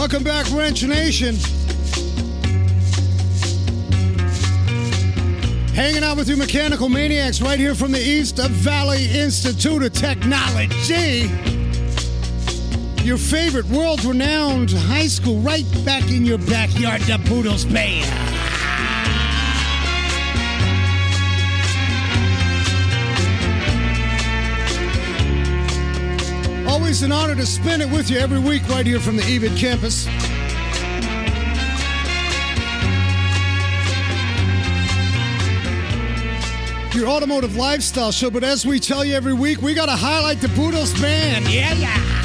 Welcome 0.00 0.24
back, 0.24 0.50
Wrench 0.52 0.82
Nation. 0.82 1.34
Hanging 5.74 6.02
out 6.02 6.16
with 6.16 6.26
you, 6.26 6.38
Mechanical 6.38 6.88
Maniacs, 6.88 7.42
right 7.42 7.58
here 7.58 7.74
from 7.74 7.92
the 7.92 8.00
East 8.00 8.38
of 8.38 8.48
Valley 8.48 9.10
Institute 9.10 9.82
of 9.82 9.92
Technology. 9.92 11.28
Your 13.04 13.18
favorite 13.18 13.66
world 13.66 14.02
renowned 14.02 14.70
high 14.70 15.06
school 15.06 15.38
right 15.40 15.66
back 15.84 16.10
in 16.10 16.24
your 16.24 16.38
backyard, 16.38 17.02
the 17.02 17.18
Boodles 17.28 17.66
Bay. 17.66 18.00
Always 26.90 27.02
an 27.04 27.12
honor 27.12 27.36
to 27.36 27.46
spend 27.46 27.82
it 27.82 27.88
with 27.88 28.10
you 28.10 28.18
every 28.18 28.40
week 28.40 28.68
right 28.68 28.84
here 28.84 28.98
from 28.98 29.14
the 29.14 29.22
EVIT 29.22 29.56
campus. 29.56 30.06
Your 36.92 37.06
automotive 37.06 37.54
lifestyle 37.54 38.10
show, 38.10 38.28
but 38.28 38.42
as 38.42 38.66
we 38.66 38.80
tell 38.80 39.04
you 39.04 39.14
every 39.14 39.34
week, 39.34 39.62
we 39.62 39.72
got 39.72 39.86
to 39.86 39.94
highlight 39.94 40.40
the 40.40 40.48
Budos 40.48 41.00
band. 41.00 41.48
Yeah, 41.48 41.74
yeah. 41.74 42.19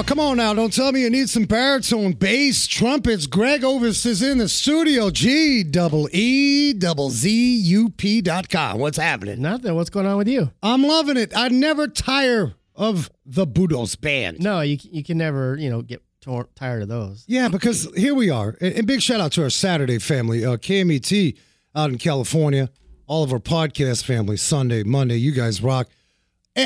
Oh, 0.00 0.02
come 0.02 0.18
on 0.18 0.38
now. 0.38 0.54
Don't 0.54 0.72
tell 0.72 0.92
me 0.92 1.02
you 1.02 1.10
need 1.10 1.28
some 1.28 1.44
baritone 1.44 2.12
bass, 2.12 2.66
trumpets. 2.66 3.26
Greg 3.26 3.62
Ovis 3.62 4.06
is 4.06 4.22
in 4.22 4.38
the 4.38 4.48
studio. 4.48 5.10
G 5.10 5.62
double 5.62 6.08
E 6.10 6.72
double 6.72 7.10
Z 7.10 7.30
U 7.30 7.90
P 7.90 8.22
dot 8.22 8.48
com. 8.48 8.78
What's 8.78 8.96
happening? 8.96 9.42
Nothing. 9.42 9.74
What's 9.74 9.90
going 9.90 10.06
on 10.06 10.16
with 10.16 10.26
you? 10.26 10.52
I'm 10.62 10.84
loving 10.84 11.18
it. 11.18 11.36
I 11.36 11.48
never 11.48 11.86
tire 11.86 12.54
of 12.74 13.10
the 13.26 13.46
Budos 13.46 14.00
band. 14.00 14.40
No, 14.40 14.62
you 14.62 14.78
you 14.80 15.04
can 15.04 15.18
never 15.18 15.58
you 15.58 15.68
know 15.68 15.82
get 15.82 16.02
tor- 16.22 16.48
tired 16.54 16.80
of 16.80 16.88
those. 16.88 17.26
Yeah, 17.28 17.48
because 17.48 17.86
here 17.94 18.14
we 18.14 18.30
are. 18.30 18.56
And, 18.58 18.76
and 18.76 18.86
big 18.86 19.02
shout 19.02 19.20
out 19.20 19.32
to 19.32 19.42
our 19.42 19.50
Saturday 19.50 19.98
family, 19.98 20.46
uh, 20.46 20.56
KMET 20.56 21.36
out 21.74 21.90
in 21.90 21.98
California, 21.98 22.70
all 23.06 23.22
of 23.22 23.34
our 23.34 23.38
podcast 23.38 24.04
family, 24.04 24.38
Sunday, 24.38 24.82
Monday. 24.82 25.16
You 25.16 25.32
guys 25.32 25.62
rock. 25.62 25.88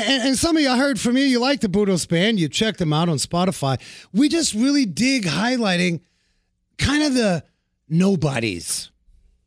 And, 0.03 0.23
and, 0.23 0.37
some 0.37 0.55
of 0.57 0.61
you, 0.61 0.69
I 0.69 0.77
heard 0.77 0.99
from 0.99 1.17
you, 1.17 1.23
you 1.23 1.39
like 1.39 1.61
the 1.61 1.67
Budos 1.67 2.07
band. 2.07 2.39
You 2.39 2.49
checked 2.49 2.79
them 2.79 2.93
out 2.93 3.09
on 3.09 3.17
Spotify. 3.17 3.79
We 4.13 4.29
just 4.29 4.53
really 4.53 4.85
dig 4.85 5.23
highlighting 5.23 6.01
kind 6.77 7.03
of 7.03 7.13
the 7.13 7.43
nobodies. 7.89 8.91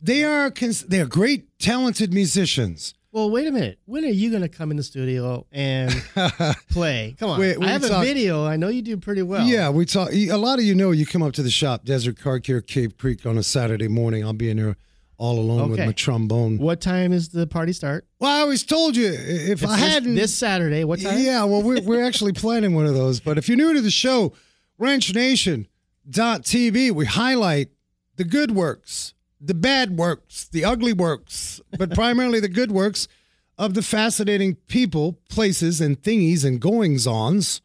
They 0.00 0.24
are 0.24 0.50
cons- 0.50 0.84
they 0.84 1.00
are 1.00 1.06
great, 1.06 1.58
talented 1.58 2.12
musicians. 2.12 2.94
Well, 3.10 3.30
wait 3.30 3.46
a 3.46 3.50
minute. 3.50 3.78
When 3.86 4.04
are 4.04 4.08
you 4.08 4.30
going 4.30 4.42
to 4.42 4.48
come 4.48 4.70
in 4.70 4.76
the 4.76 4.82
studio 4.82 5.46
and 5.50 5.90
play? 6.70 7.16
Come 7.18 7.30
on. 7.30 7.40
We 7.40 7.56
I 7.56 7.68
have 7.70 7.82
talk- 7.82 8.02
a 8.02 8.06
video. 8.06 8.46
I 8.46 8.56
know 8.56 8.68
you 8.68 8.82
do 8.82 8.96
pretty 8.96 9.22
well. 9.22 9.44
Yeah, 9.46 9.70
we 9.70 9.86
talk. 9.86 10.12
A 10.12 10.36
lot 10.36 10.58
of 10.58 10.64
you 10.64 10.74
know 10.74 10.90
you 10.92 11.06
come 11.06 11.22
up 11.22 11.32
to 11.34 11.42
the 11.42 11.50
shop, 11.50 11.84
Desert 11.84 12.18
Car 12.18 12.38
Care, 12.38 12.60
Cave 12.60 12.96
Creek, 12.96 13.26
on 13.26 13.36
a 13.38 13.42
Saturday 13.42 13.88
morning. 13.88 14.24
I'll 14.24 14.34
be 14.34 14.50
in 14.50 14.58
there 14.58 14.76
all 15.18 15.38
alone 15.40 15.70
with 15.70 15.80
my 15.80 15.92
trombone. 15.92 16.58
What 16.58 16.80
time 16.80 17.12
is 17.12 17.28
the 17.28 17.46
party 17.46 17.72
start? 17.72 18.06
Well, 18.20 18.30
I 18.30 18.40
always 18.40 18.62
told 18.62 18.96
you 18.96 19.08
if 19.12 19.62
It's 19.62 19.64
I 19.64 19.76
this, 19.76 19.92
hadn't. 19.92 20.14
this 20.14 20.34
Saturday. 20.34 20.84
What 20.84 21.00
time? 21.00 21.18
Yeah, 21.18 21.44
well, 21.44 21.62
we're, 21.62 21.82
we're 21.82 22.04
actually 22.04 22.32
planning 22.34 22.74
one 22.74 22.86
of 22.86 22.94
those. 22.94 23.20
But 23.20 23.36
if 23.36 23.48
you're 23.48 23.56
new 23.56 23.74
to 23.74 23.80
the 23.80 23.90
show, 23.90 24.32
WrenchNation.tv, 24.80 26.92
we 26.92 27.06
highlight 27.06 27.68
the 28.16 28.24
good 28.24 28.52
works, 28.52 29.14
the 29.40 29.54
bad 29.54 29.96
works, 29.96 30.48
the 30.48 30.64
ugly 30.64 30.92
works, 30.92 31.60
but 31.78 31.94
primarily 31.94 32.40
the 32.40 32.48
good 32.48 32.72
works 32.72 33.08
of 33.56 33.74
the 33.74 33.82
fascinating 33.82 34.54
people, 34.68 35.18
places, 35.28 35.80
and 35.80 36.00
thingies 36.00 36.44
and 36.44 36.60
goings 36.60 37.06
ons 37.06 37.60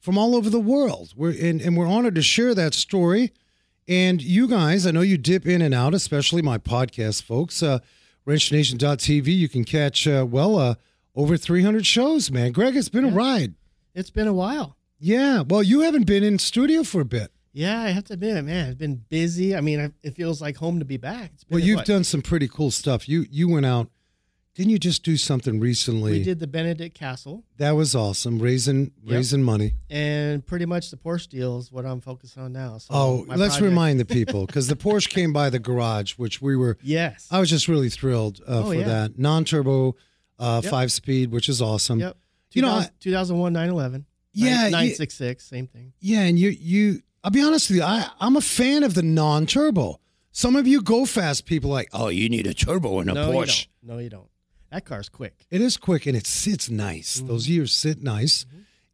from 0.00 0.18
all 0.18 0.34
over 0.34 0.50
the 0.50 0.60
world. 0.60 1.12
We're 1.16 1.30
and, 1.30 1.60
and 1.60 1.76
we're 1.76 1.86
honored 1.86 2.14
to 2.16 2.22
share 2.22 2.54
that 2.54 2.74
story. 2.74 3.32
And 3.88 4.22
you 4.22 4.46
guys, 4.46 4.86
I 4.86 4.90
know 4.90 5.00
you 5.00 5.16
dip 5.16 5.46
in 5.46 5.62
and 5.62 5.74
out, 5.74 5.94
especially 5.94 6.42
my 6.42 6.58
podcast 6.58 7.22
folks. 7.22 7.62
Uh, 7.62 7.78
WrenchNation.tv, 8.26 9.26
you 9.34 9.48
can 9.48 9.64
catch, 9.64 10.06
uh, 10.06 10.26
well, 10.28 10.58
uh, 10.58 10.74
over 11.16 11.36
300 11.38 11.86
shows, 11.86 12.30
man. 12.30 12.52
Greg, 12.52 12.76
it's 12.76 12.90
been 12.90 13.04
a 13.06 13.10
ride. 13.10 13.54
It's 13.94 14.10
been 14.10 14.28
a 14.28 14.32
while. 14.34 14.76
Yeah. 15.00 15.42
Well, 15.48 15.62
you 15.62 15.80
haven't 15.80 16.04
been 16.06 16.22
in 16.22 16.38
studio 16.38 16.82
for 16.82 17.00
a 17.00 17.04
bit. 17.06 17.32
Yeah, 17.54 17.80
I 17.80 17.88
have 17.90 18.04
to 18.04 18.12
admit, 18.12 18.44
man, 18.44 18.68
I've 18.70 18.78
been 18.78 19.04
busy. 19.08 19.56
I 19.56 19.60
mean, 19.62 19.94
it 20.02 20.14
feels 20.14 20.40
like 20.42 20.58
home 20.58 20.78
to 20.80 20.84
be 20.84 20.98
back. 20.98 21.30
It's 21.34 21.44
been 21.44 21.56
Well, 21.56 21.64
you've 21.64 21.78
what? 21.78 21.86
done 21.86 22.04
some 22.04 22.20
pretty 22.22 22.46
cool 22.46 22.70
stuff. 22.70 23.08
You 23.08 23.24
you 23.30 23.48
went 23.48 23.64
out. 23.66 23.88
Didn't 24.58 24.70
you 24.72 24.78
just 24.80 25.04
do 25.04 25.16
something 25.16 25.60
recently? 25.60 26.10
We 26.10 26.22
did 26.24 26.40
the 26.40 26.48
Benedict 26.48 26.92
Castle, 26.98 27.44
That 27.58 27.70
was 27.76 27.94
awesome. 27.94 28.40
Raising 28.40 28.90
Yep. 29.04 29.14
raising 29.16 29.42
money. 29.44 29.74
and 29.88 30.44
pretty 30.44 30.66
much 30.66 30.90
the 30.90 30.96
Porsche 30.96 31.28
deal 31.28 31.58
is 31.58 31.70
what 31.70 31.86
I'm 31.86 32.00
focused 32.00 32.36
on 32.36 32.52
now. 32.52 32.78
So 32.78 32.88
Oh, 32.92 33.24
let's 33.28 33.38
project- 33.54 33.62
remind 33.62 34.00
the 34.00 34.04
people 34.18 34.46
because 34.46 34.66
the 34.66 34.74
Porsche 34.74 35.08
came 35.08 35.32
by 35.32 35.48
the 35.48 35.60
garage, 35.60 36.14
which 36.14 36.42
we 36.42 36.56
were. 36.56 36.76
Yes. 36.82 37.28
I 37.30 37.38
was 37.38 37.48
just 37.48 37.68
really 37.68 37.88
thrilled 37.88 38.40
uh, 38.48 38.64
Oh, 38.64 38.66
for 38.70 38.74
yeah. 38.74 38.84
that 38.88 39.16
non-turbo, 39.18 39.94
uh, 40.40 40.60
Yep. 40.64 40.70
five 40.72 40.90
speed, 40.90 41.30
which 41.30 41.48
is 41.48 41.62
awesome. 41.62 42.00
Yep. 42.00 42.16
You 42.52 42.62
know, 42.62 42.68
2000 42.80 42.90
2001 42.98 43.52
911. 43.52 44.06
Yeah, 44.34 44.64
you- 44.66 44.70
966, 44.72 45.44
same 45.44 45.68
thing. 45.68 45.92
Yeah, 46.00 46.22
and 46.22 46.36
you 46.36 46.48
you 46.50 47.02
I'll 47.22 47.30
be 47.30 47.42
honest 47.42 47.68
with 47.70 47.76
you, 47.78 47.84
I, 47.84 48.08
I'm 48.20 48.36
a 48.36 48.40
fan 48.40 48.82
of 48.82 48.94
the 48.94 49.02
non-turbo. 49.02 50.00
Some 50.32 50.56
of 50.56 50.66
you 50.66 50.82
go 50.82 51.04
fast 51.06 51.46
people 51.46 51.70
are 51.70 51.74
like, 51.74 51.90
oh, 51.92 52.08
you 52.08 52.28
need 52.28 52.46
a 52.48 52.54
turbo 52.54 52.98
in 53.00 53.08
a 53.08 53.14
no, 53.14 53.30
Porsche. 53.32 53.66
you. 53.82 53.88
No, 53.92 53.98
you 53.98 54.08
don't. 54.08 54.28
That 54.70 54.84
car's 54.84 55.08
quick. 55.08 55.46
It 55.50 55.60
is 55.60 55.76
quick 55.76 56.06
and 56.06 56.16
it 56.16 56.26
sits 56.26 56.68
nice. 56.68 57.18
Mm-hmm. 57.18 57.28
Those 57.28 57.48
years 57.48 57.72
sit 57.72 58.02
nice. 58.02 58.44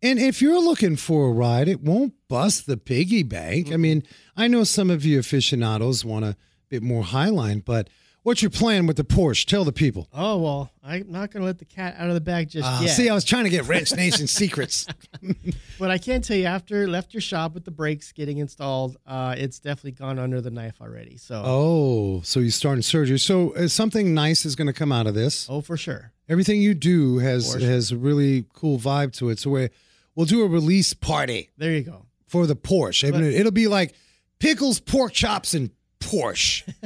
And 0.03 0.19
if 0.19 0.43
you're 0.43 0.61
looking 0.61 0.97
for 0.97 1.29
a 1.29 1.33
ride, 1.33 1.67
it 1.67 1.81
won't 1.81 2.15
bust 2.29 2.67
the 2.67 2.77
piggy 2.77 3.23
bank. 3.23 3.67
Mm-hmm. 3.67 3.75
I 3.75 3.77
mean, 3.79 4.03
I 4.37 4.49
know 4.49 4.65
some 4.65 4.91
of 4.91 5.05
you 5.05 5.19
aficionados 5.19 6.05
want 6.05 6.25
a 6.25 6.37
bit 6.69 6.83
more 6.83 7.03
highline, 7.03 7.65
but 7.65 7.89
what's 8.25 8.43
your 8.43 8.51
plan 8.51 8.87
with 8.89 8.97
the 8.97 9.05
Porsche? 9.05 9.47
Tell 9.47 9.63
the 9.65 9.73
people. 9.73 10.09
Oh 10.13 10.39
well, 10.39 10.71
I'm 10.83 11.11
not 11.13 11.31
gonna 11.31 11.45
let 11.45 11.59
the 11.61 11.65
cat 11.65 11.95
out 11.97 12.09
of 12.09 12.15
the 12.15 12.21
bag 12.21 12.49
just 12.51 12.67
Uh, 12.67 12.81
yet. 12.83 12.89
See, 12.89 13.09
I 13.09 13.15
was 13.15 13.25
trying 13.25 13.45
to 13.45 13.51
get 13.51 13.67
Wrench 13.69 13.95
Nation 13.95 14.27
secrets. 14.27 14.87
but 15.79 15.91
I 15.93 15.99
can 15.99 16.21
tell 16.23 16.37
you, 16.37 16.47
after 16.47 16.89
left 16.89 17.15
your 17.15 17.21
shop 17.21 17.55
with 17.55 17.65
the 17.65 17.71
brakes 17.71 18.11
getting 18.13 18.39
installed, 18.39 18.97
uh, 19.07 19.35
it's 19.39 19.61
definitely 19.61 19.93
gone 19.93 20.19
under 20.19 20.41
the 20.41 20.51
knife 20.51 20.81
already. 20.81 21.17
So, 21.17 21.41
oh, 21.45 22.21
so 22.25 22.41
you're 22.41 22.51
starting 22.51 22.83
surgery. 22.83 23.19
So 23.21 23.55
uh, 23.55 23.69
something 23.69 24.13
nice 24.13 24.45
is 24.45 24.57
going 24.57 24.67
to 24.67 24.73
come 24.73 24.91
out 24.91 25.07
of 25.07 25.15
this. 25.15 25.47
Oh, 25.49 25.61
for 25.61 25.77
sure. 25.77 26.11
Everything 26.29 26.61
you 26.61 26.75
do 26.75 27.19
has 27.19 27.53
has 27.55 27.93
a 27.93 27.97
really 27.97 28.47
cool 28.55 28.79
vibe 28.79 29.13
to 29.19 29.29
it. 29.29 29.39
So 29.39 29.51
we 29.51 29.69
we'll 30.15 30.27
do 30.27 30.43
a 30.43 30.49
release 30.49 30.95
party 30.95 31.51
There 31.59 31.73
you 31.73 31.83
go. 31.83 32.07
for 32.27 32.47
the 32.47 32.57
Porsche. 32.57 33.13
But- 33.13 33.23
it'll 33.23 33.53
be 33.53 33.69
like 33.69 33.95
pickles, 34.39 34.81
pork 34.81 35.13
chops, 35.13 35.53
and 35.55 35.71
Porsche. 36.01 36.63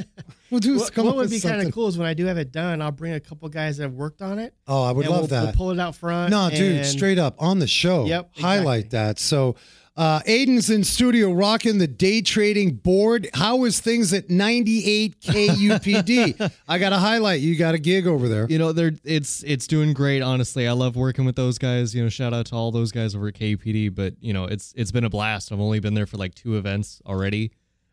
We'll 0.51 0.59
do 0.59 0.77
What, 0.77 0.95
what 0.97 1.15
would 1.15 1.29
be 1.29 1.39
kind 1.39 1.61
of 1.61 1.73
cool 1.73 1.87
is 1.87 1.97
when 1.97 2.07
I 2.07 2.13
do 2.13 2.25
have 2.25 2.37
it 2.37 2.51
done, 2.51 2.81
I'll 2.81 2.91
bring 2.91 3.13
a 3.13 3.19
couple 3.19 3.47
guys 3.49 3.77
that 3.77 3.83
have 3.83 3.93
worked 3.93 4.21
on 4.21 4.39
it. 4.39 4.53
Oh, 4.67 4.83
I 4.83 4.91
would 4.91 5.05
and 5.05 5.11
love 5.11 5.21
we'll, 5.21 5.27
that. 5.29 5.43
We'll 5.43 5.53
pull 5.53 5.71
it 5.71 5.79
out 5.79 5.95
front. 5.95 6.31
no, 6.31 6.49
dude, 6.49 6.85
straight 6.85 7.19
up 7.19 7.35
on 7.39 7.59
the 7.59 7.67
show. 7.67 8.05
Yep, 8.05 8.31
Highlight 8.37 8.89
that. 8.91 9.19
So, 9.19 9.55
uh, 9.99 10.21
Aiden's 10.21 10.69
in 10.69 10.85
studio 10.85 11.31
rocking 11.33 11.77
the 11.77 11.87
day 11.87 12.21
trading 12.21 12.75
board. 12.75 13.29
How 13.33 13.65
is 13.65 13.81
things 13.81 14.13
at 14.13 14.29
98 14.29 15.19
KUPD? 15.19 16.51
I 16.69 16.79
got 16.79 16.91
to 16.91 16.97
highlight. 16.97 17.41
You 17.41 17.57
got 17.57 17.75
a 17.75 17.77
gig 17.77 18.07
over 18.07 18.29
there. 18.29 18.47
You 18.49 18.59
know, 18.59 18.71
they're 18.71 18.93
it's 19.03 19.43
it's 19.43 19.67
doing 19.67 19.91
great. 19.91 20.21
Honestly, 20.21 20.69
I 20.69 20.71
love 20.71 20.95
working 20.95 21.25
with 21.25 21.35
those 21.35 21.57
guys. 21.57 21.93
You 21.93 22.01
know, 22.01 22.09
shout 22.09 22.33
out 22.33 22.45
to 22.45 22.55
all 22.55 22.71
those 22.71 22.93
guys 22.93 23.13
over 23.13 23.27
at 23.27 23.33
KPD. 23.33 23.93
But 23.93 24.13
you 24.21 24.31
know, 24.31 24.45
it's 24.45 24.73
it's 24.77 24.91
been 24.91 25.03
a 25.03 25.09
blast. 25.09 25.51
I've 25.51 25.59
only 25.59 25.81
been 25.81 25.95
there 25.95 26.07
for 26.07 26.15
like 26.15 26.33
two 26.33 26.55
events 26.55 27.01
already. 27.05 27.51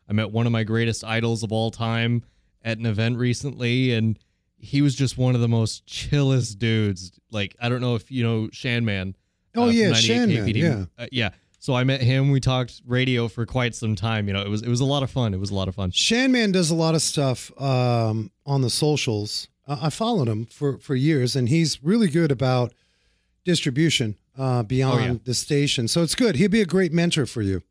I 0.08 0.12
met 0.12 0.30
one 0.30 0.46
of 0.46 0.52
my 0.52 0.62
greatest 0.62 1.02
idols 1.02 1.42
of 1.42 1.50
all 1.50 1.72
time 1.72 2.22
at 2.66 2.76
an 2.76 2.84
event 2.84 3.16
recently, 3.16 3.94
and 3.94 4.18
he 4.58 4.82
was 4.82 4.94
just 4.94 5.16
one 5.16 5.34
of 5.34 5.40
the 5.40 5.48
most 5.48 5.86
chillest 5.86 6.58
dudes. 6.58 7.12
Like 7.30 7.56
I 7.60 7.70
don't 7.70 7.80
know 7.80 7.94
if 7.94 8.10
you 8.10 8.22
know 8.22 8.50
Shan 8.52 8.84
Man. 8.84 9.16
Oh, 9.54 9.68
from 9.68 9.76
yeah, 9.76 9.88
98 9.92 10.02
Shan 10.02 10.28
Man, 10.28 10.48
yeah. 10.48 10.84
Uh, 10.98 11.06
yeah. 11.10 11.30
So 11.58 11.74
I 11.74 11.82
met 11.84 12.00
him. 12.02 12.30
We 12.30 12.40
talked 12.40 12.82
radio 12.86 13.26
for 13.26 13.46
quite 13.46 13.74
some 13.74 13.94
time. 13.96 14.28
You 14.28 14.34
know, 14.34 14.42
it 14.42 14.48
was 14.50 14.60
it 14.62 14.68
was 14.68 14.80
a 14.80 14.84
lot 14.84 15.02
of 15.02 15.10
fun. 15.10 15.32
It 15.32 15.40
was 15.40 15.50
a 15.50 15.54
lot 15.54 15.68
of 15.68 15.74
fun. 15.74 15.90
Shanman 15.92 16.52
does 16.52 16.70
a 16.70 16.74
lot 16.74 16.94
of 16.94 17.00
stuff 17.02 17.50
um, 17.60 18.30
on 18.44 18.60
the 18.60 18.70
socials. 18.70 19.48
Uh, 19.66 19.78
I 19.82 19.90
followed 19.90 20.28
him 20.28 20.46
for, 20.46 20.78
for 20.78 20.94
years, 20.94 21.34
and 21.34 21.48
he's 21.48 21.82
really 21.82 22.08
good 22.08 22.30
about 22.30 22.72
distribution 23.44 24.16
uh, 24.38 24.62
beyond 24.62 25.00
Oh, 25.00 25.04
yeah. 25.06 25.14
the 25.24 25.34
station. 25.34 25.88
So 25.88 26.02
it's 26.02 26.14
good. 26.14 26.36
He'd 26.36 26.50
be 26.50 26.60
a 26.60 26.66
great 26.66 26.92
mentor 26.92 27.26
for 27.26 27.42
you. 27.42 27.62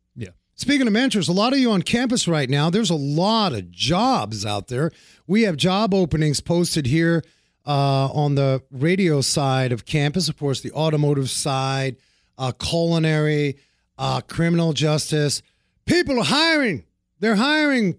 Yeah. 0.56 0.62
Speaking 0.62 0.86
of 0.86 0.92
mentors, 0.92 1.28
a 1.28 1.32
lot 1.32 1.52
of 1.52 1.58
you 1.58 1.70
on 1.70 1.82
campus 1.82 2.26
right 2.26 2.48
now, 2.48 2.70
there's 2.70 2.90
a 2.90 2.94
lot 2.94 3.52
of 3.52 3.70
jobs 3.70 4.46
out 4.46 4.68
there. 4.68 4.90
We 5.26 5.42
have 5.42 5.56
job 5.56 5.92
openings 5.92 6.40
posted 6.40 6.86
here 6.86 7.22
uh, 7.66 8.06
on 8.12 8.36
the 8.36 8.62
radio 8.70 9.20
side 9.20 9.72
of 9.72 9.84
campus, 9.84 10.28
of 10.28 10.38
course, 10.38 10.60
the 10.60 10.72
automotive 10.72 11.28
side, 11.30 11.96
uh, 12.38 12.52
culinary, 12.52 13.58
uh, 13.98 14.20
criminal 14.22 14.72
justice. 14.72 15.42
People 15.84 16.18
are 16.20 16.24
hiring. 16.24 16.84
They're 17.20 17.36
hiring. 17.36 17.98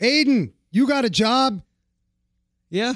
Aiden, 0.00 0.52
you 0.70 0.86
got 0.86 1.04
a 1.04 1.10
job? 1.10 1.62
Yeah. 2.70 2.94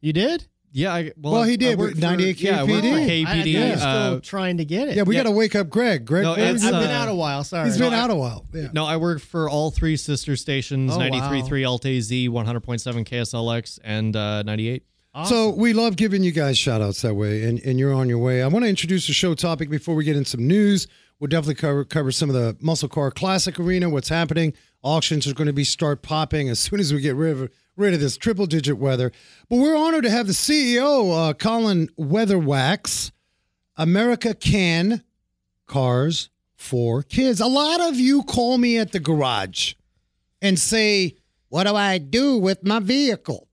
You 0.00 0.12
did? 0.12 0.46
Yeah. 0.74 0.92
I, 0.92 1.12
well, 1.16 1.32
Well, 1.34 1.42
he 1.44 1.56
did 1.56 1.78
work 1.78 1.90
with 1.94 2.02
98 2.02 2.36
for, 2.36 2.42
Yeah, 2.42 2.60
I 2.60 2.64
work 2.64 2.82
for 2.82 2.88
KPD. 2.88 3.26
I, 3.26 3.30
I 3.30 3.36
KPD. 3.36 3.52
think 3.54 3.78
still 3.78 3.88
uh, 3.88 4.20
trying 4.20 4.56
to 4.58 4.64
get 4.64 4.88
it. 4.88 4.96
Yeah, 4.96 5.04
we 5.04 5.14
Yeah. 5.16 5.22
got 5.22 5.30
to 5.30 5.34
wake 5.36 5.54
up 5.54 5.70
Greg. 5.70 6.04
Greg, 6.04 6.24
No, 6.24 6.34
where 6.34 6.48
I've 6.48 6.60
he? 6.60 6.66
been 6.70 6.74
uh, 6.74 6.92
out 7.00 7.08
a 7.08 7.14
while. 7.14 7.44
Sorry. 7.44 7.66
he's 7.68 7.78
been 7.78 7.94
I- 7.94 8.00
out 8.00 8.10
a 8.10 8.14
while. 8.14 8.44
Yeah. 8.52 8.68
No, 8.74 8.84
I 8.84 8.96
work 8.98 9.20
for 9.20 9.48
all 9.48 9.70
three 9.70 9.96
sister 9.96 10.36
stations: 10.36 10.92
Oh, 10.92 10.98
wow. 10.98 11.08
93.3 11.08 11.66
Alt 11.68 11.82
Z, 11.84 12.28
100.7 12.28 13.04
KSLX, 13.06 13.78
and 13.84 14.14
uh, 14.16 14.42
98. 14.42 14.82
So 15.26 15.50
we 15.50 15.72
love 15.72 15.94
giving 15.94 16.24
you 16.24 16.32
guys 16.32 16.58
shout 16.58 16.82
outs 16.82 17.02
that 17.02 17.14
way, 17.14 17.44
and, 17.44 17.60
and 17.60 17.78
you're 17.78 17.94
on 17.94 18.08
your 18.08 18.18
way. 18.18 18.42
I 18.42 18.48
want 18.48 18.64
to 18.64 18.68
introduce 18.68 19.06
the 19.06 19.12
show 19.12 19.32
topic 19.34 19.70
before 19.70 19.94
we 19.94 20.02
get 20.04 20.16
in 20.16 20.24
some 20.24 20.44
news. 20.48 20.88
We'll 21.20 21.28
definitely 21.28 21.54
cover 21.54 21.84
cover 21.84 22.10
some 22.10 22.28
of 22.28 22.34
the 22.34 22.56
Muscle 22.60 22.88
Car 22.88 23.12
Classic 23.12 23.56
Arena, 23.60 23.88
what's 23.88 24.08
happening. 24.08 24.54
Auctions 24.82 25.28
are 25.28 25.32
going 25.34 25.46
to 25.46 25.52
be 25.52 25.62
start 25.62 26.02
popping 26.02 26.48
as 26.48 26.58
soon 26.58 26.80
as 26.80 26.92
we 26.92 27.00
get 27.00 27.14
rid 27.14 27.30
of 27.40 27.48
rid 27.76 27.94
of 27.94 28.00
this 28.00 28.16
triple 28.16 28.46
digit 28.46 28.78
weather. 28.78 29.12
But 29.48 29.56
we're 29.56 29.76
honored 29.76 30.04
to 30.04 30.10
have 30.10 30.26
the 30.26 30.32
CEO, 30.32 31.30
uh, 31.30 31.34
Colin 31.34 31.88
Weatherwax, 31.98 33.10
America 33.76 34.34
Can 34.34 35.02
Cars 35.66 36.30
for 36.56 37.02
Kids. 37.02 37.40
A 37.40 37.46
lot 37.46 37.80
of 37.80 37.96
you 37.96 38.22
call 38.22 38.58
me 38.58 38.78
at 38.78 38.92
the 38.92 39.00
garage 39.00 39.74
and 40.40 40.58
say, 40.58 41.16
"What 41.48 41.64
do 41.64 41.74
I 41.74 41.98
do 41.98 42.38
with 42.38 42.64
my 42.64 42.78
vehicle?" 42.78 43.48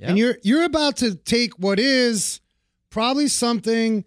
And 0.00 0.18
you're 0.18 0.38
you're 0.42 0.64
about 0.64 0.96
to 0.98 1.14
take 1.14 1.58
what 1.58 1.78
is 1.78 2.40
probably 2.90 3.28
something 3.28 4.04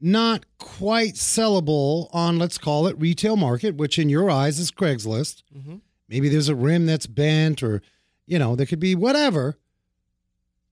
not 0.00 0.44
quite 0.58 1.14
sellable 1.14 2.08
on 2.12 2.38
let's 2.38 2.58
call 2.58 2.86
it 2.86 2.98
retail 2.98 3.36
market, 3.36 3.76
which 3.76 3.98
in 3.98 4.08
your 4.08 4.30
eyes 4.30 4.58
is 4.58 4.70
Craigslist. 4.70 5.42
Mhm. 5.56 5.80
Maybe 6.08 6.28
there's 6.28 6.48
a 6.48 6.54
rim 6.54 6.86
that's 6.86 7.06
bent 7.06 7.62
or 7.62 7.82
you 8.26 8.38
know, 8.38 8.56
there 8.56 8.66
could 8.66 8.80
be 8.80 8.94
whatever. 8.94 9.58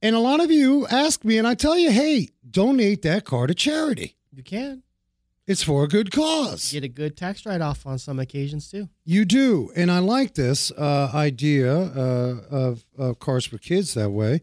And 0.02 0.14
a 0.14 0.18
lot 0.18 0.40
of 0.40 0.50
you 0.50 0.86
ask 0.88 1.24
me 1.24 1.38
and 1.38 1.46
I 1.46 1.54
tell 1.54 1.78
you, 1.78 1.90
"Hey, 1.90 2.28
donate 2.48 3.02
that 3.02 3.24
car 3.24 3.46
to 3.46 3.54
charity. 3.54 4.16
You 4.32 4.42
can 4.42 4.82
It's 5.46 5.62
for 5.62 5.84
a 5.84 5.88
good 5.88 6.10
cause." 6.10 6.72
You 6.72 6.80
get 6.80 6.86
a 6.90 6.92
good 6.92 7.16
tax 7.16 7.46
write 7.46 7.62
off 7.62 7.86
on 7.86 7.98
some 7.98 8.18
occasions 8.18 8.70
too. 8.70 8.88
You 9.04 9.24
do, 9.24 9.70
and 9.74 9.90
I 9.90 10.00
like 10.00 10.34
this 10.34 10.70
uh, 10.72 11.10
idea 11.14 11.74
uh, 11.74 12.40
of, 12.50 12.84
of 12.98 13.18
Cars 13.18 13.46
for 13.46 13.58
Kids 13.58 13.94
that 13.94 14.10
way. 14.10 14.42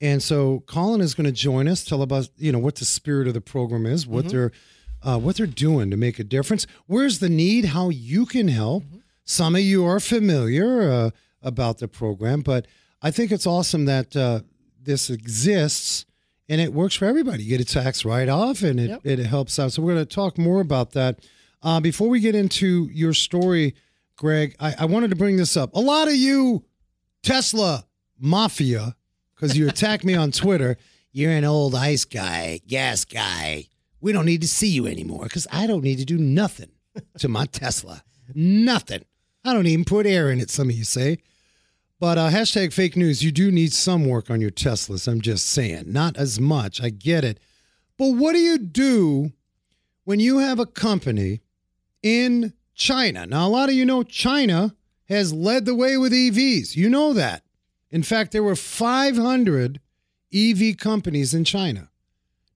And 0.00 0.22
so 0.22 0.60
Colin 0.66 1.00
is 1.00 1.14
going 1.14 1.26
to 1.26 1.32
join 1.32 1.68
us, 1.68 1.84
tell 1.84 2.02
about 2.02 2.28
you 2.36 2.52
know 2.52 2.58
what 2.58 2.76
the 2.76 2.84
spirit 2.84 3.26
of 3.28 3.34
the 3.34 3.40
program 3.40 3.86
is, 3.86 4.06
what 4.06 4.28
they're 4.28 4.52
uh, 5.02 5.18
what 5.18 5.36
they're 5.36 5.46
doing 5.46 5.90
to 5.90 5.96
make 5.96 6.18
a 6.18 6.24
difference. 6.24 6.66
Where's 6.86 7.18
the 7.18 7.28
need? 7.28 7.66
How 7.66 7.88
you 7.88 8.26
can 8.26 8.48
help. 8.48 8.84
Some 9.24 9.54
of 9.54 9.60
you 9.62 9.84
are 9.84 10.00
familiar 10.00 10.90
uh, 10.90 11.10
about 11.42 11.78
the 11.78 11.88
program, 11.88 12.40
but 12.42 12.66
I 13.02 13.10
think 13.10 13.32
it's 13.32 13.46
awesome 13.46 13.86
that 13.86 14.14
uh, 14.16 14.40
this 14.82 15.08
exists 15.10 16.04
and 16.48 16.60
it 16.60 16.72
works 16.72 16.94
for 16.96 17.04
everybody. 17.06 17.44
You 17.44 17.56
get 17.56 17.60
a 17.60 17.64
tax 17.64 18.04
write 18.04 18.28
off, 18.28 18.62
and 18.62 18.80
it, 18.80 18.90
Yep. 18.90 19.00
it 19.04 19.18
helps 19.20 19.58
out. 19.58 19.72
So 19.72 19.82
we're 19.82 19.94
going 19.94 20.04
to 20.06 20.14
talk 20.14 20.36
more 20.36 20.60
about 20.60 20.92
that. 20.92 21.20
Uh, 21.62 21.78
before 21.80 22.08
we 22.08 22.18
get 22.20 22.34
into 22.34 22.88
your 22.92 23.12
story, 23.14 23.74
Greg, 24.16 24.56
I, 24.58 24.74
I 24.80 24.84
wanted 24.86 25.10
to 25.10 25.16
bring 25.16 25.36
this 25.36 25.56
up. 25.56 25.74
A 25.74 25.80
lot 25.80 26.08
of 26.08 26.14
you 26.16 26.64
Tesla 27.22 27.86
mafia, 28.18 28.96
because 29.34 29.56
you 29.56 29.68
attacked 29.68 30.04
me 30.04 30.14
on 30.14 30.32
Twitter, 30.32 30.76
you're 31.12 31.30
an 31.32 31.44
old 31.44 31.74
ice 31.74 32.04
guy, 32.04 32.60
gas 32.66 33.04
guy. 33.04 33.66
We 34.00 34.12
don't 34.12 34.26
need 34.26 34.40
to 34.42 34.48
see 34.48 34.68
you 34.68 34.86
anymore 34.86 35.24
because 35.24 35.46
I 35.52 35.66
don't 35.66 35.82
need 35.84 35.98
to 35.98 36.04
do 36.04 36.18
nothing 36.18 36.70
to 37.18 37.28
my 37.28 37.46
Tesla. 37.46 38.02
Nothing. 38.34 39.04
I 39.44 39.52
don't 39.52 39.66
even 39.66 39.84
put 39.84 40.06
air 40.06 40.30
in 40.30 40.40
it, 40.40 40.50
some 40.50 40.68
of 40.68 40.74
you 40.74 40.84
say. 40.84 41.18
But 42.00 42.16
uh, 42.16 42.30
hashtag 42.30 42.72
fake 42.72 42.96
news, 42.96 43.22
you 43.22 43.30
do 43.30 43.52
need 43.52 43.74
some 43.74 44.06
work 44.06 44.30
on 44.30 44.40
your 44.40 44.50
Teslas. 44.50 45.06
I'm 45.06 45.20
just 45.20 45.46
saying. 45.46 45.92
Not 45.92 46.16
as 46.16 46.40
much. 46.40 46.82
I 46.82 46.88
get 46.88 47.24
it. 47.24 47.38
But 47.98 48.12
what 48.12 48.32
do 48.32 48.38
you 48.38 48.56
do 48.56 49.32
when 50.04 50.18
you 50.18 50.38
have 50.38 50.58
a 50.58 50.64
company 50.64 51.42
in 52.02 52.54
China? 52.74 53.26
Now, 53.26 53.46
a 53.46 53.50
lot 53.50 53.68
of 53.68 53.74
you 53.74 53.84
know 53.84 54.02
China 54.02 54.74
has 55.10 55.34
led 55.34 55.66
the 55.66 55.74
way 55.74 55.98
with 55.98 56.12
EVs. 56.12 56.74
You 56.74 56.88
know 56.88 57.12
that. 57.12 57.42
In 57.90 58.02
fact, 58.02 58.32
there 58.32 58.42
were 58.42 58.56
500 58.56 59.78
EV 60.32 60.78
companies 60.78 61.34
in 61.34 61.44
China. 61.44 61.90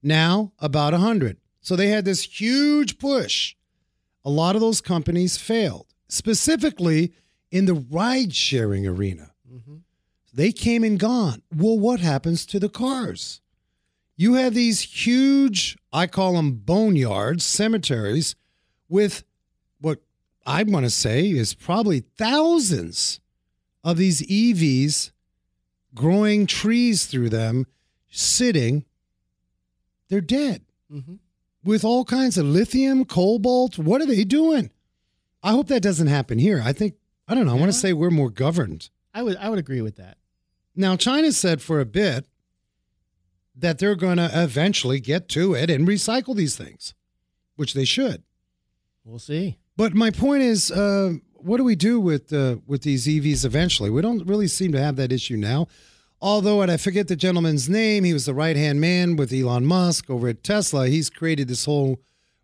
Now, 0.01 0.53
about 0.57 0.93
100. 0.93 1.37
So 1.61 1.75
they 1.75 1.89
had 1.89 2.05
this 2.05 2.23
huge 2.23 2.97
push. 2.97 3.55
A 4.23 4.29
lot 4.31 4.55
of 4.55 4.61
those 4.61 4.81
companies 4.81 5.37
failed, 5.37 5.93
specifically 6.07 7.13
in 7.51 7.65
the 7.65 7.75
ride 7.75 8.33
sharing 8.33 8.87
arena. 8.87 9.33
Mm-hmm. 9.55 9.75
They 10.33 10.51
came 10.51 10.83
and 10.83 10.99
gone. 10.99 11.41
Well, 11.55 11.79
what 11.79 11.99
happens 12.01 12.45
to 12.47 12.59
the 12.59 12.69
cars? 12.69 13.41
You 14.17 14.33
have 14.35 14.53
these 14.53 14.81
huge, 14.81 15.77
I 15.93 16.07
call 16.07 16.33
them 16.33 16.53
boneyards, 16.63 17.43
cemeteries, 17.43 18.35
with 18.89 19.23
what 19.79 19.99
I 20.45 20.63
want 20.63 20.85
to 20.85 20.89
say 20.89 21.29
is 21.29 21.53
probably 21.53 22.01
thousands 22.17 23.19
of 23.83 23.97
these 23.97 24.21
EVs 24.23 25.11
growing 25.93 26.45
trees 26.47 27.05
through 27.05 27.29
them, 27.29 27.65
sitting. 28.09 28.85
They're 30.09 30.21
dead 30.21 30.61
Mm-hmm. 30.93 31.15
with 31.63 31.83
all 31.83 32.05
kinds 32.05 32.37
of 32.37 32.45
lithium, 32.45 33.05
cobalt. 33.05 33.79
What 33.79 34.01
are 34.01 34.05
they 34.05 34.23
doing? 34.23 34.69
I 35.41 35.49
hope 35.51 35.67
that 35.69 35.81
doesn't 35.81 36.05
happen 36.07 36.37
here. 36.37 36.61
I 36.63 36.73
think, 36.73 36.93
I 37.27 37.33
don't 37.33 37.47
know, 37.47 37.53
I 37.55 37.59
want 37.59 37.71
to 37.71 37.77
say 37.77 37.91
we're 37.91 38.11
more 38.11 38.29
governed. 38.29 38.89
I 39.15 39.23
would 39.23 39.37
I 39.37 39.49
would 39.49 39.57
agree 39.57 39.81
with 39.81 39.95
that. 39.95 40.17
Now, 40.75 40.97
China 40.97 41.31
said 41.31 41.61
for 41.61 41.79
a 41.79 41.85
bit 41.85 42.27
that 43.55 43.79
they're 43.79 43.95
going 43.95 44.17
to 44.17 44.29
eventually 44.33 44.99
get 44.99 45.29
to 45.29 45.55
it 45.55 45.69
and 45.69 45.87
recycle 45.87 46.35
these 46.35 46.57
things, 46.57 46.93
which 47.55 47.73
they 47.73 47.85
should. 47.85 48.23
We'll 49.05 49.19
see. 49.19 49.57
But 49.77 49.93
my 49.93 50.11
point 50.11 50.43
is, 50.43 50.69
uh, 50.69 51.13
what 51.35 51.57
do 51.57 51.63
we 51.63 51.75
do 51.75 51.97
with 51.99 52.33
uh, 52.33 52.57
with 52.67 52.81
these 52.81 53.07
EVs 53.07 53.45
eventually? 53.45 53.89
We 53.89 54.01
don't 54.01 54.27
really 54.27 54.47
seem 54.47 54.73
to 54.73 54.81
have 54.81 54.97
that 54.97 55.13
issue 55.13 55.37
now. 55.37 55.67
Although, 56.21 56.61
and 56.61 56.71
I 56.71 56.77
forget 56.77 57.07
the 57.07 57.15
gentleman's 57.15 57.69
name, 57.69 58.03
he 58.03 58.13
was 58.13 58.25
the 58.25 58.33
right 58.33 58.55
hand 58.57 58.81
man 58.81 59.15
with 59.15 59.31
Elon 59.31 59.65
Musk 59.65 60.09
over 60.09 60.27
at 60.27 60.43
Tesla. 60.43 60.87
He's 60.87 61.09
created 61.09 61.47
this 61.47 61.65
whole 61.65 62.01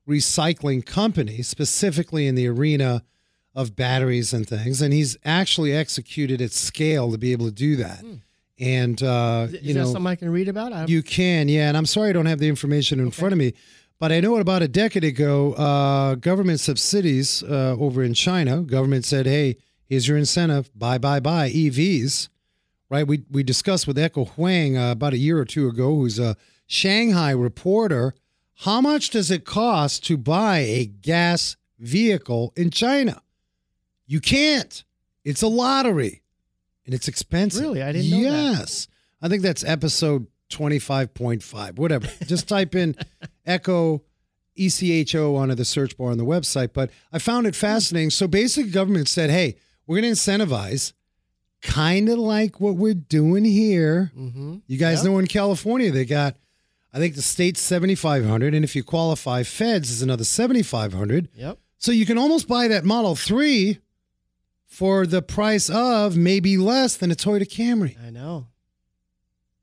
recycling 0.08 0.86
company 0.86 1.42
specifically 1.42 2.28
in 2.28 2.36
the 2.36 2.48
arena 2.48 3.04
of 3.54 3.76
batteries 3.76 4.34
and 4.34 4.48
things, 4.48 4.82
and 4.82 4.94
he's 4.94 5.18
actually 5.26 5.74
executed 5.74 6.42
at 6.42 6.52
scale 6.52 7.12
to 7.12 7.18
be 7.18 7.32
able 7.32 7.46
to 7.46 7.52
do 7.52 7.76
that. 7.78 8.04
And 8.60 9.02
uh, 9.02 9.48
Is, 9.50 9.54
is 9.56 9.62
you 9.64 9.74
know, 9.74 9.86
something 9.86 10.08
I 10.08 10.16
can 10.16 10.30
read 10.30 10.48
about? 10.48 10.72
I, 10.72 10.86
you 10.86 11.02
can, 11.04 11.50
yeah. 11.50 11.68
And 11.68 11.76
I'm 11.76 11.86
sorry 11.86 12.10
I 12.12 12.14
don't 12.14 12.28
have 12.28 12.40
the 12.40 12.48
information 12.48 13.00
in 13.00 13.12
front 13.12 13.34
of 13.34 13.40
me, 13.40 13.54
but 14.00 14.12
I 14.12 14.20
know 14.20 14.38
about 14.38 14.62
a 14.62 14.68
decade 14.68 15.04
ago, 15.04 15.54
uh, 15.54 16.16
government 16.16 16.60
subsidies 16.60 17.44
uh, 17.44 17.76
over 17.80 18.04
in 18.04 18.14
China, 18.14 18.62
government 18.62 19.04
said, 19.06 19.26
hey, 19.26 19.58
here's 19.86 20.08
your 20.08 20.18
incentive, 20.18 20.70
buy, 20.78 20.98
buy, 20.98 21.20
buy 21.20 21.50
EVs, 21.50 22.30
right? 22.90 23.06
We, 23.08 23.24
we 23.30 23.44
discussed 23.44 23.88
with 23.88 23.98
Echo 23.98 24.26
Huang 24.26 24.78
uh, 24.78 24.92
about 24.92 25.14
a 25.14 25.18
year 25.18 25.40
or 25.40 25.46
two 25.46 25.68
ago, 25.68 25.96
who's 25.96 26.20
a 26.20 26.38
Shanghai 26.68 27.32
reporter. 27.32 28.14
How 28.60 28.80
much 28.80 29.10
does 29.10 29.30
it 29.32 29.44
cost 29.44 30.06
to 30.06 30.18
buy 30.18 30.60
a 30.60 30.86
gas 30.86 31.58
vehicle 31.80 32.54
in 32.56 32.70
China? 32.70 33.22
You 34.12 34.20
can't. 34.20 34.84
It's 35.24 35.42
a 35.42 35.48
lottery 35.48 36.22
and 36.86 36.94
it's 36.94 37.08
expensive. 37.08 37.62
Really? 37.62 37.82
I 37.82 37.94
didn't 37.94 38.12
know 38.12 38.30
that. 38.30 38.60
Yes. 38.60 38.88
I 39.22 39.30
think 39.30 39.42
that's 39.42 39.64
episode 39.64 40.28
25.5, 40.50 41.78
whatever. 41.78 42.08
Just 42.26 42.48
type 42.56 42.76
in 42.76 42.96
Echo 43.46 44.02
ECHO 44.58 45.36
onto 45.36 45.56
the 45.56 45.64
search 45.64 45.96
bar 45.98 46.12
on 46.12 46.18
the 46.18 46.26
website. 46.26 46.74
But 46.74 46.90
I 47.14 47.20
found 47.20 47.48
it 47.48 47.56
fascinating. 47.56 48.10
So 48.10 48.28
basically, 48.28 48.72
government 48.72 49.08
said, 49.08 49.30
hey, 49.30 49.56
we're 49.88 50.02
going 50.02 50.14
to 50.14 50.20
incentivize 50.20 50.92
kind 51.62 52.10
of 52.10 52.18
like 52.20 52.60
what 52.60 52.76
we're 52.76 52.94
doing 52.94 53.46
here. 53.46 54.12
mm-hmm. 54.18 54.58
You 54.68 54.78
guys 54.78 55.04
Yep. 55.04 55.06
know 55.06 55.20
in 55.20 55.28
California, 55.28 55.90
they 55.92 56.04
got, 56.06 56.36
I 56.94 56.98
think 56.98 57.16
the 57.16 57.22
state's 57.22 57.62
7,500. 57.62 58.54
And 58.54 58.66
if 58.66 58.76
you 58.76 58.84
qualify 58.84 59.44
feds, 59.44 59.90
is 59.90 60.02
another 60.02 60.26
7,500. 60.26 61.30
Yep. 61.34 61.60
So 61.78 61.92
you 61.94 62.06
can 62.06 62.18
almost 62.18 62.48
buy 62.48 62.68
that 62.68 62.84
Model 62.84 63.16
3 63.16 63.80
for 64.72 65.06
the 65.06 65.22
price 65.22 65.70
of 65.70 66.16
maybe 66.16 66.56
less 66.56 66.96
than 66.96 67.12
a 67.12 67.16
Toyota 67.16 67.44
Camry. 67.46 67.98
I 68.02 68.10
know. 68.10 68.48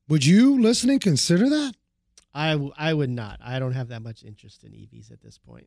Would 0.07 0.27
you 0.27 0.61
listening 0.61 0.99
consider 0.99 1.49
that? 1.49 1.73
I, 2.35 2.53
w- 2.53 2.73
I 2.77 2.93
would 2.93 3.09
not. 3.09 3.41
I 3.43 3.59
don't 3.59 3.73
have 3.73 3.89
that 3.89 4.03
much 4.03 4.23
interest 4.23 4.65
in 4.65 4.73
EVs 4.73 5.11
at 5.11 5.23
this 5.23 5.39
point. 5.39 5.67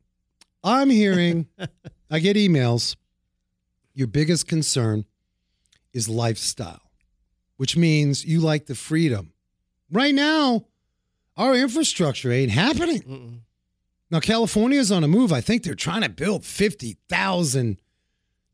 I'm 0.64 0.92
hearing, 0.92 1.48
I 2.12 2.20
get 2.20 2.38
emails. 2.38 2.96
Your 3.96 4.06
biggest 4.06 4.48
concern 4.48 5.06
is 5.92 6.08
lifestyle, 6.08 6.92
which 7.58 7.76
means 7.76 8.24
you 8.24 8.42
like 8.42 8.68
the 8.68 8.76
freedom. 8.76 9.34
Right 9.92 10.14
now, 10.14 10.68
our 11.36 11.56
infrastructure 11.56 12.32
ain't 12.32 12.52
happening. 12.52 13.02
Mm-mm. 13.02 13.40
Now, 14.12 14.20
California's 14.20 14.92
on 14.92 15.04
a 15.04 15.08
move. 15.08 15.34
I 15.34 15.42
think 15.42 15.64
they're 15.64 15.74
trying 15.74 16.04
to 16.04 16.10
build 16.10 16.46
50,000 16.46 17.82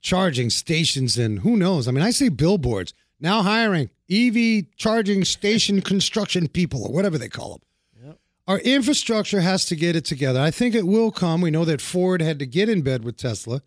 charging 0.02 0.50
stations, 0.50 1.18
and 1.18 1.40
who 1.40 1.56
knows? 1.58 1.88
I 1.88 1.92
mean, 1.92 2.04
I 2.04 2.12
see 2.12 2.30
billboards 2.30 2.94
now 3.20 3.42
hiring 3.42 3.90
EV 4.10 4.66
charging 4.76 5.24
station 5.26 5.82
construction 5.82 6.48
people 6.48 6.84
or 6.86 6.94
whatever 6.94 7.18
they 7.18 7.30
call 7.30 7.54
them. 7.54 8.08
Yep. 8.08 8.20
Our 8.48 8.60
infrastructure 8.60 9.42
has 9.42 9.66
to 9.66 9.76
get 9.76 9.96
it 9.96 10.06
together. 10.06 10.40
I 10.40 10.52
think 10.52 10.76
it 10.76 10.86
will 10.88 11.12
come. 11.12 11.42
We 11.42 11.52
know 11.52 11.66
that 11.66 11.82
Ford 11.82 12.22
had 12.22 12.40
to 12.40 12.46
get 12.46 12.70
in 12.70 12.82
bed 12.84 13.04
with 13.04 13.18
Tesla 13.18 13.62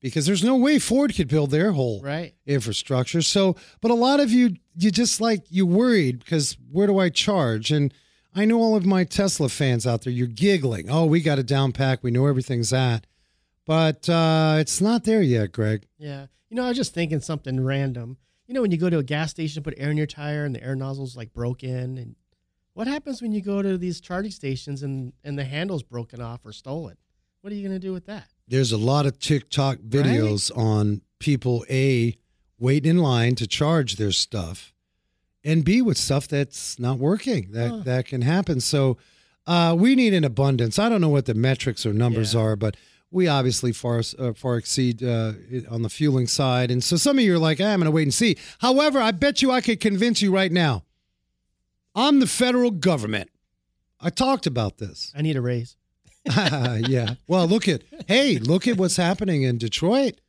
because 0.00 0.26
there's 0.26 0.42
no 0.44 0.56
way 0.56 0.78
Ford 0.78 1.14
could 1.14 1.28
build 1.28 1.50
their 1.50 1.72
whole 1.72 2.00
Right. 2.02 2.34
infrastructure. 2.46 3.22
So, 3.22 3.56
but 3.80 3.90
a 3.90 3.94
lot 3.94 4.20
of 4.20 4.30
you, 4.32 4.56
you 4.76 4.90
just 4.90 5.20
like 5.20 5.42
you 5.50 5.66
worried 5.66 6.18
because 6.20 6.56
where 6.72 6.86
do 6.86 6.98
I 6.98 7.08
charge? 7.10 7.70
And 7.70 7.92
I 8.34 8.44
know 8.46 8.58
all 8.60 8.74
of 8.74 8.84
my 8.84 9.04
Tesla 9.04 9.48
fans 9.48 9.86
out 9.86 10.02
there, 10.02 10.12
you're 10.12 10.26
giggling. 10.26 10.90
Oh, 10.90 11.04
we 11.06 11.20
got 11.20 11.38
a 11.38 11.42
down 11.44 11.72
pack. 11.72 12.02
We 12.02 12.10
know 12.10 12.26
everything's 12.26 12.72
at, 12.72 13.06
but 13.66 14.08
uh, 14.08 14.56
it's 14.58 14.80
not 14.80 15.04
there 15.04 15.22
yet, 15.22 15.52
Greg. 15.52 15.86
Yeah. 15.98 16.26
You 16.50 16.56
know, 16.56 16.64
I 16.64 16.68
was 16.68 16.76
just 16.76 16.94
thinking 16.94 17.20
something 17.20 17.64
random. 17.64 18.16
You 18.46 18.54
know, 18.54 18.62
when 18.62 18.70
you 18.70 18.76
go 18.76 18.90
to 18.90 18.98
a 18.98 19.02
gas 19.02 19.30
station, 19.30 19.62
put 19.62 19.74
air 19.78 19.90
in 19.90 19.96
your 19.96 20.06
tire, 20.06 20.44
and 20.44 20.54
the 20.54 20.62
air 20.62 20.76
nozzle's 20.76 21.16
like 21.16 21.32
broken, 21.32 21.96
and 21.98 22.14
what 22.74 22.86
happens 22.86 23.22
when 23.22 23.32
you 23.32 23.40
go 23.40 23.62
to 23.62 23.78
these 23.78 24.00
charging 24.00 24.30
stations 24.32 24.82
and 24.82 25.12
and 25.24 25.38
the 25.38 25.44
handle's 25.44 25.82
broken 25.82 26.20
off 26.20 26.44
or 26.44 26.52
stolen? 26.52 26.96
What 27.40 27.52
are 27.52 27.56
you 27.56 27.66
going 27.66 27.78
to 27.80 27.84
do 27.86 27.92
with 27.92 28.06
that? 28.06 28.28
There's 28.48 28.72
a 28.72 28.76
lot 28.78 29.06
of 29.06 29.18
TikTok 29.18 29.78
videos 29.78 30.54
on 30.56 31.00
people 31.18 31.64
a 31.70 32.16
waiting 32.58 32.90
in 32.90 32.98
line 32.98 33.34
to 33.36 33.46
charge 33.46 33.96
their 33.96 34.12
stuff, 34.12 34.74
and 35.42 35.64
b 35.64 35.80
with 35.80 35.96
stuff 35.96 36.28
that's 36.28 36.78
not 36.78 36.98
working. 36.98 37.50
That 37.52 37.70
Huh. 37.70 37.76
that 37.84 38.06
can 38.06 38.20
happen. 38.22 38.60
So 38.60 38.98
uh, 39.46 39.74
we 39.78 39.94
need 39.94 40.12
an 40.14 40.24
abundance. 40.24 40.78
I 40.78 40.88
don't 40.90 41.00
know 41.00 41.08
what 41.08 41.24
the 41.26 41.34
metrics 41.34 41.84
or 41.86 41.92
numbers 41.94 42.34
Yeah. 42.34 42.40
are, 42.40 42.56
but 42.56 42.76
we 43.14 43.28
obviously 43.28 43.72
far 43.72 44.02
uh, 44.18 44.32
far 44.34 44.56
exceed 44.56 45.02
uh, 45.02 45.32
on 45.70 45.82
the 45.82 45.88
fueling 45.88 46.26
side. 46.26 46.70
And 46.70 46.82
so 46.82 46.96
some 46.96 47.18
of 47.18 47.24
you 47.24 47.34
are 47.34 47.38
like, 47.38 47.60
"Ah, 47.60 47.64
I'm 47.64 47.78
going 47.78 47.84
to 47.84 47.90
wait 47.90 48.02
and 48.02 48.12
see. 48.12 48.36
However, 48.58 49.00
I 49.00 49.12
bet 49.12 49.40
you 49.40 49.50
I 49.50 49.60
could 49.60 49.80
convince 49.80 50.20
you 50.20 50.34
right 50.34 50.52
now. 50.52 50.82
I'm 51.94 52.18
the 52.18 52.26
federal 52.26 52.72
government. 52.72 53.30
I 54.00 54.10
talked 54.10 54.46
about 54.46 54.78
this. 54.78 55.12
I 55.16 55.22
need 55.22 55.36
a 55.36 55.40
raise. 55.40 55.76
yeah. 56.26 57.14
Well, 57.28 57.46
look 57.46 57.68
at 57.68 57.82
hey, 58.08 58.38
look 58.38 58.66
at 58.66 58.76
what's 58.76 58.96
happening 58.96 59.42
in 59.42 59.58
Detroit. 59.58 60.20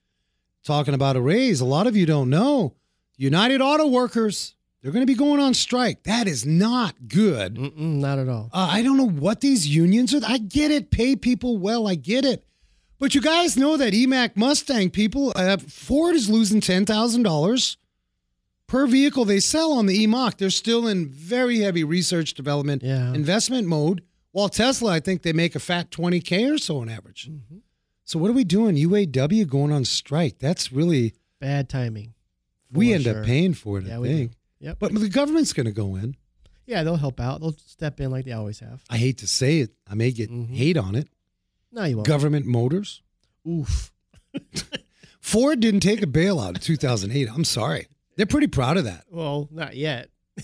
Talking 0.64 0.94
about 0.94 1.16
a 1.16 1.22
raise. 1.22 1.62
A 1.62 1.66
lot 1.66 1.88
of 1.88 1.96
you 1.98 2.06
don't 2.06 2.30
know. 2.30 2.76
United 3.18 3.62
Auto 3.62 3.88
Workers, 3.88 4.56
they're 4.82 4.92
going 4.92 5.06
to 5.06 5.12
be 5.12 5.18
going 5.18 5.40
on 5.40 5.54
strike. 5.54 6.04
That 6.04 6.28
is 6.28 6.46
not 6.46 7.08
good. 7.08 7.56
Mm-mm, 7.56 8.00
not 8.00 8.20
at 8.20 8.28
all. 8.28 8.50
Uh, 8.52 8.70
I 8.72 8.82
don't 8.82 8.98
know 8.98 9.08
what 9.08 9.42
these 9.42 9.68
unions 9.68 10.14
are. 10.14 10.22
I 10.28 10.38
get 10.38 10.72
it. 10.72 10.92
Pay 10.92 11.16
people 11.16 11.58
well. 11.58 11.88
I 11.88 11.96
get 11.96 12.26
it. 12.26 12.46
But 12.98 13.14
you 13.14 13.22
guys 13.22 13.58
know 13.58 13.76
that 13.78 13.94
EMAC 13.94 14.36
Mustang 14.36 14.90
people, 14.90 15.34
uh, 15.36 15.58
Ford 15.58 16.16
is 16.16 16.30
losing 16.30 16.62
$10,000 16.62 17.78
per 18.68 18.88
vehicle 18.88 19.26
they 19.26 19.40
sell 19.40 19.74
on 19.74 19.86
the 19.86 20.06
EMAC. 20.06 20.38
They're 20.38 20.50
still 20.50 20.88
in 20.88 21.08
very 21.10 21.60
heavy 21.60 21.84
research 21.84 22.34
development 22.34 22.84
Yeah. 22.84 23.14
investment 23.14 23.68
mode. 23.68 24.02
While 24.32 24.50
Tesla, 24.50 24.92
I 24.94 25.00
think 25.00 25.22
they 25.22 25.34
make 25.34 25.56
a 25.56 25.60
fat 25.60 25.92
20K 25.92 26.46
or 26.50 26.58
so 26.58 26.80
on 26.80 26.90
average. 26.90 27.30
Mhm. 27.30 27.62
So 28.06 28.20
what 28.20 28.30
are 28.30 28.34
we 28.34 28.44
doing? 28.44 28.76
UAW 28.78 29.46
going 29.46 29.72
on 29.72 29.84
strike. 29.86 30.40
That's 30.40 30.72
really, 30.72 31.14
Bad 31.40 31.70
timing. 31.70 32.14
we 32.72 32.94
end 32.94 33.04
sure. 33.04 33.20
up 33.22 33.26
paying 33.26 33.54
for 33.54 33.80
it, 33.80 33.86
Yeah, 33.88 33.96
I 33.96 34.00
we 34.00 34.08
do. 34.10 34.14
think. 34.16 34.32
Yep. 34.62 34.80
But 34.80 34.94
the 34.96 35.10
government's 35.10 35.54
going 35.54 35.66
to 35.66 35.72
go 35.72 35.96
in. 35.96 36.16
Yeah, 36.66 36.84
they'll 36.84 36.96
help 36.98 37.20
out. 37.20 37.42
They'll 37.42 37.56
step 37.66 38.00
in 38.00 38.10
like 38.12 38.26
they 38.26 38.32
always 38.32 38.60
have. 38.60 38.84
I 38.90 38.98
hate 38.98 39.18
to 39.20 39.28
say 39.28 39.60
it. 39.60 39.72
I 39.88 39.96
may 39.96 40.12
get 40.12 40.30
Mhm. 40.32 40.50
hate 40.56 40.78
on 40.78 40.96
it. 40.96 41.08
No, 41.76 41.84
you 41.84 41.98
won't. 41.98 42.08
Government 42.08 42.46
Motors. 42.46 43.02
Oof. 43.48 43.92
Ford 45.20 45.60
didn't 45.60 45.82
take 45.82 46.02
a 46.02 46.08
bailout 46.08 46.56
in 46.56 46.62
2008. 46.62 47.30
I'm 47.34 47.44
sorry. 47.44 47.88
They're 48.16 48.26
pretty 48.26 48.48
proud 48.48 48.78
of 48.78 48.86
that. 48.86 49.04
Well, 49.10 49.50
not 49.52 49.76
yet. 49.76 50.10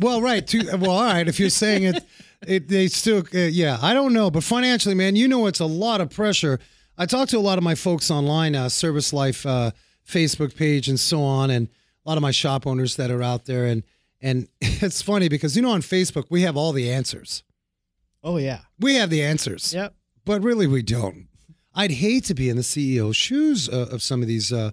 Well, 0.00 0.22
right. 0.22 0.52
Well, 0.78 0.90
all 0.90 1.04
right. 1.04 1.28
If 1.28 1.38
you're 1.38 1.50
saying 1.50 1.84
it, 1.84 2.04
it 2.48 2.68
they 2.68 2.88
still, 2.88 3.22
uh, 3.32 3.38
yeah, 3.38 3.78
I 3.80 3.92
don't 3.92 4.12
know. 4.12 4.28
But 4.30 4.42
financially, 4.42 4.94
man, 4.94 5.14
you 5.14 5.28
know 5.28 5.46
it's 5.46 5.60
a 5.60 5.66
lot 5.66 6.00
of 6.00 6.10
pressure. 6.10 6.58
I 6.96 7.06
talked 7.06 7.30
to 7.30 7.38
a 7.38 7.40
lot 7.40 7.58
of 7.58 7.64
my 7.64 7.76
folks 7.76 8.10
online, 8.10 8.56
uh, 8.56 8.70
Service 8.70 9.12
Life 9.12 9.44
uh, 9.46 9.70
Facebook 10.08 10.56
page 10.56 10.88
and 10.88 10.98
so 10.98 11.22
on, 11.22 11.50
and 11.50 11.68
a 12.04 12.08
lot 12.08 12.16
of 12.18 12.22
my 12.22 12.32
shop 12.32 12.66
owners 12.66 12.96
that 12.96 13.10
are 13.12 13.22
out 13.22 13.44
there. 13.44 13.66
And, 13.66 13.84
and 14.20 14.48
it's 14.60 15.02
funny 15.02 15.28
because, 15.28 15.54
you 15.54 15.62
know, 15.62 15.70
on 15.70 15.82
Facebook, 15.82 16.24
we 16.30 16.42
have 16.42 16.56
all 16.56 16.72
the 16.72 16.90
answers. 16.90 17.44
Oh 18.24 18.38
yeah. 18.38 18.60
We 18.80 18.94
have 18.94 19.10
the 19.10 19.22
answers. 19.22 19.72
Yep. 19.72 19.94
But 20.24 20.42
really 20.42 20.66
we 20.66 20.82
don't. 20.82 21.28
I'd 21.74 21.90
hate 21.90 22.24
to 22.24 22.34
be 22.34 22.48
in 22.48 22.56
the 22.56 22.62
CEO's 22.62 23.16
shoes 23.16 23.68
uh, 23.68 23.88
of 23.90 24.02
some 24.02 24.22
of 24.22 24.28
these 24.28 24.52
uh, 24.52 24.70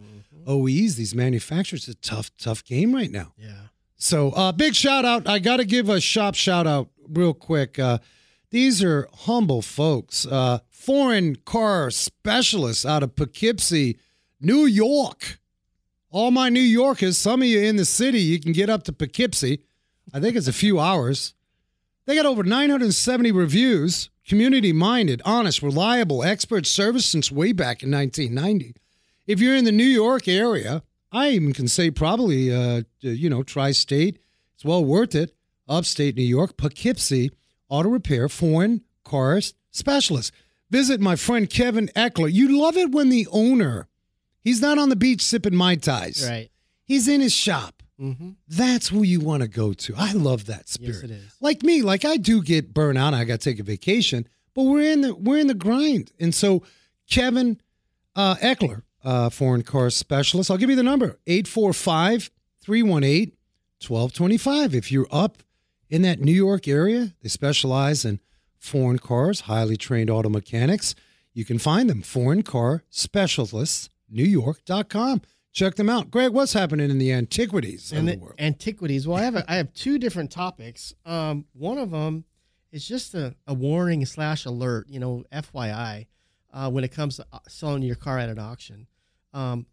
OEs, 0.48 0.96
these 0.96 1.15
manufacturers. 1.15 1.88
It's 1.88 1.98
a 1.98 2.10
tough, 2.10 2.31
tough 2.38 2.63
game 2.63 2.93
right 2.93 3.12
now. 3.12 3.34
Yeah. 3.38 3.53
So, 3.98 4.31
uh, 4.31 4.51
big 4.51 4.75
shout 4.75 5.05
out. 5.05 5.27
I 5.27 5.39
got 5.39 5.58
to 5.58 5.65
give 5.65 5.89
a 5.89 6.00
shop 6.01 6.36
shout 6.36 6.67
out 6.67 6.89
real 7.08 7.34
quick. 7.34 7.77
Uh, 7.79 8.00
these 8.51 8.84
are 8.84 9.08
humble 9.13 9.62
folks, 9.62 10.25
uh, 10.25 10.60
foreign 10.70 11.38
car 11.38 11.89
specialists 11.89 12.86
out 12.86 13.03
of 13.03 13.15
Poughkeepsie, 13.15 13.98
New 14.39 14.65
York. 14.65 15.39
All 16.10 16.31
my 16.31 16.50
New 16.50 16.60
Yorkers, 16.60 17.17
some 17.17 17.41
of 17.41 17.48
you 17.48 17.62
in 17.62 17.77
the 17.77 17.86
city, 17.86 18.20
you 18.20 18.39
can 18.39 18.51
get 18.51 18.70
up 18.70 18.84
to 18.84 18.91
Poughkeepsie. 18.91 19.63
I 20.13 20.20
think 20.20 20.36
it's 20.36 20.50
a 20.50 20.53
few 20.53 20.79
hours. 20.79 21.34
They 22.05 22.15
got 22.15 22.25
over 22.25 22.43
970 22.43 23.31
reviews, 23.31 24.10
community 24.28 24.74
minded, 24.74 25.22
honest, 25.25 25.62
reliable, 25.62 26.24
expert 26.24 26.66
service 26.66 27.06
since 27.06 27.32
way 27.32 27.51
back 27.51 27.84
in 27.84 27.92
1990. 27.92 28.75
If 29.28 29.40
you're 29.40 29.56
in 29.56 29.66
the 29.66 29.72
New 29.72 29.84
York 29.84 30.28
area, 30.28 30.84
I 31.12 31.30
even 31.30 31.54
can 31.54 31.68
say 31.68 31.92
probably, 31.92 32.54
uh, 32.54 32.84
you 33.00 33.30
know, 33.30 33.44
tri 33.44 33.72
state, 33.72 34.20
it's 34.56 34.66
well 34.66 34.84
worth 34.84 35.16
it. 35.16 35.36
Upstate 35.68 36.16
New 36.16 36.24
York, 36.24 36.58
Poughkeepsie, 36.58 37.32
auto 37.70 37.90
repair, 37.90 38.28
foreign 38.28 38.82
cars 39.04 39.54
specialist. 39.72 40.34
Visit 40.70 41.00
my 41.00 41.16
friend 41.16 41.50
Kevin 41.50 41.88
Eckler. 41.96 42.32
You 42.32 42.60
love 42.60 42.78
it 42.78 42.92
when 42.92 43.10
the 43.10 43.28
owner, 43.32 43.88
he's 44.42 44.62
not 44.62 44.78
on 44.78 44.90
the 44.90 44.96
beach 44.96 45.22
sipping 45.22 45.56
Mai 45.56 45.75
Tais. 45.75 46.28
Right. 46.28 46.50
He's 46.86 47.08
in 47.08 47.22
his 47.22 47.34
shop. 47.34 47.80
Mm-hmm. 48.01 48.31
That's 48.48 48.88
who 48.88 49.03
you 49.03 49.20
want 49.20 49.43
to 49.43 49.48
go 49.48 49.74
to. 49.74 49.93
I 49.96 50.13
love 50.13 50.46
that 50.46 50.67
spirit. 50.67 50.96
Yes, 50.96 51.03
it 51.03 51.12
is. 51.12 51.36
Like 51.39 51.62
me, 51.62 51.84
like 51.84 52.03
I 52.03 52.17
do 52.17 52.41
get 52.41 52.74
burnt 52.74 52.98
out. 52.98 53.13
I 53.13 53.24
got 53.25 53.39
to 53.39 53.50
take 53.50 53.60
a 53.60 53.63
vacation, 53.63 54.27
but 54.55 54.63
we're 54.63 54.91
in 54.91 55.01
the 55.01 55.13
we're 55.13 55.38
in 55.38 55.48
the 55.48 55.53
grind. 55.53 56.12
And 56.20 56.34
so, 56.34 56.63
Kevin 57.10 57.62
uh, 58.15 58.36
Eckler, 58.36 58.81
uh, 59.03 59.29
foreign 59.29 59.62
car 59.62 59.89
specialist, 59.89 60.50
I'll 60.50 60.58
give 60.58 60.70
you 60.70 60.75
the 60.75 60.84
number 60.84 61.20
845 61.27 62.31
318 62.62 63.34
1225. 63.88 64.75
If 64.75 64.91
you're 64.91 65.08
up 65.12 65.43
in 65.89 66.01
that 66.01 66.20
New 66.20 66.31
York 66.31 66.67
area, 66.67 67.13
they 67.22 67.29
specialize 67.29 68.03
in 68.03 68.20
foreign 68.58 69.00
cars, 69.00 69.41
highly 69.41 69.77
trained 69.77 70.10
auto 70.10 70.29
mechanics. 70.29 70.96
You 71.34 71.46
can 71.46 71.60
find 71.60 71.89
them, 71.89 72.01
foreign 72.01 72.43
car 72.43 72.84
specialists, 72.89 73.89
newyork.com. 74.13 75.22
Check 75.53 75.75
them 75.75 75.89
out. 75.89 76.10
Greg, 76.12 76.31
what's 76.31 76.53
happening 76.53 76.89
in 76.89 76.98
the 76.98 77.12
antiquities 77.12 77.91
and 77.91 78.01
of 78.01 78.05
the 78.05 78.12
the 78.13 78.17
world? 78.20 78.36
antiquities. 78.39 79.08
Well, 79.08 79.17
I 79.17 79.24
have 79.24 79.36
a, 79.36 79.51
I 79.51 79.55
have 79.55 79.74
two 79.74 79.98
different 80.00 80.31
topics. 80.31 80.93
Um, 81.05 81.46
one 81.53 81.77
of 81.77 81.91
them 81.91 82.24
is 82.72 82.88
just 82.88 83.13
a, 83.13 83.36
a 83.46 83.53
warning 83.53 84.05
slash 84.05 84.46
alert. 84.46 84.88
You 84.89 85.00
know, 85.01 85.25
FYI, 85.31 86.08
uh, 86.53 86.70
when 86.70 86.84
it 86.86 86.91
comes 86.91 87.17
to 87.17 87.25
uh, 87.34 87.39
selling 87.50 87.84
your 87.84 87.96
car 87.98 88.17
at 88.17 88.29
an 88.29 88.39
auction. 88.39 88.88
Um, 89.34 89.65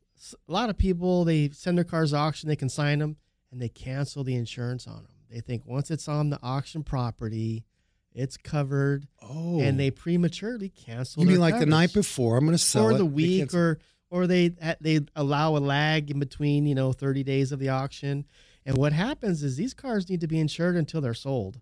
a 0.48 0.52
lot 0.52 0.68
of 0.68 0.76
people 0.76 1.24
they 1.24 1.50
send 1.50 1.78
their 1.78 1.84
cars 1.84 2.10
to 2.10 2.16
auction, 2.16 2.48
they 2.48 2.56
consign 2.56 2.98
them, 2.98 3.16
and 3.52 3.62
they 3.62 3.68
cancel 3.68 4.24
the 4.24 4.34
insurance 4.34 4.86
on 4.88 4.96
them. 5.04 5.12
They 5.30 5.40
think 5.40 5.62
once 5.64 5.92
it's 5.92 6.08
on 6.08 6.30
the 6.30 6.40
auction 6.42 6.82
property, 6.82 7.64
it's 8.12 8.36
covered, 8.36 9.06
Oh, 9.22 9.60
and 9.60 9.78
they 9.78 9.92
prematurely 9.92 10.70
cancel. 10.70 11.22
You 11.22 11.28
mean 11.28 11.38
like 11.38 11.60
the 11.60 11.66
night 11.66 11.92
before? 11.92 12.36
I'm 12.36 12.44
going 12.46 12.56
to 12.56 12.62
sell 12.62 12.86
or 12.86 12.92
it. 12.92 12.98
the 12.98 13.06
week 13.06 13.54
or 13.54 13.78
or 14.10 14.26
they 14.26 14.50
they 14.80 15.00
allow 15.16 15.56
a 15.56 15.58
lag 15.58 16.10
in 16.10 16.18
between 16.18 16.66
you 16.66 16.74
know 16.74 16.92
30 16.92 17.22
days 17.22 17.52
of 17.52 17.58
the 17.58 17.68
auction 17.68 18.24
and 18.66 18.76
what 18.76 18.92
happens 18.92 19.42
is 19.42 19.56
these 19.56 19.74
cars 19.74 20.08
need 20.08 20.20
to 20.20 20.26
be 20.26 20.38
insured 20.38 20.76
until 20.76 21.00
they're 21.00 21.14
sold 21.14 21.60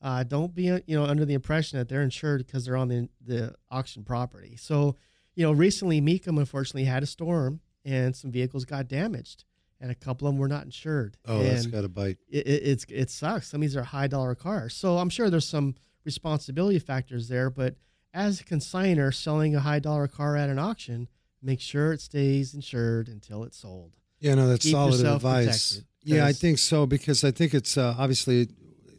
uh, 0.00 0.24
don't 0.24 0.54
be 0.54 0.64
you 0.64 0.96
know 0.96 1.04
under 1.04 1.24
the 1.24 1.34
impression 1.34 1.78
that 1.78 1.88
they're 1.88 2.02
insured 2.02 2.44
because 2.46 2.64
they're 2.64 2.76
on 2.76 2.88
the, 2.88 3.08
the 3.24 3.54
auction 3.70 4.04
property 4.04 4.56
so 4.56 4.96
you 5.34 5.44
know 5.44 5.52
recently 5.52 6.00
Mecum 6.00 6.38
unfortunately 6.38 6.84
had 6.84 7.02
a 7.02 7.06
storm 7.06 7.60
and 7.84 8.14
some 8.14 8.30
vehicles 8.30 8.64
got 8.64 8.88
damaged 8.88 9.44
and 9.82 9.90
a 9.90 9.94
couple 9.94 10.28
of 10.28 10.34
them 10.34 10.40
were 10.40 10.48
not 10.48 10.64
insured 10.64 11.18
oh, 11.26 11.42
that's 11.42 11.64
and 11.64 11.72
got 11.72 11.84
a 11.84 11.88
bite. 11.88 12.18
it, 12.30 12.46
it, 12.46 12.62
it's 12.64 12.86
it 12.88 13.10
sucks. 13.10 13.48
Some 13.48 13.58
of 13.58 13.62
these 13.62 13.76
are 13.76 13.82
high 13.82 14.06
dollar 14.06 14.34
cars, 14.34 14.74
so 14.74 14.98
I'm 14.98 15.10
sure 15.10 15.28
there's 15.28 15.48
some 15.48 15.74
responsibility 16.04 16.78
factors 16.78 17.28
there. 17.28 17.50
But 17.50 17.74
as 18.14 18.40
a 18.40 18.44
consigner 18.44 19.12
selling 19.12 19.54
a 19.54 19.60
high 19.60 19.80
dollar 19.80 20.06
car 20.06 20.36
at 20.36 20.48
an 20.48 20.58
auction, 20.58 21.08
make 21.42 21.60
sure 21.60 21.92
it 21.92 22.00
stays 22.00 22.54
insured 22.54 23.08
until 23.08 23.44
it's 23.44 23.58
sold. 23.58 23.92
Yeah, 24.20 24.34
no, 24.36 24.48
that's 24.48 24.64
keep 24.64 24.72
solid 24.72 25.04
advice. 25.04 25.82
Yeah, 26.04 26.26
I 26.26 26.32
think 26.32 26.58
so 26.58 26.86
because 26.86 27.24
I 27.24 27.30
think 27.30 27.54
it's 27.54 27.76
uh, 27.76 27.94
obviously 27.98 28.42
a 28.42 28.46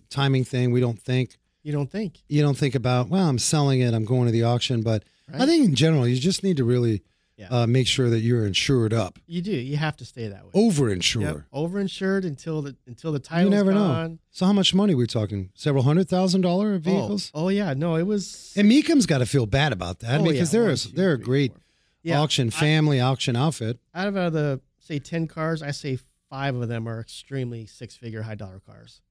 timing 0.09 0.43
thing. 0.43 0.71
We 0.71 0.79
don't 0.81 1.00
think 1.00 1.38
You 1.63 1.71
don't 1.71 1.89
think? 1.89 2.19
you 2.27 2.41
don't 2.41 2.57
think 2.57 2.75
about, 2.75 3.09
well, 3.09 3.27
I'm 3.27 3.39
selling 3.39 3.81
it, 3.81 3.93
I'm 3.93 4.05
going 4.05 4.25
to 4.25 4.31
the 4.31 4.43
auction. 4.43 4.81
But 4.81 5.03
I 5.33 5.45
think 5.45 5.65
in 5.65 5.75
general, 5.75 6.07
you 6.07 6.17
just 6.19 6.43
need 6.43 6.57
to 6.57 6.63
really 6.65 7.01
Yeah. 7.38 7.47
uh, 7.50 7.67
make 7.67 7.88
sure 7.88 8.09
that 8.09 8.19
you're 8.19 8.45
insured 8.45 8.93
up, 8.93 9.17
You 9.27 9.41
do. 9.41 9.51
You 9.51 9.75
have 9.77 9.97
to 9.97 10.05
stay 10.05 10.27
that 10.27 10.43
way. 10.45 10.51
over 10.53 10.89
insured. 10.91 11.23
Yep. 11.25 11.43
Overinsured 11.53 12.25
until 12.25 12.62
the 12.62 12.75
until 12.85 13.12
the 13.12 13.17
You 13.19 13.23
title's 13.23 13.51
never 13.51 13.73
know. 13.73 14.17
So, 14.31 14.45
how 14.45 14.53
much 14.53 14.73
money 14.75 14.93
we 14.93 15.07
talking? 15.07 15.50
Several 15.55 15.83
hundred 15.83 16.07
thousand 16.09 16.41
dollar 16.41 16.73
Oh, 16.75 16.77
vehicles? 16.79 17.31
Oh, 17.33 17.50
yeah, 17.50 17.73
no, 17.73 17.95
it 17.95 18.03
was. 18.03 18.53
And 18.55 18.69
Mecum's 18.69 19.05
got 19.05 19.17
to 19.19 19.25
feel 19.25 19.45
bad 19.45 19.71
about 19.73 20.00
that 20.00 20.21
Oh, 20.21 20.23
because 20.25 20.53
yeah, 20.53 20.59
they're 20.59 20.69
a, 20.71 20.77
they're 20.95 21.13
a 21.13 21.19
great 21.19 21.51
four. 21.53 21.59
Yeah, 22.03 22.19
auction 22.19 22.48
I- 22.48 22.51
family 22.51 23.00
auction 23.00 23.36
outfit. 23.36 23.79
out 23.95 24.07
of 24.07 24.17
uh, 24.17 24.29
the 24.29 24.62
say 24.79 25.00
ten 25.00 25.27
cars, 25.27 25.62
I 25.63 25.72
say 25.72 25.98
five 26.29 26.55
of 26.55 26.67
them 26.67 26.88
are 26.88 27.00
extremely 27.00 27.65
six 27.65 27.95
figure 27.95 28.22
high 28.24 28.36
dollar 28.36 28.60
cars. 28.60 29.01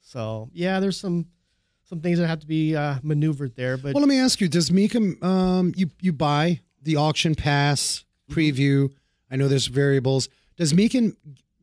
So 0.00 0.48
yeah, 0.52 0.80
there's 0.80 0.98
some 0.98 1.26
some 1.84 2.00
things 2.00 2.18
that 2.18 2.26
have 2.28 2.40
to 2.40 2.46
be 2.46 2.76
uh, 2.76 2.96
maneuvered 3.02 3.56
there, 3.56 3.76
but 3.76 3.94
Well, 3.94 4.00
let 4.02 4.08
me 4.08 4.18
ask 4.18 4.40
you: 4.40 4.48
Does 4.48 4.70
Mecum 4.70 5.22
um, 5.22 5.72
you 5.76 5.90
you 6.00 6.12
buy 6.12 6.60
the 6.82 6.96
auction 6.96 7.34
pass 7.34 8.04
Mm-hmm. 8.30 8.38
preview? 8.40 8.90
I 9.30 9.36
know 9.36 9.48
there's 9.48 9.66
variables. 9.66 10.28
Does 10.56 10.72
Mecum 10.72 11.16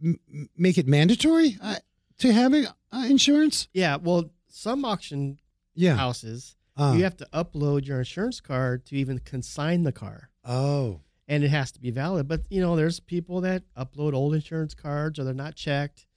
m- 0.04 0.20
make 0.58 0.78
it 0.78 0.86
mandatory 0.88 1.58
uh, 1.62 1.76
to 2.20 2.34
having 2.34 2.66
uh, 2.92 3.06
insurance? 3.10 3.68
yeah, 3.74 3.96
well, 3.98 4.30
some 4.50 4.84
auction 4.86 5.40
Yeah. 5.76 5.96
houses 5.96 6.56
Uh, 6.76 6.94
you 6.98 7.04
have 7.04 7.16
to 7.18 7.28
upload 7.34 7.86
your 7.88 8.00
insurance 8.00 8.42
card 8.42 8.86
to 8.88 8.96
even 8.98 9.20
consign 9.20 9.84
the 9.84 9.92
car. 9.94 10.30
Oh, 10.48 11.02
and 11.28 11.44
it 11.44 11.50
has 11.50 11.72
to 11.74 11.80
be 11.80 11.92
valid. 11.92 12.28
But 12.28 12.42
you 12.50 12.62
know, 12.62 12.76
there's 12.76 13.00
people 13.00 13.42
that 13.42 13.64
upload 13.78 14.14
old 14.14 14.34
insurance 14.34 14.74
cards 14.74 15.20
or 15.20 15.24
they're 15.24 15.34
not 15.34 15.56
checked, 15.56 16.08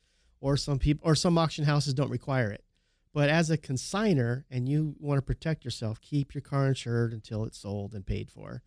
or 0.41 0.57
some 0.57 0.79
people 0.79 1.07
or 1.09 1.15
some 1.15 1.37
auction 1.37 1.65
houses 1.65 1.93
don't 1.95 2.11
require 2.11 2.51
it. 2.51 2.65
But 3.13 3.29
as 3.29 3.51
a 3.51 3.59
consigner 3.59 4.45
and 4.51 4.69
you 4.69 4.95
want 5.01 5.19
to 5.19 5.23
protect 5.23 5.65
yourself, 5.65 6.01
keep 6.01 6.33
your 6.33 6.43
car 6.43 6.69
insured 6.69 7.13
until 7.13 7.45
it's 7.45 7.59
sold 7.59 7.93
and 7.95 8.07
paid 8.07 8.31
for. 8.31 8.63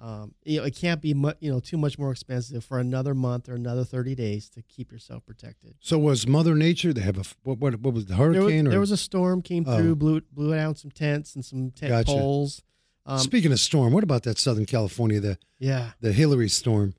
Um, 0.00 0.36
you 0.44 0.58
know, 0.60 0.64
it 0.64 0.76
can't 0.76 1.00
be 1.02 1.12
mu- 1.12 1.32
you 1.40 1.50
know 1.50 1.58
too 1.58 1.76
much 1.76 1.98
more 1.98 2.12
expensive 2.12 2.64
for 2.64 2.78
another 2.78 3.12
month 3.14 3.48
or 3.48 3.56
another 3.56 3.82
30 3.82 4.14
days 4.14 4.48
to 4.50 4.62
keep 4.62 4.92
yourself 4.92 5.26
protected. 5.26 5.74
so 5.80 5.98
was 5.98 6.24
Mother 6.28 6.54
Nature? 6.54 6.92
They 6.92 7.00
have 7.00 7.18
a 7.18 7.24
what? 7.42 7.58
What, 7.58 7.80
what 7.80 7.92
was 7.94 8.06
the 8.06 8.14
There 8.14 8.28
was, 8.28 8.36
hurricane? 8.36 8.66
there 8.70 8.78
was 8.78 8.92
a 8.92 8.96
storm 8.96 9.42
came 9.42 9.64
Oh. 9.66 9.76
through, 9.76 9.96
blew 9.96 10.20
blew 10.32 10.54
down 10.54 10.76
some 10.76 10.92
tents 10.92 11.34
and 11.34 11.44
some 11.44 11.72
tent 11.72 11.90
Gotcha. 11.90 12.12
poles. 12.12 12.62
Um, 13.08 13.18
speaking 13.18 13.52
of 13.52 13.58
storm, 13.60 13.92
what 13.92 14.04
about 14.04 14.22
that 14.24 14.38
Southern 14.38 14.66
California 14.66 15.18
the 15.20 15.38
yeah, 15.58 15.92
the 16.00 16.12
Hilary 16.12 16.48
storm? 16.48 16.94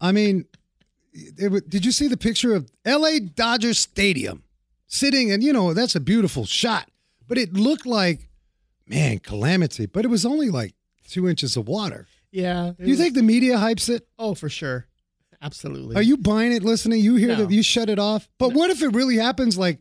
I 0.00 0.12
mean, 0.12 0.44
it, 1.12 1.68
did 1.68 1.84
you 1.84 1.92
see 1.92 2.08
the 2.08 2.16
picture 2.16 2.54
of 2.54 2.70
L.A. 2.84 3.18
Dodger 3.20 3.74
Stadium 3.74 4.44
sitting? 4.86 5.32
And 5.32 5.42
you 5.42 5.52
know 5.52 5.72
that's 5.74 5.96
a 5.96 6.00
beautiful 6.00 6.44
shot, 6.44 6.90
but 7.26 7.38
it 7.38 7.54
looked 7.54 7.86
like 7.86 8.28
man 8.86 9.18
calamity. 9.18 9.86
But 9.86 10.04
it 10.04 10.08
was 10.08 10.26
only 10.26 10.50
like 10.50 10.74
two 11.08 11.28
inches 11.28 11.56
of 11.56 11.66
water. 11.68 12.06
yeah. 12.30 12.72
Do 12.78 12.84
you 12.84 12.90
was- 12.90 13.00
think 13.00 13.14
the 13.14 13.22
media 13.22 13.56
hypes 13.56 13.88
it? 13.88 14.06
Oh, 14.18 14.34
for 14.34 14.48
sure, 14.48 14.86
absolutely. 15.42 15.96
Are 15.96 16.02
you 16.02 16.16
buying 16.18 16.52
it? 16.52 16.62
Listening? 16.62 17.00
You 17.00 17.14
hear 17.16 17.28
No. 17.28 17.46
that? 17.46 17.50
You 17.50 17.62
shut 17.62 17.88
it 17.88 17.98
off. 17.98 18.28
But 18.38 18.52
what 18.52 18.70
if 18.70 18.82
it 18.82 18.88
really 18.94 19.16
happens? 19.16 19.56
Like 19.56 19.78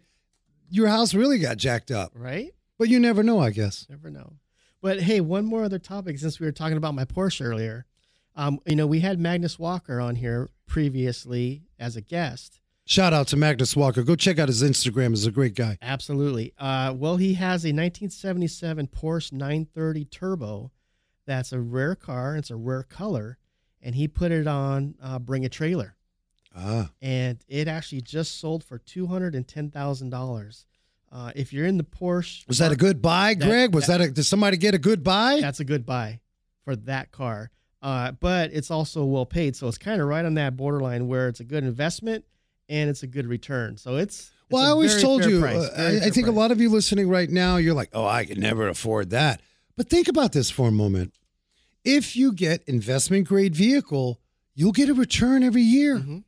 your 0.70 0.88
house 0.88 1.14
really 1.14 1.40
got 1.40 1.58
jacked 1.58 1.92
up, 1.92 2.12
right? 2.16 2.52
but 2.80 2.88
you 2.90 3.00
never 3.00 3.22
know. 3.22 3.40
I 3.40 3.52
guess. 3.52 3.86
Never 3.90 4.10
know. 4.10 4.34
But 4.86 5.02
hey, 5.02 5.20
one 5.20 5.46
more 5.46 5.64
other 5.64 5.80
topic 5.80 6.20
since 6.20 6.40
we 6.40 6.46
were 6.46 6.52
talking 6.52 6.78
about 6.78 6.94
my 6.94 7.06
Porsche 7.06 7.44
earlier. 7.44 7.88
Um, 8.36 8.60
you 8.68 8.76
know, 8.76 8.86
we 8.86 9.00
had 9.00 9.20
Magnus 9.20 9.58
Walker 9.58 10.00
on 10.00 10.14
here 10.16 10.48
previously 10.68 11.64
as 11.80 11.96
a 11.96 12.02
guest. 12.02 12.60
Shout 12.86 13.12
out 13.12 13.28
to 13.30 13.36
Magnus 13.36 13.76
Walker. 13.76 14.04
Go 14.04 14.16
check 14.16 14.38
out 14.38 14.48
his 14.48 14.62
Instagram. 14.62 15.10
He's 15.10 15.26
a 15.26 15.32
great 15.32 15.56
guy. 15.56 15.80
Absolutely. 15.82 16.54
Uh, 16.60 16.94
well, 16.96 17.18
he 17.18 17.34
has 17.34 17.66
a 17.66 17.74
1977 17.74 18.86
Porsche 18.90 19.32
930 19.32 20.06
Turbo. 20.06 20.72
That's 21.26 21.52
a 21.52 21.60
rare 21.60 21.96
car. 21.96 22.38
It's 22.38 22.52
a 22.52 22.56
rare 22.56 22.84
color. 22.84 23.40
And 23.82 23.96
he 23.96 24.08
put 24.08 24.32
it 24.32 24.46
on 24.46 24.94
uh, 25.02 25.18
Bring 25.18 25.46
a 25.46 25.50
Trailer. 25.50 25.96
Ah. 26.56 26.92
And 27.02 27.44
it 27.48 27.68
actually 27.68 28.02
just 28.02 28.40
sold 28.40 28.64
for 28.64 28.78
$210,000. 28.78 30.66
Uh, 31.12 31.32
if 31.36 31.54
you're 31.54 31.66
in 31.66 31.78
the 31.78 31.84
Porsche, 31.84 32.46
was 32.48 32.58
that 32.58 32.72
a 32.72 32.76
good 32.76 33.02
buy, 33.02 33.34
That- 33.36 33.46
Greg? 33.48 33.74
Was 33.74 33.88
that- 33.88 34.00
that, 34.00 34.10
a? 34.10 34.12
Did 34.12 34.24
somebody 34.26 34.58
get 34.58 34.74
a 34.76 34.78
good 34.80 35.04
buy? 35.04 35.40
that's 35.42 35.60
a 35.60 35.66
good 35.66 35.86
buy 35.86 36.20
for 36.64 36.76
that 36.76 37.12
car. 37.12 37.52
Uh, 37.82 38.12
but 38.14 38.52
it's 38.52 38.72
also 38.72 39.06
well 39.06 39.26
paid, 39.26 39.56
so 39.56 39.68
it's 39.68 39.78
kind 39.78 40.02
of 40.02 40.08
right 40.08 40.26
on 40.26 40.34
that 40.34 40.58
borderline 40.58 41.08
where 41.08 41.28
it's 41.28 41.40
a 41.40 41.44
good 41.44 41.64
investment 41.64 42.26
and 42.68 42.90
it's 42.90 43.04
a 43.04 43.08
good 43.08 43.28
return. 43.28 43.78
So 43.78 43.98
it's, 43.98 44.32
Well, 44.50 44.62
it's 44.64 44.68
I 44.68 44.72
always 44.72 45.02
told 45.02 45.24
you. 45.26 45.40
price, 45.40 45.64
uh, 45.70 46.00
I, 46.04 46.08
I 46.08 46.10
think 46.10 46.26
a 46.28 46.32
lot 46.32 46.52
of 46.52 46.60
you 46.60 46.70
listening 46.70 47.08
right 47.08 47.30
now, 47.30 47.58
you're 47.58 47.76
like, 47.76 47.90
"Oh, 47.94 48.06
I 48.08 48.26
could 48.26 48.40
never 48.40 48.68
afford 48.68 49.12
that." 49.12 49.40
But 49.78 49.88
think 49.90 50.08
about 50.08 50.32
this 50.32 50.50
for 50.50 50.68
a 50.68 50.72
moment. 50.72 51.14
If 51.84 52.16
you 52.16 52.32
get 52.34 52.64
investment 52.68 53.28
grade 53.28 53.56
vehicle, 53.56 54.20
you'll 54.56 54.72
get 54.72 54.90
a 54.90 54.94
return 54.96 55.44
every 55.44 55.62
year. 55.62 55.98
Mhm. 56.00 56.24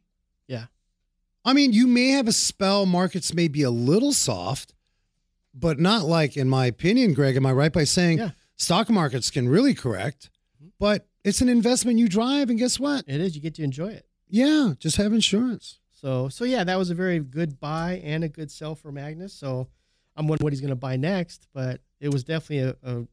I 1.47 1.53
mean, 1.53 1.71
you 1.71 1.87
may 1.87 2.09
have 2.09 2.27
a 2.27 2.33
spell. 2.33 2.85
Markets 2.85 3.33
may 3.33 3.47
be 3.47 3.63
a 3.63 3.71
little 3.71 4.11
soft, 4.11 4.73
but 5.53 5.79
not 5.79 6.03
like, 6.03 6.35
in 6.35 6.49
my 6.49 6.65
opinion, 6.65 7.13
Greg. 7.13 7.37
Am 7.37 7.45
I 7.45 7.53
right 7.53 7.71
by 7.71 7.85
saying 7.85 8.17
Yeah. 8.17 8.31
stock 8.57 8.89
markets 8.89 9.31
can 9.31 9.47
really 9.47 9.73
correct? 9.73 10.29
But 10.77 11.07
it's 11.23 11.39
an 11.41 11.49
investment 11.49 11.99
you 11.99 12.09
drive, 12.09 12.49
and 12.49 12.59
guess 12.59 12.79
what? 12.79 13.05
It 13.07 13.21
is. 13.21 13.33
You 13.35 13.41
get 13.41 13.55
to 13.55 13.63
enjoy 13.63 13.87
it. 13.89 14.05
Yeah, 14.29 14.73
just 14.77 14.97
have 14.97 15.13
insurance. 15.13 15.79
So 15.91 16.29
so 16.29 16.43
yeah, 16.43 16.63
that 16.65 16.77
was 16.77 16.89
a 16.89 16.95
very 16.95 17.19
good 17.19 17.59
buy 17.59 18.01
and 18.03 18.23
a 18.23 18.29
good 18.29 18.51
sell 18.51 18.75
for 18.75 18.91
Magnus. 18.91 19.33
So 19.33 19.67
I'm 20.15 20.27
wondering 20.27 20.43
what 20.43 20.53
he's 20.53 20.61
going 20.61 20.69
to 20.69 20.75
buy 20.75 20.95
next, 20.97 21.47
but 21.53 21.81
it 21.99 22.09
was 22.09 22.23
definitely 22.23 22.69
a, 22.69 22.75
a, 22.97 23.07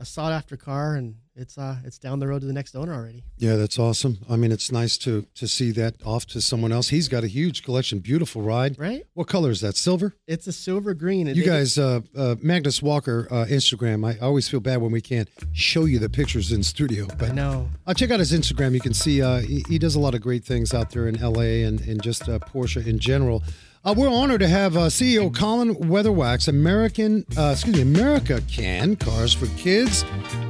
a 0.00 0.04
sought 0.04 0.32
after 0.32 0.56
car, 0.56 0.96
and 0.96 1.14
it's 1.36 1.58
uh 1.58 1.76
it's 1.84 1.98
down 1.98 2.18
the 2.18 2.26
road 2.26 2.40
to 2.40 2.46
the 2.46 2.52
next 2.52 2.74
owner 2.74 2.94
already. 2.94 3.24
Yeah, 3.36 3.56
that's 3.56 3.78
awesome. 3.78 4.18
I 4.28 4.36
mean, 4.36 4.52
it's 4.52 4.72
nice 4.72 4.96
to 4.98 5.26
to 5.34 5.46
see 5.46 5.70
that 5.72 5.94
off 6.04 6.26
to 6.26 6.40
someone 6.40 6.72
else. 6.72 6.88
He's 6.88 7.08
got 7.08 7.24
a 7.24 7.28
huge 7.28 7.62
collection, 7.62 7.98
beautiful 8.00 8.42
ride. 8.42 8.78
Right? 8.78 9.04
What 9.14 9.28
color 9.28 9.50
is 9.50 9.60
that? 9.60 9.76
Silver. 9.76 10.14
It's 10.26 10.46
a 10.46 10.52
silver 10.52 10.94
green. 10.94 11.26
You 11.26 11.44
guys, 11.44 11.78
uh, 11.78 12.00
uh, 12.16 12.36
Magnus 12.42 12.82
Walker, 12.82 13.28
uh, 13.30 13.44
Instagram. 13.48 14.06
I 14.06 14.18
always 14.18 14.48
feel 14.48 14.60
bad 14.60 14.80
when 14.80 14.92
we 14.92 15.00
can't 15.00 15.28
show 15.52 15.84
you 15.84 15.98
the 15.98 16.08
pictures 16.08 16.52
in 16.52 16.62
studio, 16.62 17.06
I 17.10 17.14
but 17.14 17.34
know. 17.34 17.68
uh, 17.86 17.94
check 17.94 18.10
out 18.10 18.18
his 18.20 18.32
Instagram. 18.32 18.72
You 18.74 18.80
can 18.80 18.94
see 18.94 19.22
uh, 19.22 19.38
he, 19.40 19.64
he 19.68 19.78
does 19.78 19.94
a 19.94 20.00
lot 20.00 20.14
of 20.14 20.20
great 20.20 20.44
things 20.44 20.72
out 20.74 20.90
there 20.90 21.08
in 21.08 21.20
LA 21.20 21.66
and, 21.66 21.80
and 21.82 22.02
just 22.02 22.28
uh, 22.28 22.38
Porsche 22.38 22.86
in 22.86 22.98
general. 22.98 23.42
Uh, 23.86 23.94
we're 23.96 24.08
honored 24.08 24.40
to 24.40 24.48
have 24.48 24.76
uh, 24.76 24.86
CEO 24.86 25.32
Colin 25.32 25.76
Weatherwax, 25.76 26.48
American, 26.48 27.24
uh, 27.38 27.50
excuse 27.52 27.76
me, 27.76 27.82
America 27.82 28.42
Can 28.50 28.96
Cars 28.96 29.32
for 29.32 29.46
Kids. 29.56 30.02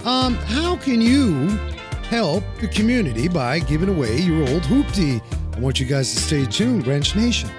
Um, 0.07 0.37
how 0.37 0.77
can 0.77 1.03
you 1.03 1.49
help 2.09 2.43
the 2.63 2.69
community 2.69 3.29
by 3.29 3.59
giving 3.59 3.91
away 3.91 4.17
your 4.17 4.49
old 4.49 4.63
hoopty? 4.63 5.21
I 5.55 5.61
want 5.61 5.79
you 5.79 5.85
guys 5.85 6.15
to 6.15 6.19
stay 6.19 6.47
tuned, 6.47 6.87
Wrench 6.87 7.15
Nation. 7.15 7.51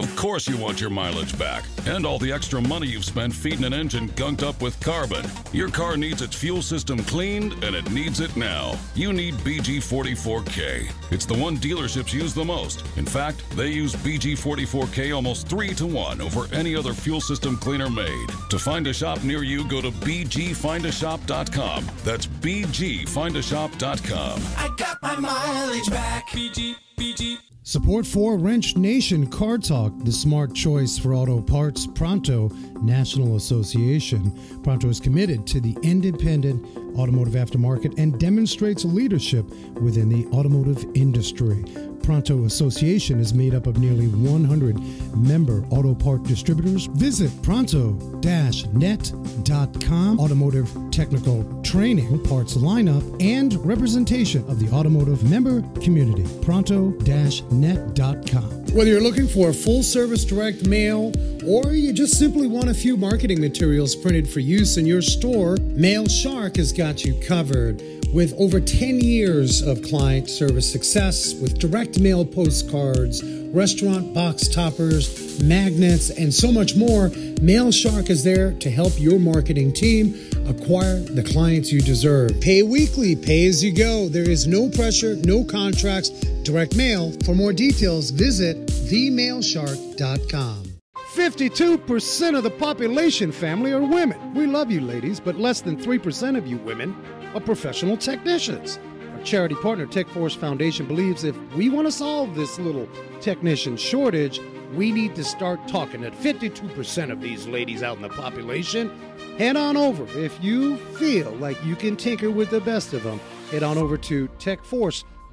Of 0.00 0.16
course, 0.16 0.48
you 0.48 0.56
want 0.56 0.80
your 0.80 0.88
mileage 0.88 1.38
back 1.38 1.62
and 1.86 2.06
all 2.06 2.18
the 2.18 2.32
extra 2.32 2.58
money 2.58 2.86
you've 2.86 3.04
spent 3.04 3.34
feeding 3.34 3.66
an 3.66 3.74
engine 3.74 4.08
gunked 4.10 4.42
up 4.42 4.62
with 4.62 4.80
carbon. 4.80 5.26
Your 5.52 5.68
car 5.68 5.98
needs 5.98 6.22
its 6.22 6.34
fuel 6.34 6.62
system 6.62 7.04
cleaned, 7.04 7.62
and 7.62 7.76
it 7.76 7.90
needs 7.90 8.20
it 8.20 8.34
now. 8.34 8.78
You 8.94 9.12
need 9.12 9.34
BG44K. 9.34 10.90
It's 11.12 11.26
the 11.26 11.34
one 11.34 11.58
dealerships 11.58 12.14
use 12.14 12.32
the 12.32 12.42
most. 12.42 12.82
In 12.96 13.04
fact, 13.04 13.44
they 13.58 13.68
use 13.68 13.94
BG44K 13.94 15.14
almost 15.14 15.48
three 15.48 15.74
to 15.74 15.86
one 15.86 16.22
over 16.22 16.46
any 16.54 16.74
other 16.74 16.94
fuel 16.94 17.20
system 17.20 17.58
cleaner 17.58 17.90
made. 17.90 18.28
To 18.48 18.58
find 18.58 18.86
a 18.86 18.94
shop 18.94 19.22
near 19.22 19.42
you, 19.42 19.68
go 19.68 19.82
to 19.82 19.90
BGFindAShop.com. 19.90 21.90
That's 22.04 22.26
BGFindAShop.com. 22.26 24.42
I 24.56 24.74
got 24.78 25.02
my 25.02 25.16
mileage 25.16 25.90
back. 25.90 26.30
BG, 26.30 26.76
BG. 26.96 27.49
Support 27.70 28.04
for 28.04 28.36
Wrench 28.36 28.76
Nation 28.76 29.28
Car 29.28 29.56
Talk, 29.56 29.92
the 29.98 30.10
smart 30.10 30.56
choice 30.56 30.98
for 30.98 31.14
auto 31.14 31.40
parts, 31.40 31.86
Pronto 31.86 32.48
National 32.82 33.36
Association. 33.36 34.32
Pronto 34.64 34.88
is 34.88 34.98
committed 34.98 35.46
to 35.46 35.60
the 35.60 35.76
independent 35.84 36.66
automotive 36.98 37.34
aftermarket 37.34 37.96
and 37.96 38.18
demonstrates 38.18 38.84
leadership 38.84 39.48
within 39.80 40.08
the 40.08 40.26
automotive 40.36 40.84
industry. 40.96 41.64
Pronto 42.02 42.44
Association 42.44 43.20
is 43.20 43.34
made 43.34 43.54
up 43.54 43.66
of 43.66 43.78
nearly 43.78 44.08
100 44.08 45.16
member 45.16 45.64
auto 45.70 45.94
part 45.94 46.22
distributors. 46.24 46.86
Visit 46.86 47.30
pronto-net.com. 47.42 50.20
Automotive 50.20 50.70
technical 50.90 51.62
training, 51.62 52.22
parts 52.24 52.56
lineup, 52.56 53.22
and 53.22 53.54
representation 53.64 54.42
of 54.48 54.58
the 54.58 54.68
automotive 54.74 55.22
member 55.28 55.62
community. 55.80 56.24
Pronto-net.com. 56.42 58.60
Whether 58.72 58.90
you're 58.90 59.00
looking 59.00 59.26
for 59.26 59.50
a 59.50 59.54
full 59.54 59.82
service 59.82 60.24
direct 60.24 60.66
mail 60.66 61.12
or 61.46 61.72
you 61.72 61.92
just 61.92 62.18
simply 62.18 62.46
want 62.46 62.68
a 62.68 62.74
few 62.74 62.96
marketing 62.96 63.40
materials 63.40 63.96
printed 63.96 64.28
for 64.28 64.40
use 64.40 64.76
in 64.76 64.86
your 64.86 65.02
store, 65.02 65.56
Mail 65.74 66.06
Shark 66.06 66.56
has 66.56 66.72
got 66.72 67.04
you 67.04 67.20
covered. 67.26 67.99
With 68.12 68.34
over 68.38 68.60
10 68.60 69.00
years 69.00 69.62
of 69.62 69.82
client 69.82 70.28
service 70.28 70.70
success 70.70 71.32
with 71.34 71.60
direct 71.60 72.00
mail 72.00 72.24
postcards, 72.24 73.22
restaurant 73.52 74.12
box 74.12 74.48
toppers, 74.48 75.40
magnets, 75.40 76.10
and 76.10 76.34
so 76.34 76.50
much 76.50 76.74
more, 76.74 77.10
MailShark 77.38 78.10
is 78.10 78.24
there 78.24 78.52
to 78.54 78.68
help 78.68 78.98
your 78.98 79.20
marketing 79.20 79.72
team 79.72 80.16
acquire 80.48 80.98
the 80.98 81.22
clients 81.22 81.70
you 81.70 81.80
deserve. 81.80 82.40
Pay 82.40 82.64
weekly, 82.64 83.14
pay 83.14 83.46
as 83.46 83.62
you 83.62 83.72
go. 83.72 84.08
There 84.08 84.28
is 84.28 84.48
no 84.48 84.68
pressure, 84.68 85.14
no 85.14 85.44
contracts, 85.44 86.10
direct 86.42 86.74
mail. 86.74 87.12
For 87.24 87.36
more 87.36 87.52
details, 87.52 88.10
visit 88.10 88.66
themailshark.com. 88.66 90.69
52% 91.14 92.36
of 92.36 92.44
the 92.44 92.50
population 92.50 93.32
family 93.32 93.72
are 93.72 93.82
women. 93.82 94.32
We 94.32 94.46
love 94.46 94.70
you, 94.70 94.80
ladies, 94.80 95.18
but 95.18 95.34
less 95.34 95.60
than 95.60 95.76
3% 95.76 96.38
of 96.38 96.46
you 96.46 96.56
women 96.58 96.94
are 97.34 97.40
professional 97.40 97.96
technicians. 97.96 98.78
Our 99.14 99.22
charity 99.24 99.56
partner, 99.56 99.88
TechForce 99.88 100.36
Foundation, 100.36 100.86
believes 100.86 101.24
if 101.24 101.36
we 101.54 101.68
want 101.68 101.88
to 101.88 101.92
solve 101.92 102.36
this 102.36 102.60
little 102.60 102.88
technician 103.20 103.76
shortage, 103.76 104.40
we 104.74 104.92
need 104.92 105.16
to 105.16 105.24
start 105.24 105.66
talking 105.66 106.04
at 106.04 106.12
52% 106.12 107.10
of 107.10 107.20
these 107.20 107.48
ladies 107.48 107.82
out 107.82 107.96
in 107.96 108.02
the 108.02 108.08
population. 108.10 108.88
Head 109.36 109.56
on 109.56 109.76
over. 109.76 110.06
If 110.16 110.42
you 110.44 110.76
feel 110.76 111.32
like 111.32 111.62
you 111.64 111.74
can 111.74 111.96
tinker 111.96 112.30
with 112.30 112.50
the 112.50 112.60
best 112.60 112.92
of 112.92 113.02
them, 113.02 113.18
head 113.50 113.64
on 113.64 113.78
over 113.78 113.96
to 113.96 114.28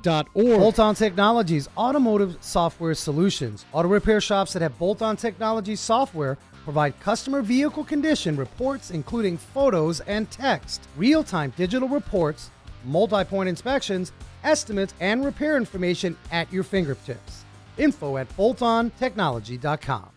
techforce.org. 0.01 0.59
Bolt 0.59 0.79
On 0.79 0.95
Technologies 0.95 1.69
Automotive 1.77 2.37
Software 2.41 2.93
Solutions. 2.93 3.65
Auto 3.73 3.87
repair 3.87 4.21
shops 4.21 4.53
that 4.53 4.61
have 4.61 4.77
Bolt 4.77 5.01
On 5.01 5.15
Technology 5.15 5.75
software 5.75 6.37
provide 6.63 6.99
customer 6.99 7.41
vehicle 7.41 7.83
condition 7.83 8.35
reports, 8.35 8.91
including 8.91 9.37
photos 9.37 10.01
and 10.01 10.29
text, 10.29 10.87
real 10.97 11.23
time 11.23 11.53
digital 11.55 11.87
reports, 11.87 12.51
multi 12.85 13.23
point 13.23 13.49
inspections, 13.49 14.11
estimates, 14.43 14.93
and 14.99 15.23
repair 15.23 15.57
information 15.57 16.17
at 16.31 16.51
your 16.51 16.63
fingertips. 16.63 17.45
Info 17.77 18.17
at 18.17 18.27
boltontechnology.com. 18.35 20.16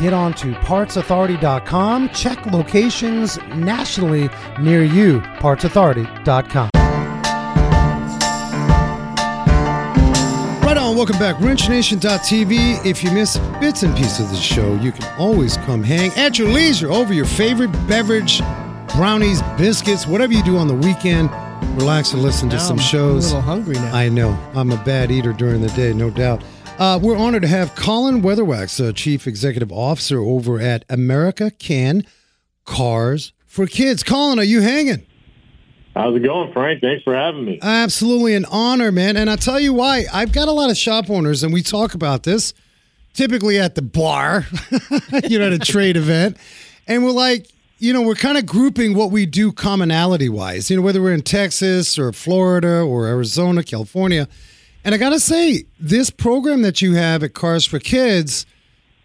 Get 0.00 0.12
on 0.12 0.32
to 0.34 0.52
partsauthority.com. 0.52 2.10
Check 2.10 2.46
locations 2.46 3.36
nationally 3.56 4.30
near 4.60 4.84
you. 4.84 5.20
Partsauthority.com. 5.40 6.70
Right 10.62 10.76
on, 10.76 10.96
welcome 10.96 11.18
back. 11.18 11.36
WrenchNation.tv. 11.36 12.86
If 12.86 13.02
you 13.02 13.10
miss 13.10 13.38
bits 13.60 13.82
and 13.82 13.96
pieces 13.96 14.26
of 14.26 14.30
the 14.30 14.36
show, 14.36 14.74
you 14.76 14.92
can 14.92 15.04
always 15.18 15.56
come 15.56 15.82
hang 15.82 16.12
at 16.12 16.38
your 16.38 16.48
leisure 16.48 16.92
over 16.92 17.12
your 17.12 17.24
favorite 17.24 17.72
beverage, 17.88 18.40
brownies, 18.94 19.42
biscuits, 19.56 20.06
whatever 20.06 20.32
you 20.32 20.44
do 20.44 20.58
on 20.58 20.68
the 20.68 20.74
weekend. 20.74 21.30
Relax 21.76 22.12
and 22.12 22.22
listen 22.22 22.48
to 22.50 22.56
Now 22.56 22.62
some 22.62 22.78
I'm 22.78 22.84
shows. 22.84 23.24
A 23.32 23.36
little 23.36 23.40
hungry 23.40 23.74
now. 23.74 23.94
I 23.94 24.08
know. 24.08 24.38
I'm 24.54 24.70
a 24.70 24.76
bad 24.84 25.10
eater 25.10 25.32
during 25.32 25.60
the 25.60 25.68
day, 25.68 25.92
no 25.92 26.10
doubt. 26.10 26.42
Uh, 26.78 26.96
we're 27.02 27.16
honored 27.16 27.42
to 27.42 27.48
have 27.48 27.74
Colin 27.74 28.22
Weatherwax, 28.22 28.88
uh, 28.88 28.92
Chief 28.92 29.26
Executive 29.26 29.72
Officer 29.72 30.20
over 30.20 30.60
at 30.60 30.84
America 30.88 31.50
Can 31.50 32.06
Cars 32.64 33.32
for 33.46 33.66
Kids. 33.66 34.04
Colin, 34.04 34.38
are 34.38 34.44
you 34.44 34.60
hanging? 34.60 35.04
How's 35.96 36.14
it 36.14 36.20
going, 36.20 36.52
Frank? 36.52 36.80
Thanks 36.80 37.02
for 37.02 37.16
having 37.16 37.44
me. 37.44 37.58
Absolutely 37.60 38.36
an 38.36 38.44
honor, 38.44 38.92
man. 38.92 39.16
And 39.16 39.28
I'll 39.28 39.36
tell 39.36 39.58
you 39.58 39.72
why. 39.72 40.04
I've 40.12 40.30
got 40.30 40.46
a 40.46 40.52
lot 40.52 40.70
of 40.70 40.76
shop 40.76 41.10
owners, 41.10 41.42
and 41.42 41.52
we 41.52 41.64
talk 41.64 41.94
about 41.94 42.22
this 42.22 42.54
typically 43.12 43.58
at 43.58 43.74
the 43.74 43.82
bar, 43.82 44.46
you 45.24 45.40
know, 45.40 45.48
at 45.48 45.52
a 45.52 45.58
trade 45.58 45.96
event. 45.96 46.36
And 46.86 47.02
we're 47.02 47.10
like, 47.10 47.48
you 47.80 47.92
know, 47.92 48.02
we're 48.02 48.14
kind 48.14 48.38
of 48.38 48.46
grouping 48.46 48.94
what 48.94 49.10
we 49.10 49.26
do 49.26 49.50
commonality 49.50 50.28
wise, 50.28 50.70
you 50.70 50.76
know, 50.76 50.82
whether 50.82 51.02
we're 51.02 51.14
in 51.14 51.22
Texas 51.22 51.98
or 51.98 52.12
Florida 52.12 52.82
or 52.82 53.08
Arizona, 53.08 53.64
California. 53.64 54.28
And 54.84 54.94
I 54.94 54.98
got 54.98 55.10
to 55.10 55.20
say, 55.20 55.64
this 55.78 56.10
program 56.10 56.62
that 56.62 56.80
you 56.80 56.94
have 56.94 57.22
at 57.22 57.34
Cars 57.34 57.64
for 57.64 57.78
Kids 57.78 58.46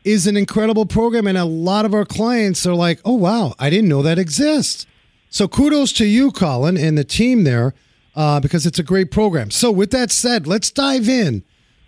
is 0.03 0.27
an 0.27 0.37
incredible 0.37 0.85
program. 0.85 1.27
And 1.27 1.37
a 1.37 1.45
lot 1.45 1.85
of 1.85 1.93
our 1.93 2.05
clients 2.05 2.65
are 2.65 2.75
like, 2.75 2.99
oh, 3.05 3.15
wow, 3.15 3.53
I 3.59 3.69
didn't 3.69 3.89
know 3.89 4.01
that 4.01 4.19
exists. 4.19 4.85
So 5.29 5.47
kudos 5.47 5.91
to 5.93 6.05
you, 6.05 6.31
Colin, 6.31 6.77
and 6.77 6.97
the 6.97 7.03
team 7.03 7.43
there, 7.43 7.73
uh, 8.15 8.39
because 8.39 8.65
it's 8.65 8.77
a 8.77 8.83
great 8.83 9.09
program. 9.09 9.49
So 9.49 9.71
with 9.71 9.91
that 9.91 10.11
said, 10.11 10.45
let's 10.45 10.69
dive 10.69 11.09
in. 11.09 11.43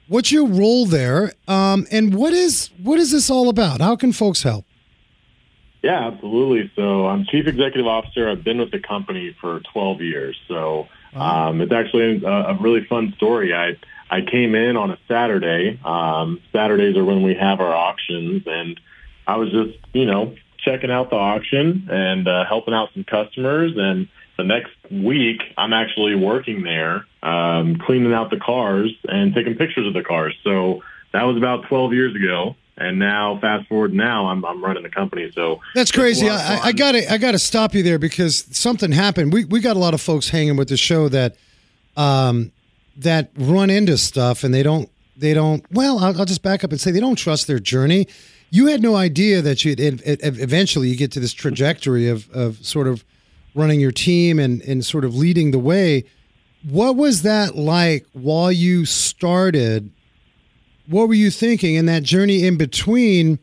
What's 0.08 0.32
your 0.32 0.48
role 0.48 0.86
there, 0.86 1.34
um, 1.48 1.88
and 1.92 2.14
what 2.14 2.32
is 2.32 2.70
what 2.82 3.00
is 3.00 3.12
this 3.12 3.30
all 3.32 3.50
about? 3.50 3.82
How 3.82 3.96
can 3.96 4.12
folks 4.12 4.44
help? 4.44 4.66
Yeah, 5.82 6.08
absolutely. 6.08 6.72
So 6.76 7.08
I'm 7.08 7.26
chief 7.26 7.48
executive 7.48 7.88
officer. 7.88 8.30
I've 8.30 8.44
been 8.44 8.60
with 8.60 8.72
the 8.72 8.80
company 8.80 9.36
for 9.40 9.62
12 9.74 10.02
years. 10.02 10.36
So 10.48 10.88
um, 11.16 11.62
it's 11.62 11.72
actually 11.72 12.24
a, 12.24 12.30
a 12.30 12.58
really 12.60 12.86
fun 12.86 13.14
story. 13.18 13.54
I 13.54 13.78
I 14.10 14.22
came 14.22 14.54
in 14.54 14.78
on 14.78 14.92
a 14.92 14.98
Saturday. 15.08 15.80
Um, 15.84 16.42
Saturdays 16.52 16.96
are 16.98 17.06
when 17.06 17.24
we 17.24 17.36
have 17.36 17.60
our 17.60 17.74
auctions, 17.74 18.44
and 18.46 18.80
I 19.26 19.38
was 19.38 19.52
just 19.52 19.78
you 19.94 20.06
know 20.06 20.36
checking 20.58 20.92
out 20.92 21.10
the 21.10 21.16
auction 21.16 21.88
and 21.90 22.28
uh, 22.28 22.46
helping 22.46 22.74
out 22.74 22.90
some 22.94 23.04
customers. 23.04 23.74
And 23.76 24.08
the 24.38 24.44
next 24.44 24.72
week, 24.92 25.42
I'm 25.58 25.74
actually 25.74 26.16
working 26.16 26.64
there, 26.64 27.06
um, 27.24 27.78
cleaning 27.78 28.14
out 28.14 28.30
the 28.30 28.40
cars 28.40 28.92
and 29.08 29.34
taking 29.34 29.56
pictures 29.56 29.88
of 29.88 29.94
the 29.94 30.04
cars. 30.04 30.36
So 30.44 30.82
that 31.14 31.24
was 31.24 31.38
about 31.38 31.68
12 31.70 31.94
years 31.94 32.16
ago. 32.16 32.56
And 32.78 33.00
now, 33.00 33.38
fast 33.40 33.68
forward 33.70 33.94
now, 33.94 34.28
I'm, 34.28 34.44
I'm 34.44 34.64
running 34.64 34.84
the 34.84 34.90
company. 34.90 35.32
So 35.34 35.62
That's 35.74 35.92
crazy. 35.92 36.30
I, 36.30 36.60
I 36.60 36.72
got 36.74 36.92
to 36.92 37.12
I 37.12 37.18
got 37.18 37.32
to 37.32 37.40
stop 37.40 37.74
you 37.74 37.84
there 37.84 37.98
because 37.98 38.46
something 38.52 38.92
happened. 38.92 39.32
We 39.32 39.46
we 39.46 39.62
got 39.62 39.78
a 39.78 39.80
lot 39.80 39.94
of 39.94 40.02
folks 40.02 40.30
hanging 40.30 40.58
with 40.58 40.68
the 40.68 40.78
show 40.78 41.08
that 41.10 41.38
um 41.96 42.52
that 42.98 43.32
run 43.38 43.70
into 43.70 43.98
stuff 43.98 44.44
and 44.44 44.54
they 44.54 44.64
don't 44.64 44.90
they 45.16 45.34
don't. 45.34 45.66
Well, 45.72 46.00
I'll, 46.00 46.20
I'll 46.20 46.26
just 46.26 46.44
back 46.44 46.64
up 46.64 46.72
and 46.72 46.82
say 46.82 46.92
they 46.92 47.00
don't 47.00 47.16
trust 47.16 47.48
their 47.48 47.60
journey. 47.60 48.08
You 48.50 48.68
had 48.68 48.82
no 48.82 48.96
idea 48.96 49.42
that 49.42 49.64
you 49.64 49.76
eventually 49.78 50.90
you 50.90 50.98
get 50.98 51.12
to 51.14 51.20
this 51.22 51.34
trajectory 51.34 52.10
of 52.10 52.30
of 52.32 52.66
sort 52.66 52.88
of 52.88 53.06
running 53.54 53.80
your 53.80 53.92
team 53.92 54.38
and 54.38 54.62
and 54.64 54.86
sort 54.86 55.06
of 55.06 55.16
leading 55.16 55.52
the 55.52 55.60
way. 55.60 56.04
What 56.64 56.96
was 56.96 57.22
that 57.22 57.56
like 57.56 58.06
while 58.12 58.52
you 58.52 58.86
started? 58.86 59.92
What 60.88 61.08
were 61.08 61.14
you 61.14 61.32
thinking 61.32 61.76
in 61.76 61.86
that 61.88 62.04
journey 62.04 62.46
in 62.46 62.58
between? 62.58 63.40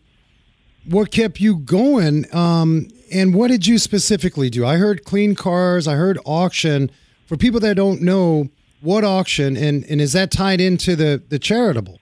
What 0.89 1.11
kept 1.11 1.41
you 1.41 1.57
going? 1.57 2.33
Um, 2.35 2.89
and 3.13 3.35
what 3.35 3.49
did 3.49 3.67
you 3.67 3.79
specifically 3.79 4.51
do? 4.51 4.65
I 4.65 4.77
heard 4.77 5.05
clean 5.05 5.35
cars. 5.35 5.87
I 5.87 5.95
heard 5.95 6.19
auction. 6.25 6.91
For 7.27 7.37
people 7.37 7.61
that 7.61 7.77
don't 7.77 8.03
know, 8.03 8.49
what 8.81 9.05
auction 9.05 9.57
and 9.57 9.85
and 9.89 10.01
is 10.01 10.13
that 10.13 10.31
tied 10.31 10.61
into 10.61 10.97
the 10.97 11.23
the 11.29 11.39
charitable? 11.39 11.99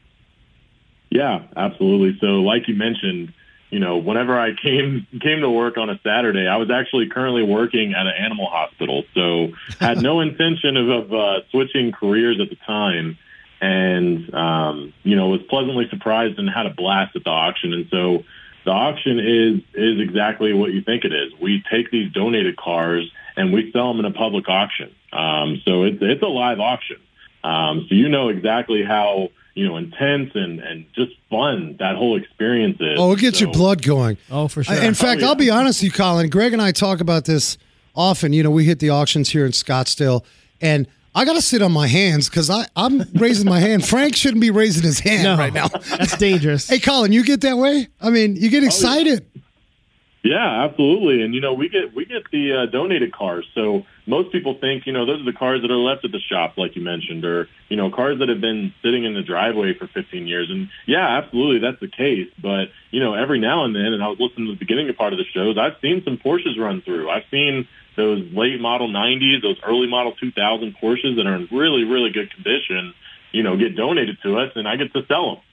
Yeah, 1.10 1.42
absolutely. 1.56 2.16
So, 2.20 2.40
like 2.40 2.68
you 2.68 2.74
mentioned, 2.74 3.32
you 3.70 3.80
know, 3.80 3.98
whenever 3.98 4.38
I 4.38 4.50
came 4.54 5.06
came 5.20 5.40
to 5.40 5.50
work 5.50 5.76
on 5.76 5.90
a 5.90 6.00
Saturday, 6.02 6.46
I 6.46 6.56
was 6.56 6.70
actually 6.70 7.08
currently 7.08 7.42
working 7.42 7.94
at 7.94 8.06
an 8.06 8.14
animal 8.18 8.46
hospital, 8.46 9.04
so 9.14 9.52
had 9.78 10.02
no 10.02 10.20
intention 10.28 10.76
of, 10.76 10.88
of 10.88 11.12
uh, 11.12 11.40
switching 11.50 11.92
careers 11.92 12.40
at 12.40 12.48
the 12.48 12.56
time, 12.66 13.18
and 13.60 14.32
um, 14.34 14.92
you 15.02 15.16
know, 15.16 15.28
was 15.28 15.42
pleasantly 15.48 15.86
surprised 15.90 16.38
and 16.38 16.48
had 16.48 16.66
a 16.66 16.70
blast 16.74 17.16
at 17.16 17.24
the 17.24 17.30
auction. 17.30 17.72
And 17.72 17.86
so, 17.90 18.24
the 18.64 18.70
auction 18.70 19.18
is 19.18 19.60
is 19.74 20.00
exactly 20.00 20.52
what 20.52 20.72
you 20.72 20.82
think 20.82 21.04
it 21.04 21.12
is. 21.12 21.32
We 21.40 21.62
take 21.70 21.90
these 21.90 22.12
donated 22.12 22.56
cars 22.56 23.10
and 23.36 23.52
we 23.52 23.70
sell 23.72 23.88
them 23.92 24.04
in 24.04 24.10
a 24.10 24.14
public 24.16 24.48
auction. 24.48 24.94
Um, 25.12 25.60
so 25.64 25.84
it's 25.84 25.98
it's 26.00 26.22
a 26.22 26.26
live 26.26 26.60
auction. 26.60 26.96
Um, 27.42 27.86
so 27.88 27.94
you 27.94 28.08
know 28.08 28.28
exactly 28.28 28.82
how 28.84 29.30
you 29.54 29.66
know 29.66 29.76
intense 29.76 30.30
and 30.34 30.60
and 30.60 30.86
just 30.94 31.12
fun 31.30 31.76
that 31.78 31.96
whole 31.96 32.16
experience 32.16 32.76
is. 32.80 32.96
Oh, 32.98 33.12
it 33.12 33.18
gets 33.18 33.38
So- 33.38 33.46
your 33.46 33.52
blood 33.52 33.82
going. 33.82 34.18
Oh, 34.30 34.46
for 34.48 34.62
sure. 34.62 34.74
I- 34.76 34.84
In 34.86 34.94
fact, 34.94 35.20
Oh, 35.20 35.24
yeah. 35.24 35.28
I'll 35.28 35.34
be 35.36 35.50
honest 35.50 35.80
with 35.82 35.92
you, 35.92 35.96
Colin. 35.96 36.28
Greg 36.28 36.52
and 36.52 36.60
I 36.62 36.72
talk 36.72 37.00
about 37.00 37.24
this 37.24 37.56
often. 37.94 38.32
You 38.32 38.42
know, 38.42 38.50
we 38.50 38.64
hit 38.64 38.78
the 38.78 38.90
auctions 38.90 39.30
here 39.30 39.44
in 39.46 39.52
Scottsdale, 39.52 40.22
and 40.60 40.86
I 41.14 41.24
got 41.24 41.34
to 41.34 41.42
sit 41.42 41.60
on 41.62 41.72
my 41.72 41.86
hands 41.88 42.28
because 42.28 42.50
I 42.50 42.66
I'm 42.76 43.02
raising 43.14 43.48
my 43.48 43.58
hand. 43.60 43.86
Frank 43.86 44.14
shouldn't 44.16 44.40
be 44.40 44.50
raising 44.50 44.82
his 44.84 45.00
hand 45.00 45.24
no, 45.24 45.36
right 45.36 45.52
now. 45.52 45.68
that's 45.68 46.16
dangerous. 46.16 46.68
Hey, 46.70 46.78
Colin, 46.78 47.12
you 47.12 47.24
get 47.24 47.40
that 47.40 47.56
way? 47.58 47.88
I 48.00 48.10
mean, 48.10 48.36
you 48.36 48.46
Oh, 48.46 48.50
get 48.50 48.64
excited. 48.64 49.26
Yeah, 50.22 50.64
absolutely. 50.64 51.22
And 51.22 51.34
you 51.34 51.40
know, 51.40 51.54
we 51.54 51.68
get 51.70 51.94
we 51.94 52.04
get 52.04 52.30
the 52.30 52.52
uh, 52.52 52.66
donated 52.70 53.12
cars. 53.12 53.46
So 53.54 53.86
most 54.06 54.30
people 54.32 54.54
think, 54.60 54.86
you 54.86 54.92
know, 54.92 55.06
those 55.06 55.22
are 55.22 55.24
the 55.24 55.36
cars 55.36 55.62
that 55.62 55.70
are 55.70 55.78
left 55.78 56.04
at 56.04 56.12
the 56.12 56.20
shop, 56.20 56.58
like 56.58 56.76
you 56.76 56.82
mentioned, 56.82 57.24
or 57.24 57.48
you 57.70 57.76
know, 57.76 57.90
cars 57.90 58.18
that 58.18 58.28
have 58.28 58.40
been 58.40 58.74
sitting 58.82 59.04
in 59.04 59.14
the 59.14 59.22
driveway 59.22 59.72
for 59.72 59.86
15 59.88 60.26
years. 60.26 60.50
And 60.50 60.68
yeah, 60.86 61.18
absolutely, 61.18 61.60
that's 61.60 61.80
the 61.80 61.88
case. 61.88 62.28
But 62.40 62.66
you 62.90 63.00
know, 63.00 63.14
every 63.14 63.40
now 63.40 63.64
and 63.64 63.74
then, 63.74 63.94
and 63.94 64.02
I 64.02 64.08
was 64.08 64.18
listening 64.20 64.46
to 64.48 64.52
the 64.52 64.58
beginning 64.58 64.90
of 64.90 64.96
part 64.96 65.14
of 65.14 65.18
the 65.18 65.24
shows, 65.24 65.56
I've 65.56 65.80
seen 65.80 66.02
some 66.04 66.18
Porsches 66.18 66.58
run 66.58 66.82
through. 66.82 67.08
I've 67.08 67.24
seen 67.30 67.66
those 68.00 68.32
late 68.32 68.60
model 68.60 68.88
90s, 68.88 69.42
those 69.42 69.58
early 69.64 69.86
model 69.86 70.12
2000 70.12 70.76
Porsches 70.82 71.16
that 71.16 71.26
are 71.26 71.36
in 71.36 71.48
really, 71.52 71.84
really 71.84 72.10
good 72.10 72.32
condition. 72.32 72.94
You 73.32 73.42
know, 73.42 73.56
get 73.56 73.76
donated 73.76 74.18
to 74.24 74.38
us, 74.38 74.52
and 74.56 74.66
I 74.66 74.76
get 74.76 74.92
to 74.92 75.06
sell 75.06 75.34
them. 75.34 75.44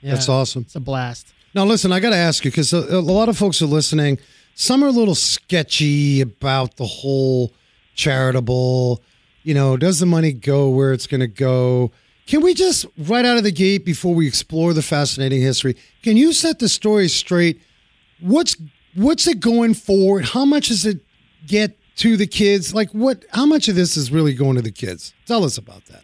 Yeah, 0.00 0.14
That's 0.14 0.28
awesome. 0.28 0.62
It's 0.62 0.74
a 0.74 0.80
blast. 0.80 1.32
Now, 1.54 1.64
listen, 1.64 1.92
I 1.92 2.00
got 2.00 2.10
to 2.10 2.16
ask 2.16 2.44
you 2.44 2.50
because 2.50 2.72
a, 2.72 2.78
a 2.78 3.00
lot 3.00 3.28
of 3.28 3.36
folks 3.36 3.60
are 3.62 3.66
listening. 3.66 4.18
Some 4.54 4.82
are 4.82 4.88
a 4.88 4.92
little 4.92 5.14
sketchy 5.14 6.20
about 6.20 6.76
the 6.76 6.86
whole 6.86 7.52
charitable. 7.94 9.02
You 9.42 9.54
know, 9.54 9.76
does 9.76 10.00
the 10.00 10.06
money 10.06 10.32
go 10.32 10.70
where 10.70 10.92
it's 10.92 11.06
going 11.06 11.20
to 11.20 11.28
go? 11.28 11.92
Can 12.26 12.42
we 12.42 12.54
just, 12.54 12.86
right 12.96 13.24
out 13.24 13.36
of 13.36 13.44
the 13.44 13.52
gate, 13.52 13.84
before 13.84 14.14
we 14.14 14.26
explore 14.26 14.72
the 14.72 14.82
fascinating 14.82 15.40
history, 15.40 15.76
can 16.02 16.16
you 16.16 16.32
set 16.32 16.58
the 16.58 16.68
story 16.68 17.08
straight? 17.08 17.60
What's 18.20 18.56
what's 18.94 19.26
it 19.26 19.40
going 19.40 19.74
for? 19.74 20.20
How 20.20 20.44
much 20.44 20.68
does 20.68 20.86
it 20.86 21.00
get 21.46 21.79
to 21.96 22.16
the 22.16 22.26
kids? 22.26 22.74
Like, 22.74 22.90
what? 22.90 23.24
How 23.32 23.46
much 23.46 23.68
of 23.68 23.74
this 23.74 23.96
is 23.96 24.10
really 24.10 24.34
going 24.34 24.56
to 24.56 24.62
the 24.62 24.72
kids? 24.72 25.14
Tell 25.26 25.44
us 25.44 25.58
about 25.58 25.86
that. 25.86 26.02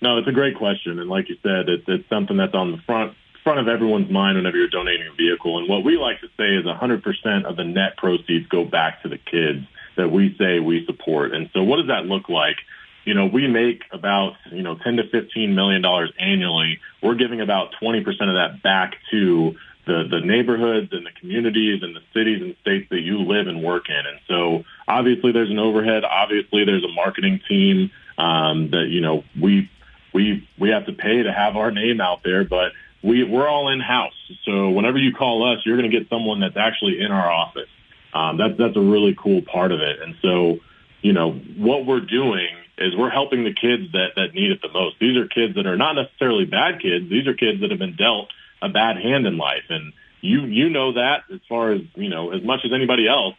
No, 0.00 0.18
it's 0.18 0.28
a 0.28 0.32
great 0.32 0.56
question, 0.56 0.98
and 0.98 1.10
like 1.10 1.28
you 1.28 1.36
said, 1.42 1.68
it's, 1.68 1.84
it's 1.88 2.08
something 2.08 2.36
that's 2.36 2.54
on 2.54 2.72
the 2.72 2.78
front 2.86 3.14
front 3.48 3.60
of 3.60 3.68
everyone's 3.68 4.10
mind 4.10 4.36
whenever 4.36 4.58
you're 4.58 4.68
donating 4.68 5.06
a 5.06 5.14
vehicle. 5.14 5.58
And 5.58 5.68
what 5.68 5.82
we 5.82 5.96
like 5.96 6.20
to 6.20 6.26
say 6.36 6.56
is 6.56 6.66
100% 6.66 7.44
of 7.44 7.56
the 7.56 7.64
net 7.64 7.96
proceeds 7.96 8.46
go 8.48 8.64
back 8.64 9.02
to 9.02 9.08
the 9.08 9.16
kids 9.16 9.64
that 9.96 10.10
we 10.10 10.36
say 10.38 10.60
we 10.60 10.84
support. 10.84 11.32
And 11.32 11.48
so, 11.54 11.62
what 11.62 11.76
does 11.76 11.86
that 11.86 12.04
look 12.04 12.28
like? 12.28 12.56
You 13.04 13.14
know, 13.14 13.24
we 13.26 13.48
make 13.48 13.84
about 13.90 14.34
you 14.52 14.62
know 14.62 14.76
10 14.76 14.96
to 14.96 15.08
15 15.08 15.54
million 15.54 15.82
dollars 15.82 16.12
annually. 16.18 16.78
We're 17.02 17.14
giving 17.14 17.40
about 17.40 17.70
20% 17.82 18.06
of 18.06 18.16
that 18.34 18.62
back 18.62 18.96
to 19.12 19.56
the, 19.88 20.04
the 20.08 20.20
neighborhoods 20.20 20.92
and 20.92 21.04
the 21.04 21.10
communities 21.18 21.82
and 21.82 21.96
the 21.96 22.02
cities 22.12 22.42
and 22.42 22.54
states 22.60 22.88
that 22.90 23.00
you 23.00 23.18
live 23.20 23.48
and 23.48 23.64
work 23.64 23.88
in. 23.88 23.96
And 23.96 24.20
so 24.28 24.64
obviously 24.86 25.32
there's 25.32 25.50
an 25.50 25.58
overhead. 25.58 26.04
Obviously 26.04 26.64
there's 26.64 26.84
a 26.84 26.92
marketing 26.92 27.40
team 27.48 27.90
um, 28.18 28.70
that, 28.70 28.86
you 28.88 29.00
know, 29.00 29.24
we, 29.40 29.70
we, 30.12 30.46
we 30.58 30.68
have 30.70 30.86
to 30.86 30.92
pay 30.92 31.22
to 31.22 31.32
have 31.32 31.56
our 31.56 31.70
name 31.70 32.00
out 32.00 32.20
there, 32.22 32.44
but 32.44 32.72
we, 33.02 33.24
we're 33.24 33.48
all 33.48 33.68
in 33.70 33.80
house. 33.80 34.14
So 34.44 34.68
whenever 34.68 34.98
you 34.98 35.14
call 35.14 35.50
us, 35.52 35.64
you're 35.64 35.78
going 35.78 35.90
to 35.90 35.98
get 35.98 36.08
someone 36.08 36.40
that's 36.40 36.56
actually 36.56 37.00
in 37.00 37.10
our 37.10 37.30
office. 37.30 37.70
Um, 38.12 38.36
that's, 38.36 38.58
that's 38.58 38.76
a 38.76 38.80
really 38.80 39.16
cool 39.18 39.42
part 39.42 39.72
of 39.72 39.80
it. 39.80 40.02
And 40.02 40.14
so, 40.22 40.58
you 41.00 41.12
know, 41.12 41.32
what 41.32 41.86
we're 41.86 42.00
doing 42.00 42.48
is 42.76 42.94
we're 42.94 43.10
helping 43.10 43.44
the 43.44 43.54
kids 43.54 43.92
that, 43.92 44.10
that 44.16 44.34
need 44.34 44.50
it 44.50 44.60
the 44.62 44.72
most. 44.72 44.98
These 45.00 45.16
are 45.16 45.26
kids 45.26 45.54
that 45.56 45.66
are 45.66 45.76
not 45.76 45.94
necessarily 45.94 46.44
bad 46.44 46.80
kids. 46.80 47.08
These 47.08 47.26
are 47.26 47.34
kids 47.34 47.60
that 47.60 47.70
have 47.70 47.78
been 47.78 47.96
dealt 47.96 48.28
a 48.62 48.68
bad 48.68 48.96
hand 48.96 49.26
in 49.26 49.38
life. 49.38 49.64
And 49.68 49.92
you, 50.20 50.46
you 50.46 50.68
know 50.68 50.92
that 50.94 51.24
as 51.32 51.40
far 51.48 51.72
as, 51.72 51.80
you 51.94 52.08
know, 52.08 52.32
as 52.32 52.42
much 52.42 52.60
as 52.64 52.72
anybody 52.74 53.06
else, 53.08 53.34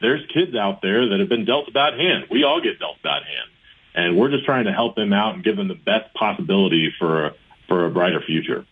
there's 0.00 0.24
kids 0.32 0.54
out 0.54 0.82
there 0.82 1.08
that 1.08 1.20
have 1.20 1.28
been 1.28 1.44
dealt 1.44 1.68
a 1.68 1.72
bad 1.72 1.94
hand. 1.94 2.26
We 2.30 2.44
all 2.44 2.60
get 2.60 2.78
dealt 2.78 2.96
a 3.00 3.02
bad 3.02 3.22
hand. 3.22 3.50
And 3.94 4.16
we're 4.16 4.30
just 4.30 4.44
trying 4.44 4.66
to 4.66 4.72
help 4.72 4.94
them 4.94 5.12
out 5.12 5.34
and 5.34 5.42
give 5.42 5.56
them 5.56 5.68
the 5.68 5.74
best 5.74 6.14
possibility 6.14 6.92
for, 6.98 7.32
for 7.66 7.86
a 7.86 7.90
brighter 7.90 8.22
future. 8.24 8.64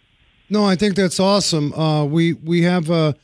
No, 0.48 0.64
I 0.64 0.76
think 0.76 0.94
that's 0.94 1.18
awesome. 1.18 1.72
Uh, 1.72 2.04
we 2.04 2.34
we 2.34 2.62
have 2.62 2.88
a, 2.88 3.16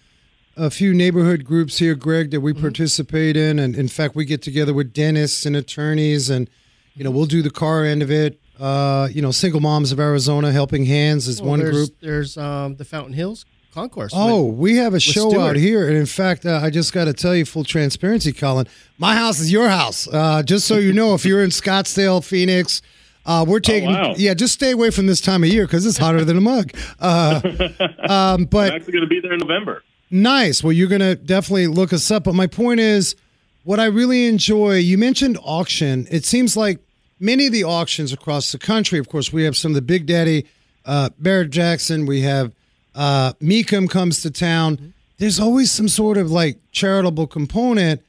a 0.57 0.71
few 0.71 0.93
neighborhood 0.93 1.45
groups 1.45 1.79
here, 1.79 1.95
Greg, 1.95 2.33
that 2.33 2.41
we 2.41 2.53
participate 2.53 3.37
in, 3.37 3.61
and 3.61 3.77
in 3.77 3.87
fact, 3.87 4.17
we 4.17 4.25
get 4.25 4.43
together 4.43 4.75
with 4.75 4.93
dentists 4.93 5.47
and 5.47 5.55
attorneys, 5.55 6.29
and 6.29 6.51
you 6.95 7.05
know, 7.05 7.13
we'll 7.13 7.27
do 7.27 7.41
the 7.41 7.51
car 7.51 7.85
end 7.85 8.03
of 8.03 8.11
it. 8.11 8.41
Uh, 8.61 9.09
you 9.13 9.23
know, 9.23 9.31
Single 9.31 9.61
Moms 9.61 9.93
of 9.93 9.99
Arizona, 10.01 10.53
Helping 10.53 10.85
Hands 10.85 11.27
is 11.27 11.41
Well, 11.41 11.51
one 11.51 11.59
there's, 11.61 11.73
group. 11.73 12.01
There's 12.01 12.37
um, 12.37 12.77
the 12.77 12.85
Fountain 12.85 13.15
Hills 13.15 13.45
Concours. 13.75 14.13
Oh, 14.15 14.45
we 14.45 14.77
have 14.77 14.95
a 14.95 15.01
show 15.01 15.31
Stewart. 15.31 15.51
out 15.51 15.57
here, 15.57 15.89
and 15.89 15.97
in 15.97 16.07
fact, 16.07 16.45
uh, 16.45 16.61
I 16.63 16.71
just 16.71 16.93
got 16.93 17.07
to 17.07 17.13
tell 17.13 17.35
you, 17.35 17.45
full 17.45 17.65
transparency, 17.65 18.33
Colin, 18.33 18.67
my 18.99 19.17
house 19.17 19.41
is 19.41 19.51
your 19.51 19.69
house. 19.69 20.07
Uh, 20.07 20.43
just 20.43 20.67
so 20.67 20.77
you 20.77 20.93
know, 20.93 21.15
if 21.15 21.25
you're 21.25 21.43
in 21.43 21.51
Scottsdale, 21.63 22.23
Phoenix, 22.23 22.83
uh, 23.25 23.45
we're 23.49 23.61
taking. 23.61 23.91
wow. 23.91 24.15
Yeah, 24.17 24.35
just 24.35 24.55
stay 24.55 24.73
away 24.73 24.91
from 24.91 25.07
this 25.07 25.21
time 25.21 25.43
of 25.43 25.49
year 25.49 25.65
because 25.67 25.87
it's 25.87 25.99
hotter 25.99 26.25
than 26.25 26.37
a 26.37 26.41
mug. 26.41 26.73
Uh, 27.01 27.41
um, 28.09 28.45
but 28.45 28.71
I'm 28.71 28.77
actually 28.77 28.93
going 28.93 29.05
to 29.05 29.09
be 29.09 29.21
there 29.21 29.33
in 29.33 29.39
November. 29.41 29.83
Nice. 30.11 30.63
Well, 30.63 30.73
you're 30.73 30.89
going 30.89 31.01
to 31.01 31.15
definitely 31.15 31.69
look 31.69 31.93
us 31.93 32.11
up. 32.11 32.25
But 32.25 32.35
my 32.35 32.47
point 32.47 32.81
is, 32.81 33.17
what 33.65 33.81
I 33.81 33.87
really 33.87 34.27
enjoy, 34.27 34.77
you 34.77 34.99
mentioned 34.99 35.39
auction. 35.43 36.07
It 36.11 36.25
seems 36.25 36.57
like 36.57 36.81
many 37.23 37.47
of 37.47 37.53
the 37.53 37.65
auctions 37.65 38.13
across 38.13 38.53
the 38.53 38.59
country, 38.59 38.99
of 38.99 39.09
course, 39.09 39.33
we 39.33 39.45
have 39.45 39.57
some 39.57 39.71
of 39.71 39.77
the 39.77 39.83
Big 39.83 40.07
Daddy, 40.07 40.45
uh, 40.85 41.11
Barrett 41.19 41.51
Jackson, 41.51 42.05
we 42.05 42.23
have 42.23 42.53
uh, 42.95 43.33
Mecum 43.35 43.89
comes 43.89 44.21
to 44.23 44.31
town. 44.31 44.93
There's 45.19 45.39
always 45.41 45.71
some 45.71 45.89
sort 45.89 46.19
of 46.19 46.31
like 46.31 46.59
charitable 46.73 47.29
component. 47.29 48.03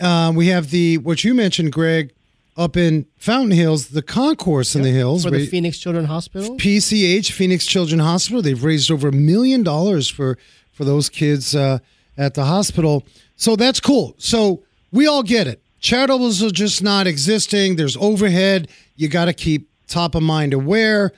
Um, 0.00 0.34
we 0.34 0.48
have 0.48 0.70
the, 0.70 0.98
what 0.98 1.22
you 1.22 1.34
mentioned, 1.34 1.72
Greg, 1.72 2.12
up 2.56 2.76
in 2.76 3.06
Fountain 3.18 3.50
Hills, 3.50 3.88
the 3.88 4.00
concours 4.02 4.74
in 4.74 4.82
the 4.82 4.90
hills. 4.90 5.24
for 5.24 5.30
where- 5.30 5.40
the 5.40 5.46
Phoenix 5.46 5.78
Children 5.78 6.06
Hospital. 6.06 6.56
PCH 6.56 7.30
Phoenix 7.32 7.66
Children 7.66 8.00
Hospital. 8.00 8.40
They've 8.40 8.64
raised 8.64 8.90
over 8.90 9.08
a 9.08 9.12
million 9.12 9.62
dollars 9.62 10.08
for 10.08 10.38
for 10.72 10.84
those 10.84 11.08
kids 11.08 11.54
uh, 11.54 11.78
at 12.18 12.34
the 12.34 12.44
hospital. 12.44 13.04
So 13.36 13.56
that's 13.56 13.80
cool. 13.80 14.14
So 14.18 14.62
we 14.92 15.06
all 15.06 15.22
get 15.22 15.46
it. 15.46 15.62
Charitables 15.80 16.46
are 16.46 16.50
just 16.50 16.82
not 16.82 17.06
existing. 17.06 17.76
There's 17.76 17.96
overhead. 17.96 18.68
You 18.96 19.08
got 19.08 19.26
to 19.26 19.32
keep 19.32 19.68
top 19.86 20.14
of 20.14 20.22
mind 20.22 20.52
aware. 20.52 21.12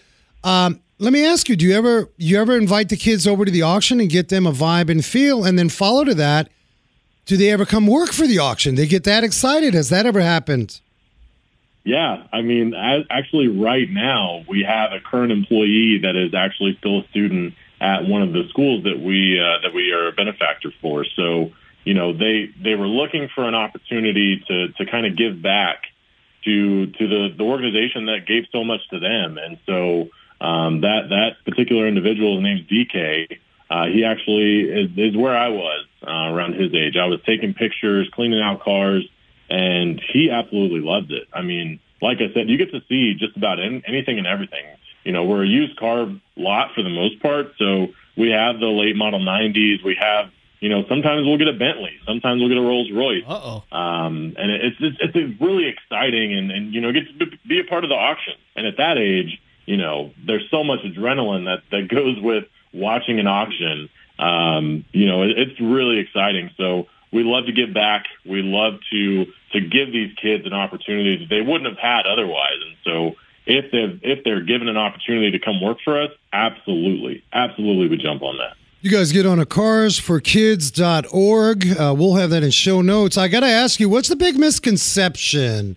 Um, 0.44 0.80
let 0.98 1.12
me 1.12 1.24
ask 1.24 1.48
you: 1.48 1.56
Do 1.56 1.64
you 1.64 1.74
ever 1.74 2.08
you 2.16 2.40
ever 2.40 2.56
invite 2.56 2.88
the 2.88 2.96
kids 2.96 3.26
over 3.26 3.44
to 3.44 3.50
the 3.50 3.62
auction 3.62 4.00
and 4.00 4.10
get 4.10 4.28
them 4.28 4.46
a 4.46 4.52
vibe 4.52 4.90
and 4.90 5.04
feel, 5.04 5.44
and 5.44 5.58
then 5.58 5.68
follow 5.68 6.04
to 6.04 6.14
that? 6.14 6.50
Do 7.26 7.36
they 7.36 7.50
ever 7.50 7.66
come 7.66 7.86
work 7.86 8.12
for 8.12 8.26
the 8.26 8.38
auction? 8.38 8.74
They 8.74 8.86
get 8.86 9.04
that 9.04 9.22
excited. 9.22 9.74
Has 9.74 9.90
that 9.90 10.06
ever 10.06 10.20
happened? 10.20 10.80
Yeah, 11.84 12.24
I 12.32 12.42
mean, 12.42 12.74
actually, 12.74 13.48
right 13.48 13.88
now 13.88 14.44
we 14.48 14.62
have 14.64 14.92
a 14.92 15.00
current 15.00 15.32
employee 15.32 16.00
that 16.02 16.16
is 16.16 16.34
actually 16.34 16.76
still 16.78 17.00
a 17.00 17.08
student 17.08 17.54
at 17.80 18.06
one 18.06 18.22
of 18.22 18.32
the 18.32 18.48
schools 18.50 18.84
that 18.84 19.00
we 19.00 19.40
uh, 19.40 19.62
that 19.62 19.72
we 19.74 19.92
are 19.92 20.08
a 20.08 20.12
benefactor 20.12 20.72
for. 20.82 21.04
So, 21.16 21.52
you 21.88 21.94
know, 21.94 22.12
they 22.12 22.50
they 22.62 22.74
were 22.74 22.86
looking 22.86 23.30
for 23.34 23.48
an 23.48 23.54
opportunity 23.54 24.44
to 24.46 24.68
to 24.76 24.84
kind 24.84 25.06
of 25.06 25.16
give 25.16 25.40
back 25.40 25.84
to 26.44 26.86
to 26.86 27.08
the 27.08 27.28
the 27.34 27.42
organization 27.42 28.04
that 28.06 28.26
gave 28.26 28.44
so 28.52 28.62
much 28.62 28.86
to 28.90 28.98
them, 28.98 29.38
and 29.38 29.56
so 29.64 30.10
um, 30.38 30.82
that 30.82 31.08
that 31.08 31.30
particular 31.46 31.88
individual, 31.88 32.42
name's 32.42 32.68
DK. 32.68 33.38
Uh, 33.70 33.86
he 33.86 34.04
actually 34.04 34.60
is, 34.64 34.90
is 34.98 35.16
where 35.16 35.34
I 35.34 35.48
was 35.48 35.86
uh, 36.06 36.10
around 36.10 36.56
his 36.56 36.74
age. 36.74 36.96
I 37.00 37.06
was 37.06 37.20
taking 37.24 37.54
pictures, 37.54 38.10
cleaning 38.12 38.42
out 38.42 38.60
cars, 38.60 39.08
and 39.48 39.98
he 40.12 40.30
absolutely 40.30 40.80
loved 40.80 41.10
it. 41.10 41.26
I 41.32 41.40
mean, 41.40 41.80
like 42.02 42.18
I 42.18 42.32
said, 42.34 42.50
you 42.50 42.58
get 42.58 42.70
to 42.72 42.82
see 42.90 43.14
just 43.18 43.34
about 43.34 43.60
an- 43.60 43.82
anything 43.86 44.18
and 44.18 44.26
everything. 44.26 44.64
You 45.04 45.12
know, 45.12 45.24
we're 45.24 45.44
a 45.44 45.48
used 45.48 45.78
car 45.78 46.06
lot 46.36 46.74
for 46.74 46.82
the 46.82 46.90
most 46.90 47.22
part, 47.22 47.52
so 47.58 47.88
we 48.14 48.30
have 48.30 48.60
the 48.60 48.66
late 48.66 48.96
model 48.96 49.20
90s. 49.20 49.82
We 49.82 49.96
have, 50.00 50.30
you 50.60 50.68
know, 50.68 50.82
sometimes 50.88 51.24
we'll 51.24 51.38
get 51.38 51.48
a 51.48 51.52
Bentley, 51.52 51.92
sometimes 52.06 52.40
we'll 52.40 52.48
get 52.48 52.58
a 52.58 52.62
Rolls 52.62 52.90
Royce. 52.92 53.24
Uh 53.26 53.62
oh. 53.72 53.76
Um, 53.76 54.34
and 54.36 54.50
it's, 54.50 54.76
it's 54.80 54.96
it's 55.00 55.40
really 55.40 55.68
exciting 55.68 56.34
and 56.34 56.50
and 56.50 56.74
you 56.74 56.80
know 56.80 56.92
get 56.92 57.04
to 57.18 57.26
be 57.46 57.60
a 57.60 57.64
part 57.64 57.84
of 57.84 57.90
the 57.90 57.96
auction. 57.96 58.34
And 58.56 58.66
at 58.66 58.76
that 58.78 58.98
age, 58.98 59.40
you 59.66 59.76
know, 59.76 60.12
there's 60.26 60.44
so 60.50 60.64
much 60.64 60.80
adrenaline 60.80 61.44
that 61.44 61.62
that 61.70 61.88
goes 61.88 62.18
with 62.20 62.44
watching 62.72 63.20
an 63.20 63.26
auction. 63.26 63.88
Um, 64.18 64.84
you 64.92 65.06
know, 65.06 65.22
it, 65.22 65.38
it's 65.38 65.60
really 65.60 65.98
exciting. 65.98 66.50
So 66.56 66.86
we 67.12 67.22
love 67.22 67.46
to 67.46 67.52
give 67.52 67.72
back. 67.72 68.04
We 68.26 68.42
love 68.42 68.80
to 68.90 69.26
to 69.52 69.60
give 69.60 69.92
these 69.92 70.12
kids 70.20 70.44
an 70.46 70.52
opportunity 70.52 71.18
that 71.18 71.28
they 71.30 71.40
wouldn't 71.40 71.66
have 71.66 71.78
had 71.78 72.06
otherwise. 72.06 72.58
And 72.66 72.76
so 72.84 73.16
if 73.46 73.70
they 73.72 73.98
if 74.02 74.24
they're 74.24 74.44
given 74.44 74.68
an 74.68 74.76
opportunity 74.76 75.32
to 75.32 75.38
come 75.38 75.60
work 75.60 75.78
for 75.84 76.02
us, 76.02 76.10
absolutely, 76.32 77.24
absolutely, 77.32 77.88
we 77.88 77.96
jump 77.96 78.22
on 78.22 78.38
that. 78.38 78.57
You 78.80 78.92
guys 78.92 79.10
get 79.10 79.26
on 79.26 79.40
a 79.40 79.44
carsforkids.org. 79.44 81.80
Uh, 81.80 81.94
we'll 81.98 82.14
have 82.14 82.30
that 82.30 82.44
in 82.44 82.52
show 82.52 82.80
notes. 82.80 83.18
I 83.18 83.26
got 83.26 83.40
to 83.40 83.48
ask 83.48 83.80
you, 83.80 83.88
what's 83.88 84.08
the 84.08 84.14
big 84.14 84.36
misconception 84.36 85.76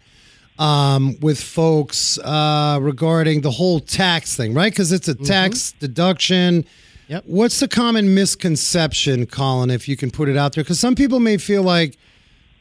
um, 0.60 1.20
with 1.20 1.42
folks 1.42 2.20
uh, 2.20 2.78
regarding 2.80 3.42
the 3.42 3.50
whole 3.50 3.80
tax 3.80 4.36
thing, 4.36 4.54
right? 4.54 4.72
Because 4.72 4.92
it's 4.92 5.08
a 5.08 5.16
tax 5.16 5.72
deduction. 5.80 6.64
Yep. 7.08 7.24
What's 7.26 7.60
the 7.60 7.68
common 7.68 8.14
misconception, 8.14 9.26
Colin, 9.26 9.72
if 9.72 9.88
you 9.88 9.98
can 9.98 10.12
put 10.12 10.30
it 10.30 10.38
out 10.38 10.54
there? 10.54 10.64
Because 10.64 10.80
some 10.80 10.94
people 10.94 11.20
may 11.20 11.38
feel 11.38 11.64
like, 11.64 11.98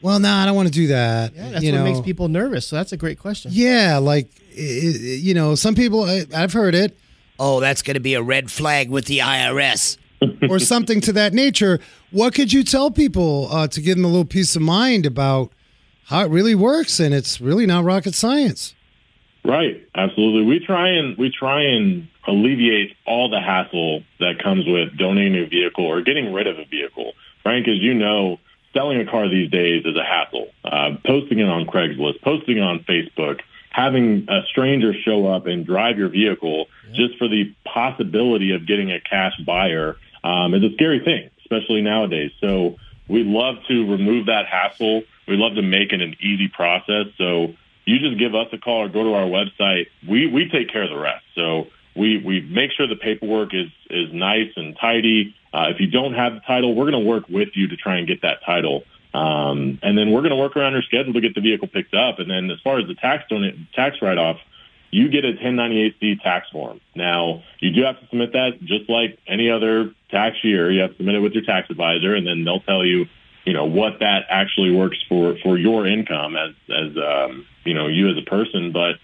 well, 0.01 0.19
no, 0.19 0.33
I 0.33 0.47
don't 0.47 0.55
want 0.55 0.69
to 0.69 0.73
do 0.73 0.87
that. 0.87 1.35
Yeah, 1.35 1.51
that's 1.51 1.63
you 1.63 1.71
what 1.71 1.77
know? 1.77 1.83
makes 1.83 2.01
people 2.01 2.29
nervous. 2.29 2.65
So 2.65 2.77
that's 2.77 2.93
a 2.93 2.97
great 2.97 3.19
question. 3.19 3.51
Yeah, 3.53 3.99
like, 3.99 4.31
you 4.55 5.35
know, 5.35 5.53
some 5.53 5.75
people, 5.75 6.05
I've 6.35 6.53
heard 6.53 6.73
it. 6.73 6.97
Oh, 7.39 7.59
that's 7.59 7.83
going 7.83 7.93
to 7.93 8.01
be 8.01 8.15
a 8.15 8.23
red 8.23 8.49
flag 8.49 8.89
with 8.89 9.05
the 9.05 9.19
IRS. 9.19 9.97
Or 10.49 10.59
something 10.59 11.01
to 11.01 11.13
that 11.13 11.33
nature. 11.33 11.79
What 12.11 12.33
could 12.33 12.53
you 12.53 12.63
tell 12.63 12.91
people 12.91 13.47
uh, 13.51 13.67
to 13.67 13.81
give 13.81 13.95
them 13.95 14.05
a 14.05 14.07
little 14.07 14.25
peace 14.25 14.55
of 14.55 14.61
mind 14.61 15.05
about 15.05 15.51
how 16.05 16.25
it 16.25 16.29
really 16.29 16.55
works? 16.55 16.99
And 16.99 17.13
it's 17.13 17.41
really 17.41 17.65
not 17.65 17.83
rocket 17.83 18.13
science. 18.13 18.75
Right, 19.43 19.87
absolutely. 19.95 20.43
We 20.43 20.63
try 20.63 20.89
and 20.89 21.17
we 21.17 21.31
try 21.31 21.63
and 21.63 22.07
alleviate 22.27 22.95
all 23.07 23.29
the 23.29 23.39
hassle 23.39 24.03
that 24.19 24.41
comes 24.43 24.65
with 24.67 24.95
donating 24.97 25.43
a 25.43 25.47
vehicle 25.47 25.85
or 25.85 26.01
getting 26.01 26.31
rid 26.31 26.45
of 26.45 26.59
a 26.59 26.65
vehicle. 26.65 27.13
Frank, 27.41 27.67
as 27.67 27.79
you 27.79 27.95
know, 27.95 28.39
selling 28.73 28.99
a 28.99 29.05
car 29.09 29.27
these 29.27 29.49
days 29.49 29.83
is 29.85 29.95
a 29.95 30.03
hassle. 30.03 30.49
Uh, 30.63 30.97
posting 31.05 31.39
it 31.39 31.49
on 31.49 31.65
Craigslist, 31.65 32.21
posting 32.21 32.57
it 32.57 32.63
on 32.63 32.85
Facebook, 32.87 33.39
having 33.71 34.27
a 34.29 34.41
stranger 34.49 34.93
show 34.93 35.27
up 35.27 35.47
and 35.47 35.65
drive 35.65 35.97
your 35.97 36.09
vehicle 36.09 36.67
just 36.93 37.17
for 37.17 37.27
the 37.27 37.51
possibility 37.65 38.51
of 38.51 38.67
getting 38.67 38.91
a 38.91 38.99
cash 38.99 39.33
buyer 39.45 39.95
um, 40.23 40.53
is 40.53 40.63
a 40.63 40.73
scary 40.73 40.99
thing, 40.99 41.29
especially 41.39 41.81
nowadays. 41.81 42.31
So 42.39 42.77
we 43.07 43.23
love 43.23 43.55
to 43.67 43.91
remove 43.91 44.27
that 44.27 44.45
hassle. 44.47 45.03
We 45.27 45.35
love 45.37 45.55
to 45.55 45.61
make 45.61 45.91
it 45.91 46.01
an 46.01 46.15
easy 46.21 46.47
process. 46.47 47.07
So 47.17 47.53
you 47.85 47.99
just 47.99 48.19
give 48.19 48.35
us 48.35 48.47
a 48.53 48.57
call 48.57 48.83
or 48.83 48.89
go 48.89 49.03
to 49.03 49.13
our 49.13 49.25
website. 49.25 49.87
We 50.07 50.27
we 50.27 50.49
take 50.49 50.71
care 50.71 50.83
of 50.83 50.89
the 50.89 50.97
rest. 50.97 51.25
So 51.35 51.67
we 51.95 52.17
we 52.23 52.41
make 52.41 52.71
sure 52.71 52.87
the 52.87 52.95
paperwork 52.95 53.53
is 53.53 53.69
is 53.89 54.13
nice 54.13 54.51
and 54.55 54.77
tidy. 54.79 55.35
Uh, 55.53 55.67
if 55.69 55.79
you 55.79 55.87
don't 55.87 56.13
have 56.13 56.33
the 56.33 56.39
title, 56.41 56.73
we're 56.73 56.89
going 56.89 57.03
to 57.03 57.09
work 57.09 57.27
with 57.27 57.49
you 57.55 57.67
to 57.67 57.75
try 57.75 57.97
and 57.97 58.07
get 58.07 58.21
that 58.21 58.43
title. 58.45 58.83
Um, 59.13 59.79
and 59.83 59.97
then 59.97 60.11
we're 60.11 60.21
going 60.21 60.31
to 60.31 60.37
work 60.37 60.55
around 60.55 60.71
your 60.71 60.83
schedule 60.83 61.11
to 61.13 61.19
get 61.19 61.35
the 61.35 61.41
vehicle 61.41 61.67
picked 61.67 61.93
up. 61.93 62.19
And 62.19 62.29
then 62.29 62.49
as 62.49 62.59
far 62.61 62.79
as 62.79 62.87
the 62.87 62.95
tax 62.95 63.25
don- 63.29 63.67
tax 63.75 63.97
write 64.01 64.17
off, 64.17 64.37
you 64.91 65.09
get 65.09 65.25
a 65.25 65.33
1098C 65.33 66.21
tax 66.21 66.49
form. 66.49 66.81
Now 66.95 67.43
you 67.59 67.71
do 67.71 67.83
have 67.83 67.99
to 67.99 68.07
submit 68.07 68.33
that 68.33 68.59
just 68.61 68.89
like 68.89 69.17
any 69.27 69.49
other 69.49 69.93
tax 70.09 70.37
year. 70.43 70.71
You 70.71 70.81
have 70.81 70.91
to 70.91 70.97
submit 70.97 71.15
it 71.15 71.19
with 71.19 71.33
your 71.33 71.43
tax 71.43 71.69
advisor, 71.69 72.13
and 72.15 72.27
then 72.27 72.43
they'll 72.43 72.59
tell 72.59 72.85
you, 72.85 73.05
you 73.45 73.53
know, 73.53 73.65
what 73.65 73.99
that 73.99 74.25
actually 74.29 74.75
works 74.75 74.97
for 75.07 75.37
for 75.41 75.57
your 75.57 75.87
income 75.87 76.35
as 76.35 76.53
as 76.69 76.97
um, 76.97 77.47
you 77.63 77.73
know 77.73 77.87
you 77.87 78.09
as 78.09 78.17
a 78.17 78.29
person. 78.29 78.71
But 78.71 78.95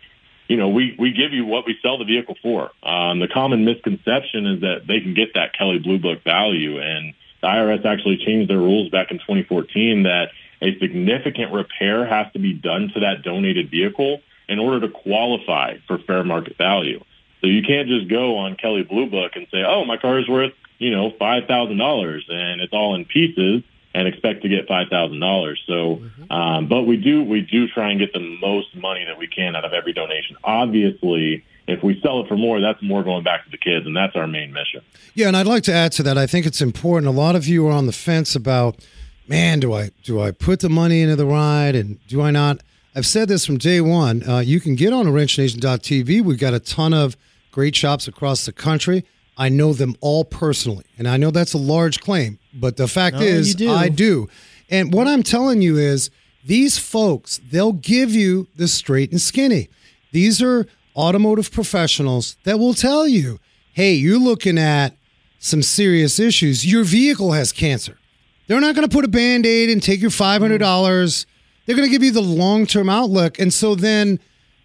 you 0.47 0.55
know, 0.55 0.69
we, 0.69 0.95
we 0.97 1.11
give 1.11 1.33
you 1.33 1.45
what 1.45 1.65
we 1.65 1.77
sell 1.81 1.97
the 1.97 2.05
vehicle 2.05 2.35
for. 2.41 2.71
Um, 2.83 3.19
the 3.19 3.27
common 3.27 3.65
misconception 3.65 4.47
is 4.47 4.61
that 4.61 4.87
they 4.87 5.01
can 5.01 5.13
get 5.13 5.33
that 5.33 5.53
Kelley 5.57 5.79
Blue 5.79 5.99
Book 5.99 6.23
value. 6.23 6.79
And 6.79 7.13
the 7.41 7.47
IRS 7.47 7.85
actually 7.85 8.17
changed 8.25 8.49
their 8.49 8.57
rules 8.57 8.89
back 8.89 9.11
in 9.11 9.17
2014 9.17 10.03
that 10.03 10.29
a 10.61 10.77
significant 10.79 11.51
repair 11.51 12.05
has 12.05 12.31
to 12.33 12.39
be 12.39 12.53
done 12.53 12.89
to 12.93 13.01
that 13.01 13.23
donated 13.23 13.69
vehicle 13.69 14.21
in 14.49 14.59
order 14.59 14.87
to 14.87 14.89
qualify 14.93 15.77
for 15.87 15.97
fair 15.99 16.23
market 16.23 16.57
value. 16.57 17.03
So 17.41 17.47
you 17.47 17.61
can't 17.61 17.87
just 17.87 18.09
go 18.09 18.37
on 18.37 18.55
Kelley 18.55 18.83
Blue 18.83 19.09
Book 19.09 19.33
and 19.35 19.47
say, 19.51 19.63
oh, 19.63 19.85
my 19.85 19.97
car 19.97 20.19
is 20.19 20.27
worth, 20.27 20.53
you 20.79 20.91
know, 20.91 21.11
$5,000 21.11 22.21
and 22.29 22.61
it's 22.61 22.73
all 22.73 22.95
in 22.95 23.05
pieces 23.05 23.63
and 23.97 24.07
expect 24.07 24.43
to 24.43 24.49
get 24.49 24.67
five 24.67 24.89
thousand 24.89 25.19
dollars. 25.19 25.59
So, 25.65 26.03
um, 26.29 26.67
but 26.67 26.83
we 26.83 26.97
do 26.97 27.23
we 27.23 27.41
do 27.41 27.67
try 27.67 27.89
and 27.89 27.99
get 27.99 28.13
the 28.13 28.19
most 28.19 28.75
money 28.75 29.03
that 29.05 29.17
we 29.17 29.27
can 29.27 29.55
out 29.55 29.65
of 29.65 29.73
every 29.73 29.91
donation. 29.91 30.37
Obviously, 30.43 31.43
if 31.67 31.83
we 31.83 31.99
sell 32.01 32.21
it 32.21 32.27
for 32.27 32.37
more, 32.37 32.61
that's 32.61 32.81
more 32.83 33.03
going 33.03 33.23
back 33.23 33.45
to 33.45 33.49
the 33.49 33.57
kids, 33.57 33.87
and 33.87 33.97
that's 33.97 34.15
our 34.15 34.27
main 34.27 34.53
mission. 34.53 34.81
Yeah, 35.15 35.27
and 35.27 35.35
I'd 35.35 35.47
like 35.47 35.63
to 35.63 35.73
add 35.73 35.93
to 35.93 36.03
that. 36.03 36.15
I 36.15 36.27
think 36.27 36.45
it's 36.45 36.61
important. 36.61 37.07
A 37.07 37.17
lot 37.17 37.35
of 37.35 37.47
you 37.47 37.67
are 37.67 37.71
on 37.71 37.87
the 37.87 37.91
fence 37.91 38.35
about, 38.35 38.85
man, 39.27 39.59
do 39.59 39.73
I 39.73 39.89
do 40.03 40.21
I 40.21 40.29
put 40.29 40.59
the 40.59 40.69
money 40.69 41.01
into 41.01 41.15
the 41.15 41.25
ride 41.25 41.75
and 41.75 41.97
do 42.07 42.21
I 42.21 42.29
not? 42.29 42.61
I've 42.97 43.05
said 43.05 43.27
this 43.27 43.45
from 43.45 43.59
day 43.59 43.79
one. 43.79 44.27
Uh, 44.27 44.39
you 44.39 44.59
can 44.59 44.73
get 44.73 44.91
on 44.91 45.05
wrenchnation.tv. 45.05 46.23
We've 46.23 46.39
got 46.39 46.55
a 46.55 46.59
ton 46.59 46.95
of 46.95 47.15
great 47.51 47.75
shops 47.75 48.07
across 48.07 48.43
the 48.47 48.51
country. 48.51 49.05
I 49.37 49.49
know 49.49 49.73
them 49.73 49.95
all 50.01 50.25
personally, 50.25 50.85
and 50.97 51.07
I 51.07 51.17
know 51.17 51.29
that's 51.29 51.53
a 51.53 51.59
large 51.59 52.01
claim, 52.01 52.39
but 52.55 52.75
the 52.75 52.87
fact 52.87 53.17
No, 53.17 53.21
is, 53.21 53.53
do. 53.53 53.69
I 53.69 53.89
do. 53.89 54.27
And 54.67 54.91
what 54.91 55.07
I'm 55.07 55.21
telling 55.21 55.61
you 55.61 55.77
is, 55.77 56.09
these 56.43 56.79
folks, 56.79 57.39
they'll 57.51 57.73
give 57.73 58.15
you 58.15 58.47
the 58.55 58.67
straight 58.67 59.11
and 59.11 59.21
skinny. 59.21 59.69
These 60.11 60.41
are 60.41 60.65
automotive 60.95 61.51
professionals 61.51 62.35
that 62.45 62.57
will 62.57 62.73
tell 62.73 63.07
you, 63.07 63.39
hey, 63.73 63.93
you're 63.93 64.17
looking 64.17 64.57
at 64.57 64.97
some 65.37 65.61
serious 65.61 66.19
issues. 66.19 66.65
Your 66.65 66.83
vehicle 66.83 67.33
has 67.33 67.51
cancer. 67.51 67.99
They're 68.47 68.59
not 68.59 68.73
going 68.73 68.89
to 68.89 68.93
put 68.93 69.05
a 69.05 69.09
band 69.09 69.45
aid 69.45 69.69
and 69.69 69.83
take 69.83 70.01
your 70.01 70.09
$500. 70.09 71.25
They're 71.67 71.75
going 71.75 71.87
to 71.87 71.91
give 71.91 72.01
you 72.01 72.11
the 72.11 72.21
long 72.21 72.65
term 72.65 72.89
outlook. 72.89 73.37
And 73.39 73.53
so 73.53 73.75
then 73.75 74.19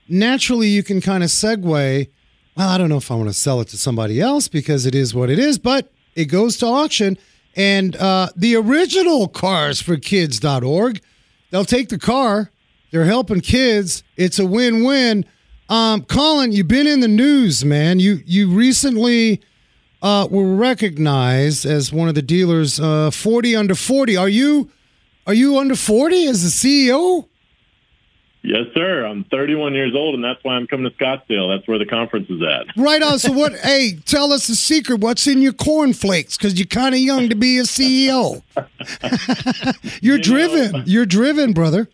naturally 0.09 0.69
you 0.69 0.83
can 0.83 1.01
kind 1.01 1.23
of 1.23 1.29
segue. 1.29 2.09
Well, 2.57 2.69
I 2.69 2.79
don't 2.79 2.88
know 2.88 2.97
if 2.97 3.11
I 3.11 3.15
want 3.17 3.29
to 3.29 3.35
sell 3.35 3.61
it 3.61 3.69
to 3.69 3.77
somebody 3.77 4.21
else 4.21 4.49
because 4.49 4.87
it 4.87 4.95
is 4.95 5.15
what 5.15 5.29
it 5.29 5.38
is, 5.38 5.59
but 5.59 5.93
it 6.15 6.27
goes 6.27 6.57
to 6.59 6.67
auction. 6.67 7.19
And 7.57 7.97
uh, 7.97 8.29
the 8.37 8.57
original 8.57 9.29
carsforkids.org, 9.29 11.01
they'll 11.51 11.65
take 11.65 11.88
the 11.88 11.99
car, 11.99 12.51
they're 12.93 13.05
helping 13.05 13.41
kids. 13.41 14.05
It's 14.17 14.38
a 14.38 14.47
win 14.47 14.85
win. 14.85 15.25
Um, 15.69 16.05
Colin, 16.05 16.53
you've 16.53 16.69
been 16.69 16.87
in 16.87 17.01
the 17.01 17.09
news, 17.09 17.65
man. 17.65 17.99
You 17.99 18.21
you 18.27 18.51
recently 18.51 19.41
uh, 20.03 20.29
were 20.31 20.55
recognized 20.55 21.65
as 21.65 21.93
one 21.93 22.09
of 22.09 22.15
the 22.15 22.23
dealers, 22.23 22.79
uh, 22.79 23.11
forty 23.11 23.57
under 23.57 23.75
forty. 23.75 24.15
Are 24.17 24.29
you 24.29 24.71
are 25.27 25.35
you 25.35 25.59
under 25.59 25.75
forty 25.77 26.27
as 26.27 26.43
the 26.43 26.69
E 26.69 26.89
CEO? 26.89 27.27
Yes, 28.45 28.67
sir. 28.75 29.07
I'm 29.07 29.23
31 29.23 29.73
years 29.75 29.93
old, 29.95 30.17
and 30.17 30.25
that's 30.25 30.43
why 30.43 30.55
I'm 30.55 30.67
coming 30.67 30.91
to 30.91 30.97
Scottsdale. 30.97 31.57
That's 31.57 31.69
where 31.69 31.79
the 31.79 31.87
conference 31.87 32.29
is 32.29 32.43
at. 32.43 32.67
Right 32.77 33.01
on. 33.01 33.21
So 33.21 33.31
what? 33.31 33.53
hey, 33.63 33.93
tell 34.05 34.33
us 34.33 34.49
the 34.49 34.57
secret. 34.57 34.99
What's 34.99 35.29
in 35.29 35.41
your 35.43 35.53
cornflakes? 35.53 36.37
Because 36.37 36.59
you're 36.59 36.67
kind 36.67 36.93
of 36.93 37.01
young 37.01 37.29
to 37.29 37.37
be 37.37 37.59
a 37.59 37.63
CEO. 37.63 38.43
you're 40.03 40.17
You 40.17 40.23
driven. 40.23 40.73
know- 40.73 40.83
You're 40.87 41.07
driven, 41.07 41.53
brother. 41.53 41.89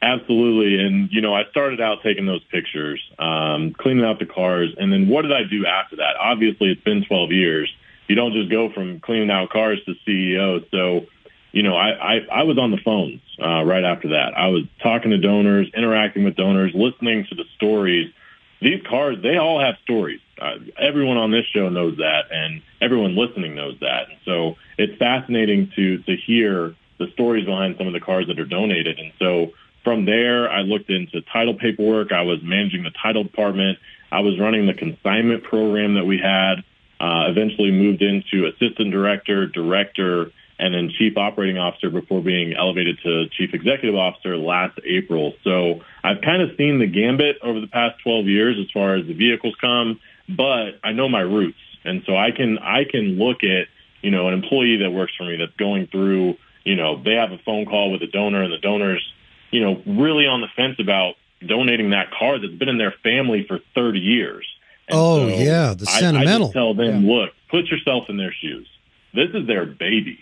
Absolutely. 0.00 0.80
And, 0.84 1.10
you 1.12 1.20
know, 1.20 1.34
I 1.34 1.44
started 1.50 1.80
out 1.82 1.98
taking 2.02 2.24
those 2.26 2.44
pictures, 2.44 3.00
um, 3.18 3.72
cleaning 3.74 4.04
out 4.04 4.18
the 4.18 4.26
cars. 4.26 4.74
And 4.78 4.90
then 4.92 5.08
what 5.08 5.22
did 5.22 5.32
I 5.32 5.44
do 5.44 5.66
after 5.66 5.96
that? 5.96 6.16
Obviously, 6.18 6.70
it's 6.70 6.82
been 6.82 7.04
12 7.04 7.30
years. 7.32 7.70
You 8.08 8.14
don't 8.14 8.32
just 8.32 8.50
go 8.50 8.70
from 8.72 9.00
cleaning 9.00 9.30
out 9.30 9.50
cars 9.50 9.80
to 9.86 9.94
CEO. 10.06 10.64
So, 10.70 11.06
you 11.54 11.62
know, 11.62 11.76
I, 11.76 11.90
I, 11.90 12.26
I 12.32 12.42
was 12.42 12.58
on 12.58 12.72
the 12.72 12.78
phones 12.78 13.20
uh, 13.40 13.62
right 13.62 13.84
after 13.84 14.08
that. 14.08 14.36
I 14.36 14.48
was 14.48 14.64
talking 14.82 15.12
to 15.12 15.18
donors, 15.18 15.70
interacting 15.72 16.24
with 16.24 16.34
donors, 16.34 16.72
listening 16.74 17.26
to 17.28 17.36
the 17.36 17.44
stories. 17.54 18.12
These 18.60 18.82
cars, 18.88 19.18
they 19.22 19.36
all 19.36 19.60
have 19.60 19.76
stories. 19.84 20.20
Uh, 20.36 20.56
everyone 20.76 21.16
on 21.16 21.30
this 21.30 21.44
show 21.54 21.68
knows 21.68 21.98
that, 21.98 22.24
and 22.32 22.60
everyone 22.80 23.14
listening 23.14 23.54
knows 23.54 23.78
that. 23.80 24.08
And 24.10 24.18
so 24.24 24.56
it's 24.76 24.98
fascinating 24.98 25.70
to 25.76 25.98
to 25.98 26.16
hear 26.16 26.74
the 26.98 27.06
stories 27.12 27.44
behind 27.44 27.76
some 27.78 27.86
of 27.86 27.92
the 27.92 28.00
cars 28.00 28.26
that 28.26 28.40
are 28.40 28.44
donated. 28.44 28.98
And 28.98 29.12
so 29.20 29.52
from 29.84 30.06
there, 30.06 30.50
I 30.50 30.62
looked 30.62 30.90
into 30.90 31.20
title 31.20 31.54
paperwork. 31.54 32.10
I 32.10 32.22
was 32.22 32.42
managing 32.42 32.82
the 32.82 32.90
title 32.90 33.22
department. 33.22 33.78
I 34.10 34.20
was 34.20 34.40
running 34.40 34.66
the 34.66 34.74
consignment 34.74 35.44
program 35.44 35.94
that 35.94 36.04
we 36.04 36.18
had. 36.18 36.64
Uh, 36.98 37.28
eventually 37.28 37.70
moved 37.70 38.02
into 38.02 38.46
assistant 38.46 38.90
director, 38.90 39.46
director, 39.46 40.32
and 40.58 40.72
then 40.74 40.90
chief 40.96 41.16
operating 41.16 41.58
officer 41.58 41.90
before 41.90 42.22
being 42.22 42.54
elevated 42.54 42.98
to 43.02 43.26
chief 43.30 43.54
executive 43.54 43.94
officer 43.96 44.36
last 44.36 44.78
April. 44.84 45.34
So 45.42 45.80
I've 46.02 46.20
kind 46.22 46.42
of 46.42 46.50
seen 46.56 46.78
the 46.78 46.86
gambit 46.86 47.38
over 47.42 47.60
the 47.60 47.66
past 47.66 47.96
12 48.02 48.26
years 48.26 48.56
as 48.60 48.70
far 48.70 48.94
as 48.94 49.06
the 49.06 49.14
vehicles 49.14 49.54
come, 49.60 49.98
but 50.28 50.78
I 50.84 50.92
know 50.92 51.08
my 51.08 51.20
roots. 51.22 51.58
And 51.84 52.02
so 52.06 52.16
I 52.16 52.30
can, 52.30 52.58
I 52.58 52.84
can 52.84 53.18
look 53.18 53.42
at, 53.44 53.66
you 54.00 54.10
know, 54.10 54.28
an 54.28 54.34
employee 54.34 54.76
that 54.78 54.90
works 54.90 55.12
for 55.16 55.24
me 55.24 55.36
that's 55.36 55.56
going 55.56 55.86
through, 55.88 56.36
you 56.64 56.76
know, 56.76 57.02
they 57.02 57.14
have 57.14 57.32
a 57.32 57.38
phone 57.38 57.66
call 57.66 57.90
with 57.92 58.02
a 58.02 58.06
donor 58.06 58.42
and 58.42 58.52
the 58.52 58.58
donor's, 58.58 59.04
you 59.50 59.60
know, 59.60 59.82
really 59.86 60.26
on 60.26 60.40
the 60.40 60.48
fence 60.56 60.76
about 60.78 61.14
donating 61.46 61.90
that 61.90 62.10
car 62.10 62.38
that's 62.38 62.54
been 62.54 62.68
in 62.68 62.78
their 62.78 62.94
family 63.02 63.44
for 63.46 63.58
30 63.74 63.98
years. 63.98 64.46
And 64.88 64.98
Oh, 64.98 65.26
yeah, 65.26 65.74
the 65.74 65.86
I- 65.88 65.96
I, 65.96 66.00
sentimental. 66.00 66.46
just 66.46 66.52
tell 66.52 66.74
them, 66.74 67.06
look, 67.06 67.30
put 67.50 67.66
yourself 67.66 68.04
in 68.08 68.16
their 68.16 68.32
shoes. 68.32 68.66
This 69.12 69.30
is 69.34 69.46
their 69.46 69.64
baby, 69.66 70.18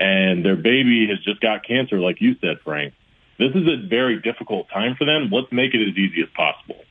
and 0.00 0.44
their 0.44 0.56
baby 0.56 1.06
has 1.08 1.20
just 1.20 1.40
got 1.40 1.64
cancer, 1.64 2.00
like 2.00 2.20
you 2.20 2.34
said, 2.40 2.58
Frank. 2.64 2.94
This 3.38 3.54
is 3.54 3.66
a 3.68 3.76
very 3.86 4.20
difficult 4.20 4.68
time 4.70 4.96
for 4.96 5.04
them. 5.04 5.28
Let's 5.30 5.52
make 5.52 5.72
it 5.74 5.80
as 5.88 5.96
easy 5.96 6.22
as 6.22 6.28
possible. 6.34 6.82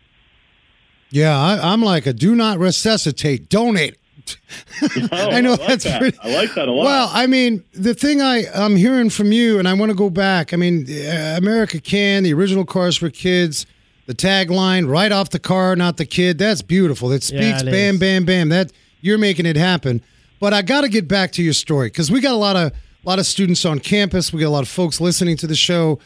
Yeah, 1.12 1.38
I, 1.38 1.74
I'm 1.74 1.82
like 1.82 2.06
a 2.06 2.14
do 2.14 2.36
not 2.36 2.60
resuscitate, 2.60 3.50
donate. 3.50 3.96
Oh, 4.84 5.08
I 5.32 5.42
know 5.42 5.52
like 5.52 5.68
that's 5.68 5.84
that. 5.86 6.00
pretty. 6.02 6.18
I 6.22 6.36
like 6.36 6.54
that 6.54 6.68
a 6.68 6.72
lot. 6.72 6.84
Well, 6.86 7.10
I 7.12 7.26
mean, 7.26 7.64
the 7.74 7.96
thing 7.96 8.22
I 8.22 8.44
I'm 8.54 8.76
hearing 8.76 9.10
from 9.10 9.32
you, 9.32 9.58
and 9.58 9.68
I 9.68 9.74
want 9.74 9.90
to 9.92 9.96
go 9.96 10.10
back. 10.12 10.54
I 10.54 10.58
mean, 10.58 10.86
uh, 10.90 11.36
America 11.38 11.80
Can, 11.80 12.22
the 12.24 12.34
original 12.34 12.64
Cars 12.64 12.96
for 12.96 13.10
Kids, 13.10 13.66
the 14.06 14.14
tagline 14.14 14.88
right 14.88 15.12
off 15.12 15.32
the 15.32 15.40
car, 15.40 15.76
not 15.76 15.98
the 15.98 16.06
kid. 16.06 16.38
That's 16.38 16.62
beautiful. 16.62 17.12
It 17.12 17.28
Yeah, 17.32 17.40
speaks 17.42 17.62
it 17.64 17.72
bam, 17.72 17.96
is. 17.96 18.00
bam, 18.00 18.26
bam. 18.26 18.50
That 18.50 18.72
you're 19.02 19.18
making 19.18 19.48
it 19.48 19.56
happen. 19.56 20.04
But 20.40 20.54
I 20.54 20.62
got 20.62 20.82
to 20.82 20.90
get 20.90 21.08
back 21.08 21.32
to 21.34 21.44
your 21.44 21.54
story 21.54 21.88
because 21.88 22.12
we 22.12 22.22
got 22.22 22.34
a 22.34 22.38
lot 22.38 22.56
of 22.56 22.72
a 23.06 23.10
lot 23.10 23.20
of 23.20 23.26
students 23.26 23.66
on 23.66 23.80
campus. 23.80 24.34
We 24.34 24.40
got 24.42 24.48
a 24.48 24.50
lot 24.50 24.64
of 24.64 24.70
folks 24.70 25.00
listening 25.02 25.38
to 25.38 25.48
the 25.48 25.56
show. 25.56 26.00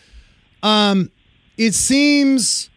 Um, 0.61 1.11
it 1.57 1.73
seems 1.73 2.69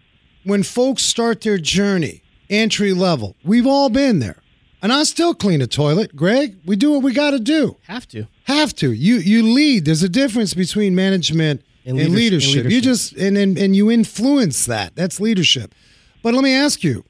when 0.45 0.62
folks 0.62 1.03
start 1.03 1.41
their 1.43 1.59
journey, 1.59 2.23
entry 2.51 2.93
level, 2.93 3.37
we've 3.45 3.67
all 3.67 3.89
been 3.89 4.19
there. 4.21 4.37
and 4.83 4.93
I 4.93 5.03
still 5.05 5.35
clean 5.35 5.61
a 5.62 5.67
toilet. 5.67 6.14
Greg, 6.14 6.57
we 6.64 6.77
do 6.77 6.93
what 6.93 7.03
we 7.03 7.12
got 7.12 7.31
to 7.33 7.39
do. 7.41 7.77
Have 7.87 8.07
to. 8.09 8.27
Have 8.45 8.75
to. 8.77 8.93
You 8.93 9.17
you 9.17 9.43
lead. 9.43 9.85
There's 9.85 10.03
a 10.03 10.09
difference 10.09 10.55
between 10.55 10.95
management 10.95 11.62
and, 11.85 11.99
And 11.99 12.12
leadership. 12.14 12.49
leadership- 12.49 12.64
and 12.64 12.73
You 12.73 12.81
just 12.81 13.12
and, 13.14 13.37
and 13.37 13.59
and 13.59 13.75
you 13.75 13.91
influence 13.91 14.67
that. 14.67 14.95
That's 14.95 15.19
leadership. 15.21 15.75
But 16.23 16.35
let 16.35 16.43
me 16.45 16.53
ask 16.55 16.85
you. 16.85 17.05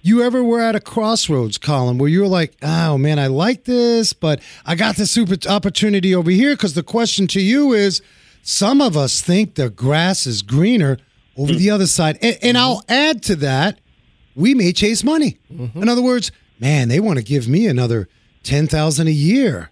You 0.00 0.22
ever 0.22 0.42
were 0.44 0.60
at 0.60 0.76
a 0.76 0.80
crossroads, 0.80 1.58
Colin, 1.58 1.98
where 1.98 2.08
you 2.08 2.20
were 2.20 2.28
like, 2.28 2.56
"Oh 2.62 2.98
man, 2.98 3.18
I 3.18 3.26
like 3.26 3.64
this, 3.64 4.12
but 4.12 4.40
I 4.64 4.74
got 4.74 4.96
this 4.96 5.10
super 5.10 5.36
opportunity 5.48 6.14
over 6.14 6.30
here." 6.30 6.54
Because 6.54 6.74
the 6.74 6.82
question 6.82 7.26
to 7.28 7.40
you 7.40 7.72
is, 7.72 8.00
some 8.42 8.80
of 8.80 8.96
us 8.96 9.20
think 9.20 9.54
the 9.54 9.70
grass 9.70 10.26
is 10.26 10.42
greener 10.42 10.98
over 11.36 11.52
the 11.52 11.70
other 11.70 11.86
side, 11.86 12.18
and, 12.22 12.38
and 12.42 12.58
I'll 12.58 12.82
add 12.88 13.22
to 13.24 13.36
that, 13.36 13.80
we 14.34 14.54
may 14.54 14.72
chase 14.72 15.04
money. 15.04 15.38
Mm-hmm. 15.52 15.82
In 15.82 15.88
other 15.88 16.02
words, 16.02 16.32
man, 16.58 16.88
they 16.88 17.00
want 17.00 17.18
to 17.18 17.24
give 17.24 17.48
me 17.48 17.66
another 17.66 18.08
ten 18.42 18.66
thousand 18.66 19.08
a 19.08 19.12
year. 19.12 19.70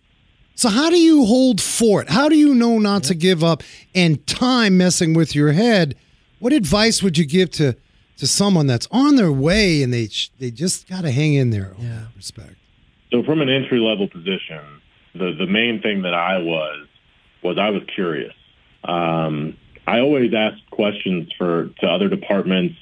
So 0.54 0.70
how 0.70 0.90
do 0.90 0.98
you 0.98 1.24
hold 1.26 1.60
fort? 1.60 2.08
How 2.08 2.28
do 2.28 2.36
you 2.36 2.54
know 2.54 2.78
not 2.78 3.04
to 3.04 3.14
give 3.14 3.44
up 3.44 3.62
and 3.94 4.26
time 4.26 4.78
messing 4.78 5.12
with 5.12 5.34
your 5.34 5.52
head? 5.52 5.94
What 6.38 6.52
advice 6.52 7.02
would 7.02 7.18
you 7.18 7.26
give 7.26 7.50
to 7.52 7.76
to 8.18 8.26
someone 8.26 8.66
that's 8.66 8.88
on 8.90 9.16
their 9.16 9.32
way 9.32 9.82
and 9.82 9.92
they 9.92 10.08
they 10.38 10.50
just 10.50 10.88
got 10.88 11.02
to 11.02 11.10
hang 11.10 11.34
in 11.34 11.50
there? 11.50 11.74
Yeah, 11.78 12.06
respect. 12.16 12.54
So 13.12 13.22
from 13.22 13.40
an 13.40 13.48
entry 13.48 13.78
level 13.78 14.08
position, 14.08 14.82
the 15.14 15.34
the 15.38 15.46
main 15.46 15.80
thing 15.82 16.02
that 16.02 16.14
I 16.14 16.38
was 16.38 16.86
was 17.42 17.58
I 17.58 17.70
was 17.70 17.82
curious. 17.94 18.34
Um, 18.84 19.56
I 19.86 20.00
always 20.00 20.32
asked 20.34 20.68
questions 20.70 21.30
for 21.38 21.70
to 21.80 21.86
other 21.86 22.08
departments, 22.08 22.74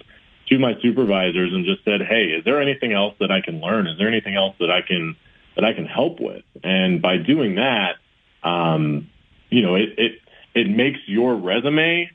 to 0.48 0.58
my 0.58 0.74
supervisors, 0.80 1.52
and 1.52 1.64
just 1.64 1.84
said, 1.84 2.00
"Hey, 2.02 2.26
is 2.26 2.44
there 2.44 2.60
anything 2.60 2.92
else 2.92 3.14
that 3.20 3.30
I 3.30 3.40
can 3.40 3.60
learn? 3.60 3.86
Is 3.86 3.98
there 3.98 4.08
anything 4.08 4.34
else 4.34 4.56
that 4.60 4.70
I 4.70 4.82
can 4.82 5.16
that 5.56 5.64
I 5.64 5.72
can 5.72 5.86
help 5.86 6.20
with?" 6.20 6.44
And 6.62 7.02
by 7.02 7.18
doing 7.18 7.56
that, 7.56 7.96
um, 8.42 9.10
you 9.50 9.62
know, 9.62 9.74
it 9.74 9.90
it 9.98 10.12
it 10.54 10.68
makes 10.70 11.00
your 11.06 11.34
resume 11.34 12.10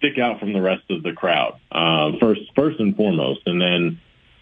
stick 0.00 0.18
out 0.18 0.40
from 0.40 0.52
the 0.52 0.60
rest 0.60 0.82
of 0.90 1.04
the 1.04 1.12
crowd 1.12 1.60
uh, 1.70 2.18
first 2.18 2.40
first 2.56 2.80
and 2.80 2.96
foremost, 2.96 3.42
and 3.46 3.60
then 3.60 4.00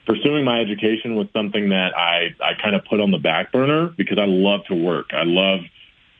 pursuing 0.08 0.42
my 0.42 0.58
education 0.60 1.16
was 1.16 1.28
something 1.34 1.68
that 1.68 1.94
I, 1.94 2.34
I 2.42 2.54
kind 2.62 2.74
of 2.74 2.84
put 2.86 2.98
on 2.98 3.10
the 3.10 3.18
back 3.18 3.52
burner 3.52 3.88
because 3.88 4.18
I 4.18 4.24
love 4.24 4.64
to 4.68 4.74
work. 4.74 5.10
I 5.12 5.24
love 5.24 5.60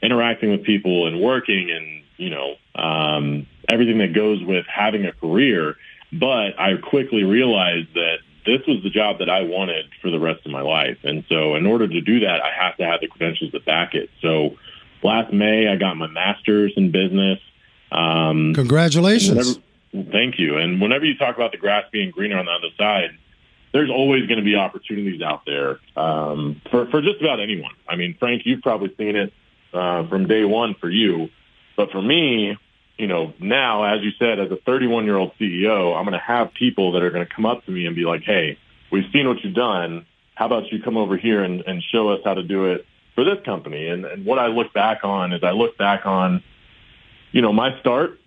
interacting 0.03 0.51
with 0.51 0.63
people 0.63 1.07
and 1.07 1.23
working 1.23 1.71
and, 1.71 2.05
you 2.19 2.29
know, 2.29 2.57
um, 2.75 3.47
everything 3.69 3.99
that 3.99 4.15
goes 4.15 4.45
with 4.45 4.67
having 4.67 5.07
a 5.07 5.13
career. 5.13 5.77
But 6.13 6.61
I 6.61 6.77
quickly 6.77 7.25
realized 7.25 7.95
that 7.95 8.19
this 8.45 8.61
was 8.69 8.83
the 8.83 8.91
job 8.91 9.21
that 9.21 9.31
I 9.31 9.43
wanted 9.43 9.87
for 10.03 10.11
the 10.11 10.21
rest 10.21 10.45
of 10.45 10.53
my 10.53 10.63
life. 10.63 10.99
And 11.03 11.25
so 11.31 11.55
in 11.55 11.65
order 11.67 11.89
to 11.89 12.01
do 12.03 12.21
that, 12.21 12.41
I 12.43 12.51
have 12.63 12.77
to 12.77 12.85
have 12.85 13.01
the 13.01 13.09
credentials 13.09 13.53
to 13.53 13.61
back 13.61 13.95
it. 13.95 14.11
So 14.21 14.59
last 15.03 15.33
May, 15.33 15.67
I 15.67 15.77
got 15.77 15.97
my 15.97 16.09
master's 16.09 16.75
in 16.77 16.91
business. 16.91 17.39
Um, 17.91 18.55
Congratulations. 18.55 19.59
Whenever, 19.93 20.11
thank 20.11 20.39
you. 20.39 20.59
And 20.59 20.81
whenever 20.81 21.05
you 21.05 21.17
talk 21.17 21.37
about 21.37 21.53
the 21.53 21.59
grass 21.59 21.85
being 21.91 22.11
greener 22.11 22.39
on 22.39 22.47
the 22.47 22.53
other 22.53 22.75
side, 22.77 23.11
there's 23.73 23.91
always 23.91 24.27
going 24.27 24.39
to 24.39 24.45
be 24.45 24.57
opportunities 24.57 25.23
out 25.23 25.45
there 25.47 25.79
um, 25.97 26.61
for 26.71 26.87
for 26.87 27.03
just 27.03 27.21
about 27.21 27.41
anyone. 27.41 27.73
I 27.89 27.97
mean, 27.97 28.17
Frank, 28.19 28.43
you've 28.45 28.63
probably 28.63 28.95
seen 28.97 29.17
it 29.17 29.33
uh, 29.73 30.09
from 30.09 30.27
day 30.27 30.45
one 30.45 30.75
for 30.75 30.91
you, 30.91 31.29
but 31.77 31.91
for 31.91 32.01
me, 32.01 32.57
you 32.99 33.07
know, 33.07 33.33
now 33.39 33.85
as 33.85 34.03
you 34.03 34.11
said, 34.19 34.41
as 34.41 34.51
a 34.51 34.57
31 34.57 35.05
year 35.05 35.17
old 35.17 35.33
CEO, 35.39 35.97
I'm 35.97 36.05
going 36.05 36.13
to 36.13 36.19
have 36.19 36.53
people 36.55 36.93
that 36.93 37.03
are 37.03 37.11
going 37.11 37.27
to 37.27 37.33
come 37.33 37.47
up 37.47 37.65
to 37.67 37.71
me 37.71 37.87
and 37.87 37.95
be 37.95 38.05
like, 38.05 38.23
"Hey, 38.23 38.59
we've 38.91 39.11
seen 39.13 39.29
what 39.29 39.43
you've 39.45 39.55
done. 39.55 40.07
How 40.35 40.47
about 40.47 40.71
you 40.73 40.83
come 40.83 40.97
over 40.97 41.17
here 41.17 41.43
and, 41.43 41.63
and 41.67 41.83
show 41.83 42.11
us 42.11 42.21
how 42.25 42.35
to 42.35 42.43
do 42.43 42.67
it 42.67 42.87
for 43.15 43.25
this 43.25 43.39
company?" 43.45 43.89
And, 43.89 44.05
and 44.05 44.25
what 44.25 44.39
I 44.39 44.47
look 44.49 44.73
back 44.73 45.05
on 45.05 45.33
is 45.33 45.45
I 45.45 45.53
look 45.53 45.79
back 45.79 46.07
on, 46.07 46.43
you 47.33 47.43
know, 47.43 47.53
my 47.53 47.79
start 47.81 48.19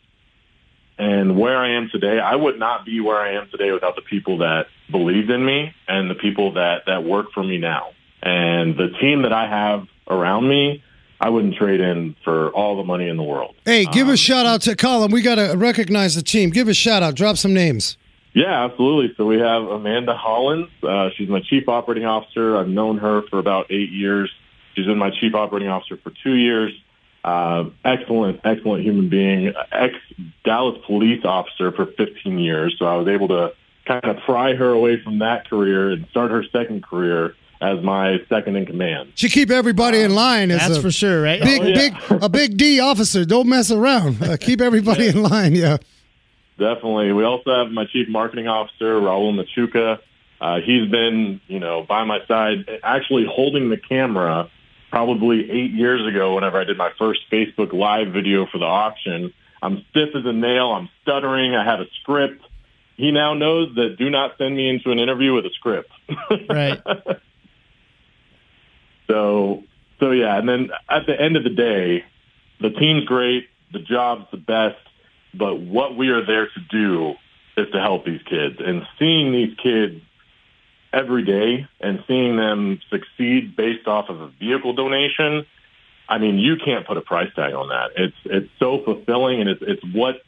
and 0.98 1.38
where 1.38 1.58
I 1.58 1.78
am 1.78 1.90
today, 1.92 2.20
I 2.20 2.36
would 2.36 2.60
not 2.60 2.86
be 2.86 3.00
where 3.00 3.18
I 3.18 3.34
am 3.34 3.50
today 3.50 3.72
without 3.72 3.96
the 3.96 4.02
people 4.02 4.40
that 4.40 4.68
believed 4.92 5.30
in 5.30 5.44
me 5.44 5.74
and 5.88 6.10
the 6.10 6.16
people 6.16 6.54
that, 6.54 6.84
that 6.86 7.04
work 7.04 7.32
for 7.34 7.44
me 7.44 7.58
now. 7.58 7.90
And 8.22 8.78
the 8.78 8.90
team 9.00 9.24
that 9.24 9.34
I 9.34 9.48
have 9.48 9.88
around 10.08 10.48
me, 10.48 10.84
I 11.20 11.30
wouldn't 11.30 11.56
trade 11.56 11.82
in 11.82 12.16
for 12.24 12.50
all 12.52 12.78
the 12.78 12.84
money 12.84 13.08
in 13.08 13.18
the 13.18 13.24
world. 13.24 13.56
Hey, 13.66 13.86
give 13.86 14.10
a 14.10 14.18
shout 14.18 14.46
out 14.46 14.62
to 14.64 14.76
Colin. 14.76 15.12
We 15.12 15.22
got 15.22 15.36
to 15.36 15.56
recognize 15.56 16.16
the 16.16 16.22
team. 16.22 16.52
Give 16.52 16.68
a 16.68 16.74
shout 16.74 17.04
out. 17.04 17.16
Drop 17.16 17.38
some 17.38 17.54
names. 17.54 17.98
Yeah, 18.34 18.66
absolutely. 18.66 19.14
So 19.18 19.26
we 19.26 19.40
have 19.40 19.64
Amanda 19.64 20.16
Hollins. 20.16 20.70
Uh, 20.82 21.10
she's 21.18 21.30
my 21.30 21.42
chief 21.42 21.68
operating 21.68 22.06
officer. 22.06 22.58
I've 22.58 22.68
known 22.68 22.98
her 23.00 23.24
for 23.24 23.40
about 23.40 23.72
eight 23.72 23.92
years. 23.92 24.32
She's 24.76 24.86
been 24.86 24.98
my 24.98 25.12
chief 25.20 25.36
operating 25.36 25.70
officer 25.70 25.98
for 25.98 26.14
two 26.24 26.36
years. 26.36 26.72
Uh, 27.24 27.66
excellent, 27.86 28.40
excellent 28.44 28.84
human 28.84 29.10
being. 29.10 29.54
Ex 29.72 29.94
Dallas 30.44 30.80
police 30.86 31.24
officer 31.24 31.72
for 31.72 31.86
15 31.86 32.40
years. 32.40 32.76
So 32.80 32.86
I 32.86 32.96
was 32.96 33.08
able 33.08 33.28
to 33.30 33.54
kind 33.86 34.04
of 34.06 34.18
pry 34.26 34.56
her 34.56 34.70
away 34.70 35.02
from 35.04 35.20
that 35.20 35.50
career 35.50 35.92
and 35.92 36.08
start 36.10 36.32
her 36.32 36.44
second 36.52 36.84
career 36.84 37.36
as 37.62 37.84
my 37.84 38.18
second 38.28 38.56
in 38.56 38.66
command. 38.66 39.12
She 39.16 39.30
keep 39.30 39.52
everybody 39.52 40.02
in 40.02 40.16
line. 40.16 40.50
As 40.50 40.62
That's 40.62 40.78
a 40.78 40.82
for 40.82 40.92
sure, 40.92 41.22
right? 41.22 41.42
Big, 41.44 41.62
Oh, 41.62 41.66
yeah. 41.66 41.76
big, 42.10 42.22
a 42.24 42.30
big 42.30 42.58
D 42.58 42.80
officer. 42.80 43.24
Don't 43.24 43.48
mess 43.48 43.70
around. 43.70 44.22
Uh, 44.24 44.36
keep 44.38 44.60
everybody 44.62 45.08
in 45.08 45.22
line. 45.22 45.54
Yeah. 45.54 45.78
Definitely. 46.58 47.12
We 47.14 47.24
also 47.24 47.52
have 47.64 47.72
my 47.72 47.86
chief 47.86 48.08
marketing 48.10 48.48
officer, 48.48 49.00
Raul 49.00 49.34
Machuca. 49.34 50.00
Uh, 50.40 50.60
he's 50.62 50.90
been, 50.90 51.40
you 51.48 51.60
know, 51.60 51.84
by 51.88 52.04
my 52.04 52.20
side, 52.28 52.66
actually 52.84 53.26
holding 53.26 53.70
the 53.70 53.78
camera 53.78 54.50
probably 54.92 55.50
eight 55.50 55.72
years 55.72 56.06
ago 56.08 56.36
whenever 56.36 56.60
I 56.60 56.66
did 56.66 56.78
my 56.78 56.92
first 57.00 57.22
Facebook 57.32 57.74
Live 57.74 58.14
video 58.14 58.46
for 58.46 58.58
the 58.58 58.66
auction. 58.66 59.34
I'm 59.64 59.86
stiff 59.90 60.10
as 60.16 60.26
a 60.26 60.34
nail. 60.34 60.72
I'm 60.72 60.90
stuttering. 61.02 61.56
I 61.56 61.64
have 61.64 61.80
a 61.80 61.86
script. 62.02 62.44
He 62.98 63.12
now 63.12 63.34
knows 63.34 63.74
that 63.76 63.96
do 63.98 64.10
not 64.10 64.38
send 64.38 64.56
me 64.56 64.70
into 64.70 64.92
an 64.92 65.00
interview 65.00 65.34
with 65.34 65.46
a 65.46 65.52
script. 65.52 65.90
Right. 66.50 66.82
So, 69.12 69.64
so 70.00 70.12
yeah, 70.12 70.38
and 70.38 70.48
then 70.48 70.70
at 70.90 71.06
the 71.06 71.20
end 71.20 71.36
of 71.36 71.44
the 71.44 71.50
day, 71.50 72.06
the 72.62 72.70
team's 72.70 73.04
great, 73.06 73.50
the 73.74 73.80
job's 73.80 74.26
the 74.32 74.38
best, 74.38 74.80
but 75.34 75.60
what 75.60 75.98
we 75.98 76.10
are 76.10 76.26
there 76.26 76.48
to 76.48 76.60
do 76.70 77.16
is 77.58 77.68
to 77.74 77.82
help 77.82 78.06
these 78.06 78.22
kids. 78.24 78.56
And 78.60 78.84
seeing 78.98 79.34
these 79.34 79.58
kids 79.62 80.02
every 80.94 81.24
day 81.24 81.68
and 81.80 82.04
seeing 82.08 82.38
them 82.38 82.80
succeed 82.90 83.56
based 83.56 83.88
off 83.88 84.10
of 84.10 84.22
a 84.22 84.28
vehicle 84.40 84.74
donation, 84.74 85.46
I 86.10 86.18
mean, 86.18 86.38
you 86.38 86.58
can't 86.58 86.86
put 86.86 86.98
a 86.98 87.02
price 87.02 87.34
tag 87.36 87.54
on 87.54 87.70
that. 87.70 87.92
It's 87.96 88.18
it's 88.26 88.50
so 88.60 88.84
fulfilling, 88.84 89.42
and 89.42 89.50
it's 89.50 89.62
it's 89.62 89.84
what 89.94 90.22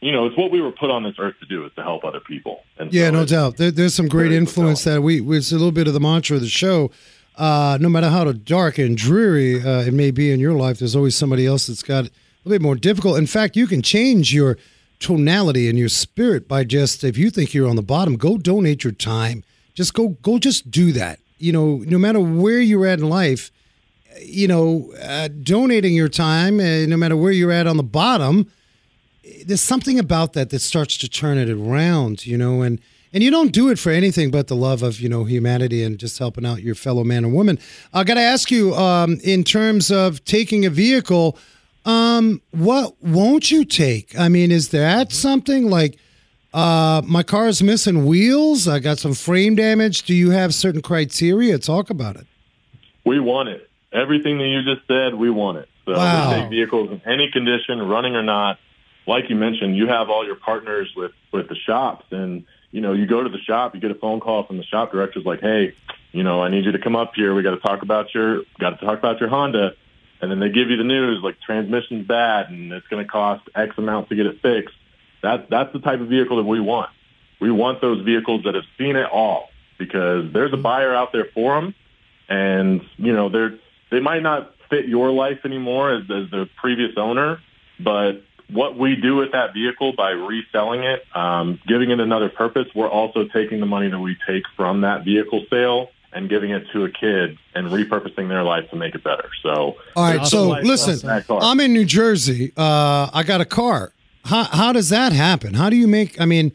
you 0.00 0.12
know, 0.12 0.26
it's 0.26 0.36
what 0.36 0.50
we 0.50 0.60
were 0.60 0.72
put 0.72 0.90
on 0.90 1.02
this 1.02 1.14
earth 1.18 1.36
to 1.40 1.46
do 1.46 1.64
is 1.64 1.72
to 1.76 1.82
help 1.82 2.04
other 2.04 2.20
people. 2.20 2.62
And 2.78 2.92
Yeah, 2.92 3.06
so 3.06 3.12
no 3.12 3.24
doubt. 3.24 3.56
There, 3.56 3.70
there's 3.70 3.94
some 3.94 4.08
great 4.08 4.30
influence 4.32 4.84
that 4.84 5.02
we. 5.02 5.20
It's 5.36 5.52
a 5.52 5.54
little 5.54 5.72
bit 5.72 5.88
of 5.88 5.94
the 5.94 6.00
mantra 6.00 6.36
of 6.36 6.42
the 6.42 6.48
show. 6.48 6.90
Uh, 7.36 7.76
no 7.80 7.88
matter 7.88 8.08
how 8.08 8.30
dark 8.32 8.78
and 8.78 8.96
dreary 8.96 9.62
uh, 9.62 9.82
it 9.82 9.92
may 9.92 10.10
be 10.10 10.30
in 10.30 10.40
your 10.40 10.54
life, 10.54 10.78
there's 10.78 10.96
always 10.96 11.16
somebody 11.16 11.46
else 11.46 11.66
that's 11.66 11.82
got 11.82 12.04
a 12.04 12.10
little 12.44 12.58
bit 12.58 12.62
more 12.62 12.76
difficult. 12.76 13.18
In 13.18 13.26
fact, 13.26 13.56
you 13.56 13.66
can 13.66 13.82
change 13.82 14.34
your 14.34 14.56
tonality 15.00 15.68
and 15.68 15.78
your 15.78 15.88
spirit 15.88 16.48
by 16.48 16.64
just 16.64 17.04
if 17.04 17.18
you 17.18 17.30
think 17.30 17.52
you're 17.52 17.68
on 17.68 17.76
the 17.76 17.82
bottom, 17.82 18.16
go 18.16 18.38
donate 18.38 18.84
your 18.84 18.92
time. 18.92 19.44
Just 19.76 19.94
go, 19.94 20.08
go, 20.22 20.38
just 20.38 20.70
do 20.70 20.90
that. 20.92 21.20
You 21.38 21.52
know, 21.52 21.76
no 21.86 21.98
matter 21.98 22.18
where 22.18 22.60
you're 22.60 22.86
at 22.86 22.98
in 22.98 23.08
life, 23.08 23.52
you 24.22 24.48
know, 24.48 24.92
uh, 25.02 25.28
donating 25.28 25.94
your 25.94 26.08
time, 26.08 26.58
uh, 26.58 26.86
no 26.86 26.96
matter 26.96 27.16
where 27.16 27.30
you're 27.30 27.52
at 27.52 27.66
on 27.66 27.76
the 27.76 27.82
bottom, 27.82 28.50
there's 29.44 29.60
something 29.60 29.98
about 29.98 30.32
that 30.32 30.48
that 30.50 30.60
starts 30.60 30.96
to 30.96 31.08
turn 31.08 31.36
it 31.36 31.50
around, 31.50 32.26
you 32.26 32.38
know, 32.38 32.62
and 32.62 32.80
and 33.12 33.22
you 33.22 33.30
don't 33.30 33.52
do 33.52 33.68
it 33.70 33.78
for 33.78 33.90
anything 33.90 34.30
but 34.30 34.48
the 34.48 34.56
love 34.56 34.82
of 34.82 35.00
you 35.00 35.08
know 35.08 35.24
humanity 35.24 35.82
and 35.82 35.98
just 35.98 36.18
helping 36.18 36.46
out 36.46 36.62
your 36.62 36.74
fellow 36.74 37.04
man 37.04 37.24
and 37.24 37.34
woman. 37.34 37.58
I 37.92 38.04
got 38.04 38.14
to 38.14 38.20
ask 38.20 38.50
you, 38.50 38.74
um, 38.74 39.18
in 39.22 39.44
terms 39.44 39.90
of 39.90 40.24
taking 40.24 40.64
a 40.64 40.70
vehicle, 40.70 41.38
um, 41.84 42.40
what 42.50 42.96
won't 43.02 43.50
you 43.50 43.64
take? 43.64 44.18
I 44.18 44.28
mean, 44.28 44.50
is 44.50 44.70
that 44.70 45.12
something 45.12 45.68
like? 45.68 45.98
Uh, 46.56 47.02
my 47.04 47.22
car 47.22 47.48
is 47.48 47.62
missing 47.62 48.06
wheels. 48.06 48.66
I 48.66 48.78
got 48.78 48.98
some 48.98 49.12
frame 49.12 49.56
damage. 49.56 50.04
Do 50.04 50.14
you 50.14 50.30
have 50.30 50.54
certain 50.54 50.80
criteria? 50.80 51.58
Talk 51.58 51.90
about 51.90 52.16
it. 52.16 52.26
We 53.04 53.20
want 53.20 53.50
it. 53.50 53.68
Everything 53.92 54.38
that 54.38 54.46
you 54.46 54.62
just 54.62 54.86
said, 54.88 55.14
we 55.16 55.28
want 55.28 55.58
it. 55.58 55.68
So 55.84 55.92
Wow. 55.92 56.30
we 56.30 56.40
take 56.40 56.48
vehicles 56.50 56.90
in 56.92 57.02
any 57.04 57.30
condition, 57.30 57.82
running 57.82 58.16
or 58.16 58.22
not. 58.22 58.58
Like 59.06 59.28
you 59.28 59.36
mentioned, 59.36 59.76
you 59.76 59.86
have 59.88 60.08
all 60.08 60.24
your 60.24 60.34
partners 60.34 60.90
with 60.96 61.12
with 61.30 61.50
the 61.50 61.54
shops, 61.54 62.06
and 62.10 62.44
you 62.72 62.80
know 62.80 62.94
you 62.94 63.06
go 63.06 63.22
to 63.22 63.28
the 63.28 63.38
shop, 63.38 63.74
you 63.74 63.80
get 63.82 63.90
a 63.90 63.94
phone 63.94 64.20
call 64.20 64.44
from 64.44 64.56
the 64.56 64.64
shop 64.64 64.92
director's 64.92 65.26
like, 65.26 65.40
"Hey, 65.42 65.74
you 66.12 66.22
know, 66.22 66.42
I 66.42 66.48
need 66.48 66.64
you 66.64 66.72
to 66.72 66.78
come 66.78 66.96
up 66.96 67.12
here. 67.14 67.34
We 67.34 67.42
got 67.42 67.50
to 67.54 67.60
talk 67.60 67.82
about 67.82 68.14
your 68.14 68.44
got 68.58 68.80
to 68.80 68.84
talk 68.86 68.98
about 68.98 69.20
your 69.20 69.28
Honda." 69.28 69.74
And 70.22 70.30
then 70.30 70.40
they 70.40 70.48
give 70.48 70.70
you 70.70 70.78
the 70.78 70.84
news 70.84 71.20
like 71.22 71.36
transmission's 71.44 72.06
bad 72.06 72.48
and 72.48 72.72
it's 72.72 72.86
going 72.88 73.04
to 73.04 73.08
cost 73.08 73.46
X 73.54 73.76
amount 73.76 74.08
to 74.08 74.14
get 74.16 74.24
it 74.24 74.40
fixed. 74.40 74.74
That 75.26 75.50
that's 75.50 75.72
the 75.72 75.80
type 75.80 76.00
of 76.00 76.08
vehicle 76.08 76.36
that 76.36 76.44
we 76.44 76.60
want. 76.60 76.90
We 77.40 77.50
want 77.50 77.80
those 77.80 78.04
vehicles 78.04 78.44
that 78.44 78.54
have 78.54 78.64
seen 78.78 78.94
it 78.96 79.08
all. 79.10 79.48
because 79.78 80.32
there's 80.32 80.52
a 80.52 80.56
buyer 80.56 80.94
out 80.94 81.12
there 81.12 81.28
for 81.34 81.60
them, 81.60 81.74
and 82.28 82.80
you 82.96 83.12
know 83.12 83.28
they're 83.28 83.58
they 83.90 84.00
might 84.00 84.22
not 84.22 84.52
fit 84.70 84.86
your 84.86 85.10
life 85.10 85.40
anymore 85.44 85.92
as, 85.92 86.02
as 86.02 86.30
the 86.30 86.48
previous 86.60 86.92
owner, 86.96 87.40
but 87.78 88.22
what 88.50 88.78
we 88.78 88.96
do 88.96 89.16
with 89.16 89.32
that 89.32 89.52
vehicle 89.52 89.92
by 89.96 90.10
reselling 90.10 90.82
it, 90.84 91.02
um, 91.14 91.58
giving 91.66 91.90
it 91.90 92.00
another 92.00 92.28
purpose, 92.28 92.66
we're 92.74 92.88
also 92.88 93.26
taking 93.32 93.58
the 93.60 93.66
money 93.66 93.88
that 93.88 93.98
we 93.98 94.16
take 94.26 94.44
from 94.56 94.82
that 94.82 95.04
vehicle 95.04 95.44
sale 95.50 95.90
and 96.12 96.28
giving 96.28 96.50
it 96.50 96.64
to 96.72 96.84
a 96.84 96.90
kid 96.90 97.38
and 97.54 97.68
repurposing 97.68 98.28
their 98.28 98.42
life 98.44 98.70
to 98.70 98.76
make 98.76 98.94
it 98.94 99.02
better. 99.04 99.28
So, 99.42 99.76
All 99.96 100.04
right. 100.04 100.24
So 100.26 100.48
listen, 100.62 100.94
of 100.94 101.02
that 101.02 101.26
car. 101.26 101.40
I'm 101.42 101.60
in 101.60 101.72
New 101.72 101.84
Jersey. 101.84 102.52
Uh, 102.56 103.10
I 103.12 103.22
got 103.24 103.40
a 103.40 103.44
car. 103.44 103.92
How 104.26 104.44
how 104.44 104.72
does 104.72 104.88
that 104.90 105.12
happen? 105.12 105.54
How 105.54 105.70
do 105.70 105.76
you 105.76 105.86
make? 105.88 106.20
I 106.20 106.24
mean, 106.24 106.52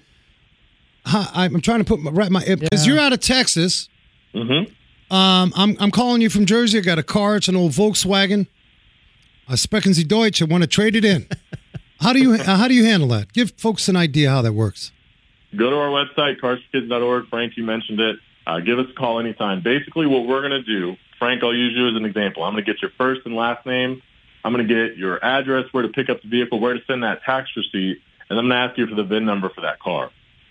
how, 1.06 1.28
I'm 1.34 1.62
trying 1.62 1.80
to 1.80 1.86
put 1.86 2.00
my 2.00 2.12
right 2.12 2.32
my 2.32 2.44
because 2.46 2.86
you're 2.86 3.00
out 3.00 3.14
of 3.14 3.20
Texas. 3.20 3.90
Mhm. 4.36 4.72
Um, 5.10 5.52
I'm 5.56 5.76
I'm 5.80 5.92
calling 5.92 6.22
you 6.22 6.30
from 6.30 6.46
Jersey. 6.46 6.78
I 6.78 6.82
got 6.82 7.00
a 7.00 7.04
car. 7.04 7.38
It's 7.38 7.48
an 7.48 7.56
old 7.56 7.72
Volkswagen. 7.72 8.48
I 9.48 9.56
sprechen 9.56 9.94
Sie 9.94 10.04
Deutsch. 10.04 10.42
I 10.42 10.46
want 10.46 10.64
to 10.64 10.68
trade 10.68 10.96
it 10.96 11.04
in. 11.04 11.28
how 12.00 12.14
do 12.14 12.20
you 12.20 12.34
uh, 12.34 12.44
how 12.58 12.68
do 12.68 12.74
you 12.74 12.86
handle 12.86 13.10
that? 13.10 13.34
Give 13.34 13.52
folks 13.58 13.88
an 13.90 13.96
idea 13.96 14.30
how 14.30 14.42
that 14.42 14.54
works. 14.54 14.92
go 15.58 15.70
to 15.70 15.76
our 15.76 15.90
website, 15.90 16.40
carsforkids.org. 16.40 17.28
Frank, 17.30 17.58
you 17.58 17.64
mentioned 17.64 18.00
it. 18.00 18.18
Uh, 18.48 18.60
give 18.60 18.80
us 18.80 18.88
a 18.90 18.94
call 18.94 19.20
anytime. 19.20 19.62
Basically, 19.62 20.08
what 20.08 20.26
we're 20.26 20.42
going 20.42 20.52
to 20.52 20.64
do, 20.64 20.96
Frank, 21.20 21.44
I'll 21.44 21.54
use 21.54 21.74
you 21.76 21.88
as 21.90 21.96
an 21.96 22.06
example. 22.06 22.44
I'm 22.44 22.54
going 22.54 22.64
to 22.66 22.72
get 22.72 22.82
your 22.82 22.92
first 22.98 23.22
and 23.26 23.36
last 23.36 23.66
name. 23.66 24.02
I'm 24.44 24.54
going 24.54 24.68
to 24.68 24.74
get 24.74 24.98
your 24.98 25.24
address, 25.24 25.66
where 25.72 25.84
to 25.84 25.90
pick 25.90 26.10
up 26.10 26.22
the 26.22 26.30
vehicle, 26.30 26.60
where 26.60 26.74
to 26.74 26.80
send 26.86 27.04
that 27.04 27.24
tax 27.24 27.50
receipt, 27.56 28.02
and 28.30 28.40
I'm 28.40 28.48
going 28.48 28.50
to 28.50 28.56
ask 28.56 28.78
you 28.78 28.88
for 28.88 28.96
the 28.96 29.04
VIN 29.04 29.26
number 29.26 29.50
for 29.50 29.62
that 29.62 29.80
car. 29.80 30.10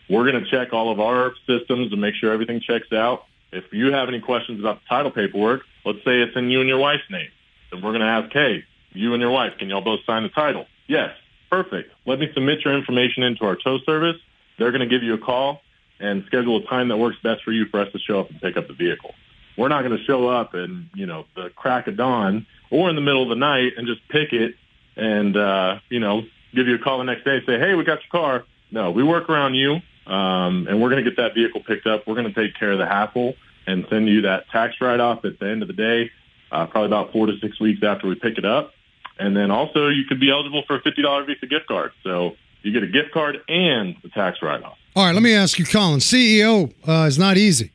We're 0.09 0.31
going 0.31 0.43
to 0.43 0.51
check 0.51 0.73
all 0.73 0.91
of 0.91 1.01
our 1.01 1.33
systems 1.47 1.91
to 1.91 1.97
make 1.97 2.15
sure 2.15 2.33
everything 2.33 2.61
checks 2.61 2.93
out. 2.93 3.25
If 3.53 3.65
you 3.73 3.93
have 3.93 4.09
any 4.09 4.21
questions 4.21 4.61
about 4.61 4.81
the 4.81 4.89
title 4.89 5.11
paperwork, 5.11 5.63
let's 5.85 5.99
say 5.99 6.21
it's 6.21 6.37
in 6.37 6.51
you 6.51 6.61
and 6.61 6.69
your 6.69 6.79
wife's 6.79 7.09
name, 7.11 7.31
then 7.71 7.83
we're 7.83 7.91
going 7.91 8.01
to 8.01 8.07
ask, 8.07 8.33
hey, 8.33 8.65
you 8.93 9.13
and 9.15 9.21
your 9.21 9.31
wife, 9.31 9.53
can 9.59 9.69
y'all 9.69 9.81
both 9.81 10.01
sign 10.07 10.23
the 10.25 10.29
title? 10.29 10.67
Yes, 10.87 11.11
perfect. 11.51 11.93
Let 12.07 12.19
me 12.19 12.29
submit 12.35 12.65
your 12.65 12.77
information 12.77 13.23
into 13.23 13.45
our 13.45 13.57
tow 13.57 13.79
service. 13.87 14.17
They're 14.59 14.73
going 14.73 14.89
to 14.89 14.89
give 14.89 15.03
you 15.03 15.15
a 15.15 15.19
call 15.19 15.63
and 16.01 16.25
schedule 16.27 16.57
a 16.59 16.67
time 16.67 16.89
that 16.89 16.97
works 16.97 17.17
best 17.23 17.43
for 17.45 17.53
you 17.53 17.67
for 17.67 17.81
us 17.81 17.93
to 17.93 17.99
show 17.99 18.21
up 18.21 18.31
and 18.31 18.41
pick 18.41 18.57
up 18.57 18.69
the 18.69 18.75
vehicle. 18.75 19.15
We're 19.57 19.69
not 19.69 19.83
going 19.85 19.97
to 19.97 20.05
show 20.05 20.29
up 20.29 20.55
and, 20.55 20.89
you 20.95 21.07
know, 21.07 21.27
the 21.37 21.51
crack 21.55 21.87
of 21.87 21.97
dawn 21.97 22.47
or 22.71 22.89
in 22.89 22.97
the 22.97 23.03
middle 23.03 23.23
of 23.23 23.29
the 23.29 23.35
night 23.35 23.73
and 23.77 23.87
just 23.87 24.01
pick 24.09 24.33
it 24.33 24.55
and, 24.97 25.37
uh, 25.37 25.79
you 25.89 26.01
know, 26.01 26.23
give 26.55 26.67
you 26.67 26.77
a 26.77 26.79
call 26.79 26.99
the 26.99 27.05
next 27.05 27.25
day 27.25 27.37
and 27.37 27.43
say, 27.47 27.59
hey, 27.59 27.75
we 27.75 27.85
got 27.85 28.01
your 28.03 28.11
car. 28.11 28.45
No, 28.71 28.91
we 28.91 29.03
work 29.03 29.29
around 29.29 29.55
you, 29.55 29.81
um, 30.07 30.67
and 30.69 30.81
we're 30.81 30.91
going 30.91 31.05
to 31.05 31.11
get 31.11 31.17
that 31.17 31.35
vehicle 31.35 31.63
picked 31.67 31.87
up. 31.87 32.07
We're 32.07 32.15
going 32.15 32.33
to 32.33 32.35
take 32.35 32.57
care 32.59 32.73
of 32.73 32.79
the 32.79 32.87
hassle 32.87 33.35
and 33.67 33.87
send 33.91 34.09
you 34.09 34.23
that 34.23 34.49
tax 34.51 34.75
write-off 34.81 35.25
at 35.25 35.39
the 35.39 35.47
end 35.47 35.63
of 35.63 35.69
the 35.69 35.75
day, 35.75 36.11
uh, 36.53 36.67
probably 36.67 36.87
about 36.87 37.13
four 37.13 37.27
to 37.27 37.39
six 37.41 37.61
weeks 37.61 37.83
after 37.83 38.07
we 38.07 38.15
pick 38.15 38.39
it 38.39 38.45
up. 38.45 38.73
And 39.19 39.37
then 39.37 39.51
also 39.51 39.89
you 39.89 40.05
could 40.09 40.21
be 40.21 40.31
eligible 40.31 40.63
for 40.67 40.77
a 40.77 40.83
$50 40.83 41.27
Visa 41.27 41.47
gift 41.47 41.67
card. 41.67 41.93
So 42.03 42.37
you 42.63 42.73
get 42.73 42.83
a 42.83 42.87
gift 42.87 43.13
card 43.13 43.39
and 43.49 43.97
the 44.03 44.09
tax 44.09 44.39
write-off. 44.43 44.79
All 44.97 45.05
right, 45.05 45.15
let 45.15 45.23
me 45.23 45.35
ask 45.35 45.59
you, 45.59 45.65
Colin. 45.65 46.01
CEO 46.01 46.73
uh, 46.87 47.07
is 47.07 47.19
not 47.19 47.37
easy. 47.37 47.71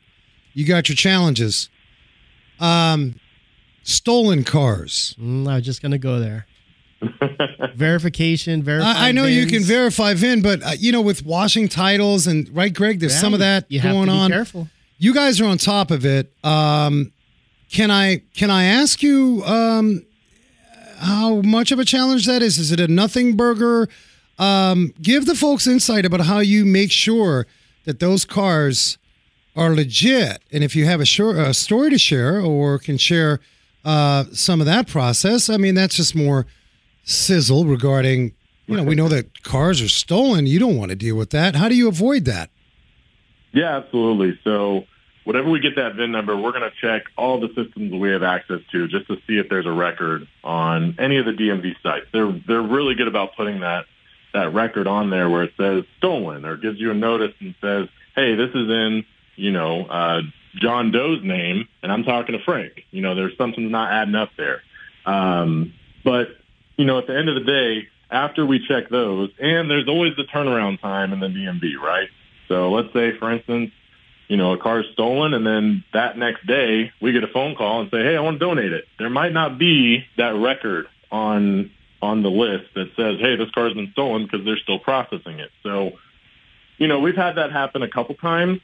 You 0.52 0.66
got 0.66 0.88
your 0.88 0.96
challenges. 0.96 1.70
Um, 2.58 3.14
stolen 3.86 4.44
cars. 4.44 5.14
Mm, 5.20 5.48
I 5.48 5.56
was 5.56 5.64
just 5.64 5.80
gonna 5.80 5.98
go 5.98 6.18
there. 6.18 6.46
Verification, 7.74 8.62
verify. 8.62 8.92
I, 8.92 9.08
I 9.08 9.12
know 9.12 9.26
you 9.26 9.46
can 9.46 9.62
verify 9.62 10.14
VIN, 10.14 10.42
but 10.42 10.62
uh, 10.62 10.70
you 10.78 10.92
know, 10.92 11.00
with 11.02 11.24
washing 11.24 11.68
titles 11.68 12.26
and 12.26 12.48
right, 12.54 12.72
Greg, 12.72 13.00
there's 13.00 13.14
Yeah, 13.14 13.20
some 13.20 13.34
of 13.34 13.40
that 13.40 13.66
you 13.68 13.80
have 13.80 13.92
going 13.92 14.06
to 14.06 14.12
be 14.12 14.18
on. 14.18 14.30
Careful. 14.30 14.68
You 14.98 15.12
guys 15.14 15.40
are 15.40 15.44
on 15.46 15.58
top 15.58 15.90
of 15.90 16.06
it. 16.06 16.32
Um, 16.42 17.12
can 17.70 17.90
I 17.90 18.22
can 18.34 18.50
I 18.50 18.64
ask 18.64 19.02
you 19.02 19.42
um, 19.44 20.04
how 20.98 21.42
much 21.42 21.70
of 21.70 21.78
a 21.78 21.84
challenge 21.84 22.26
that 22.26 22.42
is? 22.42 22.58
Is 22.58 22.72
it 22.72 22.80
a 22.80 22.88
nothing 22.88 23.36
burger? 23.36 23.88
Um, 24.38 24.92
give 25.00 25.26
the 25.26 25.34
folks 25.34 25.66
insight 25.66 26.04
about 26.04 26.20
how 26.20 26.38
you 26.40 26.64
make 26.64 26.90
sure 26.90 27.46
that 27.84 28.00
those 28.00 28.24
cars 28.24 28.98
are 29.54 29.74
legit, 29.74 30.42
and 30.52 30.62
if 30.64 30.74
you 30.76 30.84
have 30.86 31.00
a, 31.00 31.06
short, 31.06 31.36
a 31.38 31.54
story 31.54 31.88
to 31.90 31.96
share 31.98 32.40
or 32.40 32.78
can 32.78 32.98
share 32.98 33.40
uh, 33.86 34.24
some 34.32 34.60
of 34.60 34.66
that 34.66 34.88
process, 34.88 35.48
I 35.48 35.56
mean 35.56 35.74
that's 35.74 35.96
just 35.96 36.14
more 36.14 36.46
sizzle 37.04 37.64
regarding. 37.64 38.34
You 38.66 38.76
know, 38.76 38.82
we 38.82 38.96
know 38.96 39.06
that 39.08 39.44
cars 39.44 39.80
are 39.80 39.88
stolen. 39.88 40.48
You 40.48 40.58
don't 40.58 40.76
want 40.76 40.90
to 40.90 40.96
deal 40.96 41.14
with 41.14 41.30
that. 41.30 41.54
How 41.54 41.68
do 41.68 41.76
you 41.76 41.86
avoid 41.86 42.24
that? 42.24 42.50
Yeah, 43.52 43.76
absolutely. 43.76 44.40
So 44.42 44.86
whenever 45.22 45.48
we 45.48 45.60
get 45.60 45.76
that 45.76 45.94
VIN 45.94 46.10
number, 46.10 46.36
we're 46.36 46.50
going 46.50 46.68
to 46.68 46.72
check 46.80 47.04
all 47.16 47.38
the 47.38 47.46
systems 47.48 47.92
we 47.92 48.10
have 48.10 48.24
access 48.24 48.60
to 48.72 48.88
just 48.88 49.06
to 49.06 49.16
see 49.26 49.38
if 49.38 49.48
there's 49.48 49.66
a 49.66 49.72
record 49.72 50.26
on 50.42 50.96
any 50.98 51.18
of 51.18 51.26
the 51.26 51.32
DMV 51.32 51.74
sites. 51.80 52.06
They're 52.12 52.32
they're 52.48 52.60
really 52.60 52.96
good 52.96 53.08
about 53.08 53.36
putting 53.36 53.60
that 53.60 53.84
that 54.34 54.52
record 54.52 54.88
on 54.88 55.10
there 55.10 55.30
where 55.30 55.44
it 55.44 55.52
says 55.56 55.84
stolen 55.98 56.44
or 56.44 56.56
gives 56.56 56.80
you 56.80 56.90
a 56.90 56.94
notice 56.94 57.34
and 57.40 57.54
says, 57.60 57.88
hey, 58.16 58.34
this 58.34 58.50
is 58.50 58.68
in 58.68 59.04
you 59.36 59.52
know 59.52 59.84
uh, 59.86 60.22
John 60.60 60.90
Doe's 60.90 61.22
name, 61.22 61.68
and 61.82 61.92
I'm 61.92 62.04
talking 62.04 62.36
to 62.36 62.44
Frank. 62.44 62.84
You 62.90 63.02
know, 63.02 63.14
there's 63.14 63.36
something 63.36 63.70
not 63.70 63.92
adding 63.92 64.14
up 64.14 64.30
there. 64.36 64.62
Um, 65.04 65.74
but 66.04 66.28
you 66.76 66.84
know, 66.84 66.98
at 66.98 67.06
the 67.06 67.16
end 67.16 67.28
of 67.28 67.34
the 67.34 67.44
day, 67.44 67.88
after 68.10 68.44
we 68.44 68.66
check 68.66 68.88
those, 68.88 69.30
and 69.38 69.70
there's 69.70 69.88
always 69.88 70.16
the 70.16 70.24
turnaround 70.24 70.80
time 70.80 71.12
in 71.12 71.20
the 71.20 71.28
DMV, 71.28 71.76
right? 71.76 72.08
So 72.48 72.70
let's 72.70 72.92
say, 72.92 73.16
for 73.18 73.32
instance, 73.32 73.72
you 74.28 74.36
know, 74.36 74.52
a 74.52 74.58
car 74.58 74.80
is 74.80 74.86
stolen, 74.92 75.34
and 75.34 75.46
then 75.46 75.84
that 75.92 76.18
next 76.18 76.46
day 76.46 76.92
we 77.00 77.12
get 77.12 77.22
a 77.24 77.28
phone 77.28 77.54
call 77.54 77.80
and 77.80 77.90
say, 77.90 78.02
"Hey, 78.02 78.16
I 78.16 78.20
want 78.20 78.38
to 78.40 78.44
donate 78.44 78.72
it." 78.72 78.86
There 78.98 79.10
might 79.10 79.32
not 79.32 79.58
be 79.58 80.04
that 80.16 80.34
record 80.34 80.88
on 81.10 81.70
on 82.02 82.22
the 82.22 82.30
list 82.30 82.74
that 82.74 82.94
says, 82.96 83.20
"Hey, 83.20 83.36
this 83.36 83.50
car's 83.50 83.74
been 83.74 83.90
stolen," 83.92 84.24
because 84.24 84.44
they're 84.44 84.58
still 84.58 84.78
processing 84.78 85.38
it. 85.38 85.50
So, 85.62 85.92
you 86.78 86.88
know, 86.88 87.00
we've 87.00 87.16
had 87.16 87.36
that 87.36 87.52
happen 87.52 87.82
a 87.82 87.88
couple 87.88 88.14
times. 88.16 88.60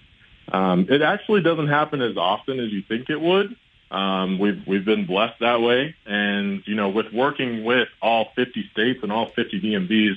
Um, 0.51 0.87
it 0.89 1.03
actually 1.03 1.43
doesn't 1.43 1.69
happen 1.69 2.03
as 2.03 2.17
often 2.17 2.61
as 2.61 2.73
you 2.73 2.83
think 2.83 3.11
it 3.11 3.21
would. 3.21 3.57
Um, 3.91 4.39
we've 4.39 4.67
we've 4.67 4.85
been 4.85 5.05
blessed 5.05 5.41
that 5.41 5.61
way, 5.61 5.95
and 6.07 6.63
you 6.67 6.75
know, 6.75 6.89
with 6.89 7.13
working 7.13 7.63
with 7.65 7.89
all 8.01 8.33
50 8.35 8.71
states 8.73 9.01
and 9.03 9.13
all 9.13 9.27
50 9.27 9.61
DMVs, 9.61 10.17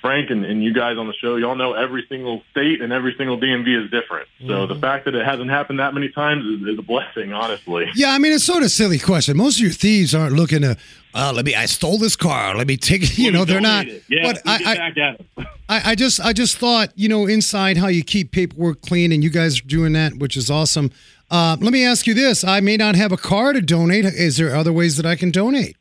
Frank 0.00 0.30
and, 0.30 0.44
and 0.44 0.62
you 0.62 0.72
guys 0.72 0.98
on 0.98 1.06
the 1.06 1.14
show, 1.14 1.36
y'all 1.36 1.56
know 1.56 1.72
every 1.72 2.04
single 2.08 2.42
state 2.50 2.80
and 2.80 2.92
every 2.92 3.14
single 3.16 3.38
DMV 3.38 3.84
is 3.84 3.90
different. 3.90 4.28
So 4.46 4.66
the 4.66 4.74
fact 4.76 5.04
that 5.06 5.14
it 5.14 5.24
hasn't 5.24 5.50
happened 5.50 5.80
that 5.80 5.94
many 5.94 6.08
times 6.08 6.44
is, 6.44 6.68
is 6.68 6.78
a 6.78 6.82
blessing, 6.82 7.32
honestly. 7.32 7.86
Yeah, 7.94 8.12
I 8.12 8.18
mean 8.18 8.32
it's 8.32 8.44
sort 8.44 8.58
of 8.58 8.66
a 8.66 8.68
silly 8.68 8.98
question. 8.98 9.36
Most 9.36 9.56
of 9.56 9.62
your 9.62 9.72
thieves 9.72 10.14
aren't 10.14 10.34
looking 10.34 10.62
to, 10.62 10.76
uh, 11.14 11.32
let 11.34 11.46
me. 11.46 11.54
I 11.54 11.64
stole 11.64 11.96
this 11.96 12.14
car. 12.14 12.54
Let 12.54 12.66
me 12.66 12.76
take 12.76 13.02
it. 13.02 13.18
You 13.26 13.32
know, 13.32 13.46
they're 13.46 13.60
not. 13.60 13.86
Yeah, 14.08 14.22
but 14.22 14.42
I, 14.44 14.54
I, 14.54 14.74
back 14.76 14.98
at 14.98 15.20
'em. 15.38 15.46
I, 15.68 15.92
I 15.92 15.94
just, 15.94 16.20
I 16.20 16.32
just 16.34 16.58
thought, 16.58 16.90
you 16.94 17.08
know, 17.08 17.26
inside 17.26 17.78
how 17.78 17.88
you 17.88 18.04
keep 18.04 18.30
paperwork 18.30 18.82
clean, 18.82 19.10
and 19.10 19.24
you 19.24 19.30
guys 19.30 19.60
are 19.60 19.64
doing 19.64 19.94
that, 19.94 20.16
which 20.18 20.36
is 20.36 20.50
awesome. 20.50 20.92
Uh, 21.30 21.56
let 21.58 21.72
me 21.72 21.84
ask 21.84 22.06
you 22.06 22.12
this: 22.12 22.44
I 22.44 22.60
may 22.60 22.76
not 22.76 22.96
have 22.96 23.12
a 23.12 23.16
car 23.16 23.54
to 23.54 23.62
donate. 23.62 24.04
Is 24.04 24.36
there 24.36 24.54
other 24.54 24.72
ways 24.72 24.98
that 24.98 25.06
I 25.06 25.16
can 25.16 25.30
donate? 25.30 25.76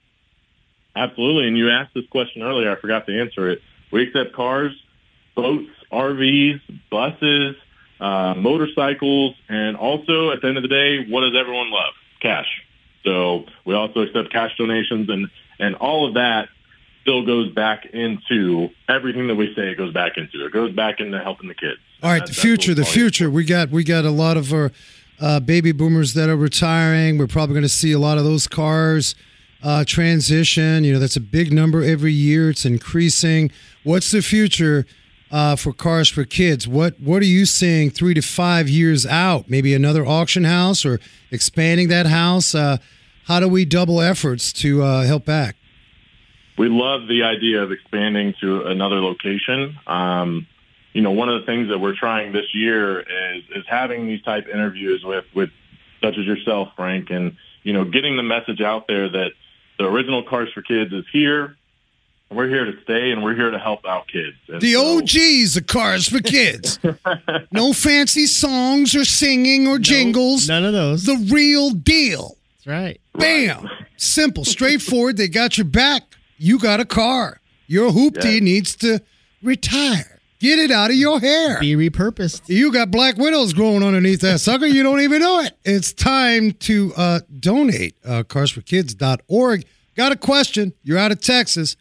Absolutely. 0.96 1.48
And 1.48 1.58
you 1.58 1.70
asked 1.70 1.94
this 1.94 2.08
question 2.08 2.42
earlier. 2.42 2.72
I 2.72 2.80
forgot 2.80 3.06
to 3.08 3.20
answer 3.20 3.50
it. 3.50 3.62
We 3.92 4.04
accept 4.04 4.34
cars, 4.34 4.72
boats, 5.36 5.70
RVs, 5.92 6.62
buses, 6.90 7.56
uh, 8.00 8.34
motorcycles, 8.36 9.36
and 9.48 9.78
also 9.78 10.32
at 10.32 10.42
the 10.42 10.48
end 10.48 10.58
of 10.58 10.64
the 10.64 10.70
day, 10.70 11.06
what 11.10 11.22
does 11.22 11.36
everyone 11.40 11.72
love? 11.72 11.94
Cash. 12.22 12.48
So 13.04 13.46
we 13.66 13.76
also 13.76 14.02
accept 14.02 14.32
cash 14.32 14.52
donations, 14.58 15.10
and 15.10 15.28
and 15.60 15.76
all 15.76 16.08
of 16.08 16.16
that 16.16 16.50
still 17.04 17.24
goes 17.26 17.52
back 17.54 17.86
into 17.86 18.70
everything 18.90 19.28
that 19.28 19.36
we 19.36 19.54
say 19.56 19.70
it 19.70 19.78
goes 19.78 19.94
back 19.94 20.18
into. 20.18 20.44
It 20.46 20.52
goes 20.52 20.74
back 20.74 21.00
into 21.00 21.20
helping 21.20 21.48
the 21.48 21.54
kids. 21.54 21.80
All 22.02 22.10
right, 22.10 22.20
That- 22.20 22.30
the 22.30 22.34
future, 22.34 22.74
the 22.74 22.82
it's 22.82 22.90
all 22.90 22.94
future. 22.94 23.30
We 23.30 23.46
got, 23.46 23.70
we 23.70 23.84
got 23.84 24.06
a 24.06 24.10
lot 24.10 24.38
of 24.38 24.52
our 24.52 24.72
uh, 25.20 25.40
baby 25.40 25.72
boomers 25.72 26.16
that 26.16 26.30
are 26.30 26.36
retiring. 26.36 27.20
We're 27.20 27.28
probably 27.28 27.54
going 27.54 27.64
to 27.64 27.70
see 27.70 27.92
a 27.92 28.00
lot 28.00 28.18
of 28.18 28.24
those 28.24 28.48
cars 28.48 29.14
uh, 29.64 29.86
transition. 29.86 30.84
You 30.84 30.94
know, 30.94 31.00
that's 31.00 31.16
a 31.16 31.22
big 31.22 31.52
number 31.52 31.84
every 31.84 32.14
year. 32.14 32.50
It's 32.50 32.66
increasing. 32.66 33.52
What's 33.84 34.12
the 34.12 34.22
future 34.22 34.86
uh, 35.32 35.56
for 35.56 35.74
cars 35.74 36.10
for 36.10 36.24
kids? 36.24 36.68
What 36.68 37.00
What 37.00 37.22
are 37.22 37.26
you 37.26 37.46
seeing 37.46 37.90
three 37.90 38.14
to 38.14 38.22
five 38.22 38.70
years 38.70 39.06
out? 39.06 39.50
Maybe 39.50 39.74
another 39.74 40.06
auction 40.06 40.44
house 40.44 40.86
or 40.86 41.00
expanding 41.32 41.88
that 41.90 42.06
house. 42.08 42.56
Uh, 42.56 42.78
how 43.26 43.40
do 43.40 43.48
we 43.48 43.66
double 43.66 44.02
efforts 44.02 44.54
to 44.54 44.84
uh, 44.84 45.04
help 45.04 45.26
back? 45.26 45.56
we 46.58 46.70
love 46.70 47.08
the 47.08 47.24
idea 47.24 47.62
of 47.62 47.72
expanding 47.72 48.34
to 48.42 48.64
another 48.64 49.02
location. 49.02 49.78
Um, 49.88 50.48
you 50.94 51.02
know, 51.02 51.12
one 51.12 51.28
of 51.28 51.42
the 51.42 51.46
things 51.46 51.70
that 51.70 51.80
we're 51.80 51.96
trying 51.96 52.32
this 52.32 52.54
year 52.54 53.02
is 53.02 53.44
is 53.56 53.66
having 53.68 54.08
these 54.08 54.22
type 54.22 54.48
interviews 54.48 55.04
with 55.04 55.26
with 55.34 55.50
such 56.02 56.18
as 56.18 56.26
yourself, 56.26 56.70
Frank, 56.76 57.10
and 57.10 57.36
you 57.64 57.74
know, 57.74 57.84
getting 57.84 58.16
the 58.16 58.24
message 58.24 58.62
out 58.62 58.88
there 58.88 59.10
that 59.10 59.32
the 59.78 59.86
original 59.86 60.24
Cars 60.24 60.50
for 60.54 60.62
Kids 60.62 60.92
is 60.94 61.06
here. 61.12 61.56
We're 62.32 62.48
here 62.50 62.66
to 62.66 62.74
stay, 62.84 63.12
and 63.12 63.24
we're 63.24 63.36
here 63.36 63.52
to 63.52 63.60
help 63.60 63.86
out 63.86 64.08
kids. 64.08 64.36
And 64.48 64.60
The 64.60 64.74
so- 64.74 64.98
OGs 64.98 65.58
of 65.58 65.68
Cars 65.68 66.10
for 66.10 66.20
Kids. 66.22 66.80
no 67.52 67.72
fancy 67.72 68.26
songs 68.26 68.96
or 68.96 69.06
singing 69.06 69.68
or 69.68 69.78
jingles. 69.78 70.48
None 70.50 70.66
of 70.66 70.74
those. 70.74 71.04
The 71.06 71.18
real 71.32 71.70
deal. 71.72 72.36
That's 72.58 72.68
right. 72.68 73.02
Bam. 73.14 73.70
Simple, 73.98 74.44
straightforward. 74.44 75.18
They 75.18 75.28
got 75.28 75.58
your 75.58 75.66
back. 75.66 76.02
You 76.38 76.58
got 76.58 76.80
a 76.80 76.86
car. 76.86 77.40
Your 77.68 77.92
hoopty 77.92 78.36
Yeah. 78.36 78.40
needs 78.40 78.76
to 78.78 79.02
retire. 79.44 80.15
Get 80.46 80.60
it 80.60 80.70
out 80.70 80.92
of 80.92 80.96
your 80.96 81.20
hair. 81.20 81.60
Be 81.60 81.76
repurposed. 81.76 82.48
You 82.50 82.72
got 82.72 82.92
black 82.92 83.18
widows 83.18 83.52
growing 83.52 83.82
underneath 83.82 84.22
that 84.22 84.38
sucker. 84.38 84.68
You 84.68 84.84
don't 84.84 85.02
even 85.02 85.20
know 85.20 85.40
it. 85.40 85.58
It's 85.64 85.92
time 85.92 86.52
to 86.52 86.94
uh, 86.96 87.22
donate. 87.40 87.96
Uh, 88.06 88.22
carsforkids.org. 88.22 89.66
Got 89.96 90.12
a 90.12 90.16
question. 90.16 90.74
You're 90.84 91.00
out 91.00 91.12
of 91.12 91.20
Texas. 91.20 91.76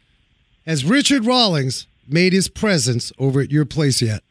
Has 0.65 0.83
Richard 0.83 1.27
Rawlings 1.27 1.87
made 2.09 2.33
his 2.33 2.49
presence 2.49 3.13
over 3.19 3.43
at 3.43 3.51
your 3.51 3.67
place 3.67 4.01
yet? 4.01 4.23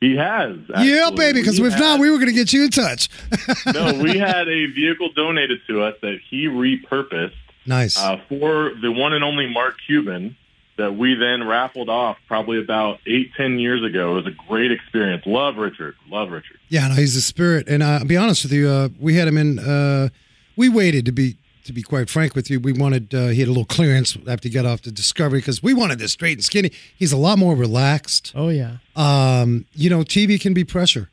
He 0.00 0.14
has. 0.14 0.58
yeah, 0.78 1.10
baby, 1.10 1.40
because 1.40 1.60
We 1.60 1.66
if 1.66 1.80
not, 1.80 1.98
we 1.98 2.12
were 2.12 2.18
going 2.18 2.28
to 2.28 2.32
get 2.34 2.52
you 2.52 2.62
in 2.62 2.70
touch. 2.70 3.08
no, 3.74 4.00
we 4.00 4.18
had 4.18 4.46
a 4.46 4.66
vehicle 4.66 5.10
donated 5.16 5.58
to 5.66 5.82
us 5.82 5.96
that 6.02 6.20
he 6.30 6.46
repurposed 6.46 7.34
nice. 7.66 7.98
uh, 8.00 8.20
for 8.28 8.70
the 8.80 8.92
one 8.92 9.14
and 9.14 9.24
only 9.24 9.52
Mark 9.52 9.74
Cuban 9.84 10.36
that 10.78 10.96
we 10.96 11.14
then 11.14 11.46
raffled 11.46 11.88
off 11.88 12.16
probably 12.26 12.58
about 12.60 13.00
eight, 13.06 13.32
ten 13.36 13.58
years 13.58 13.84
ago. 13.84 14.12
It 14.12 14.24
was 14.24 14.26
a 14.26 14.36
great 14.48 14.72
experience. 14.72 15.24
Love 15.26 15.56
Richard. 15.56 15.96
Love 16.08 16.30
Richard. 16.30 16.58
Yeah, 16.68 16.88
no, 16.88 16.94
he's 16.94 17.14
a 17.16 17.20
spirit. 17.20 17.68
And 17.68 17.82
uh, 17.82 17.98
I'll 18.00 18.04
be 18.06 18.16
honest 18.16 18.44
with 18.44 18.52
you, 18.52 18.68
uh, 18.68 18.88
we 18.98 19.14
had 19.14 19.28
him 19.28 19.36
in. 19.36 19.58
Uh, 19.58 20.08
we 20.56 20.68
waited 20.68 21.04
to 21.04 21.12
be 21.12 21.36
to 21.64 21.72
be 21.72 21.82
quite 21.82 22.08
frank 22.08 22.34
with 22.34 22.50
you. 22.50 22.58
We 22.58 22.72
wanted 22.72 23.14
uh, 23.14 23.28
he 23.28 23.40
had 23.40 23.48
a 23.48 23.52
little 23.52 23.64
clearance 23.64 24.16
after 24.26 24.48
he 24.48 24.54
got 24.54 24.66
off 24.66 24.82
the 24.82 24.90
Discovery 24.90 25.40
because 25.40 25.62
we 25.62 25.74
wanted 25.74 25.98
this 25.98 26.12
straight 26.12 26.38
and 26.38 26.44
skinny. 26.44 26.72
He's 26.96 27.12
a 27.12 27.16
lot 27.16 27.38
more 27.38 27.54
relaxed. 27.54 28.32
Oh 28.34 28.48
yeah. 28.48 28.78
Um, 28.96 29.66
you 29.74 29.90
know, 29.90 30.00
TV 30.00 30.40
can 30.40 30.54
be 30.54 30.64
pressure. 30.64 31.10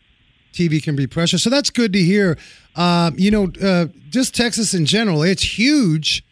TV 0.53 0.82
can 0.82 0.95
be 0.95 1.05
pressure, 1.05 1.38
so 1.38 1.49
that's 1.49 1.70
good 1.70 1.91
to 1.93 1.99
hear. 1.99 2.38
Um, 2.76 3.16
you 3.18 3.30
know, 3.30 3.51
uh, 3.61 3.88
just 4.09 4.34
Texas 4.34 4.74
in 4.74 4.86
general, 4.86 5.22
it's 5.22 5.57
huge, 5.59 6.24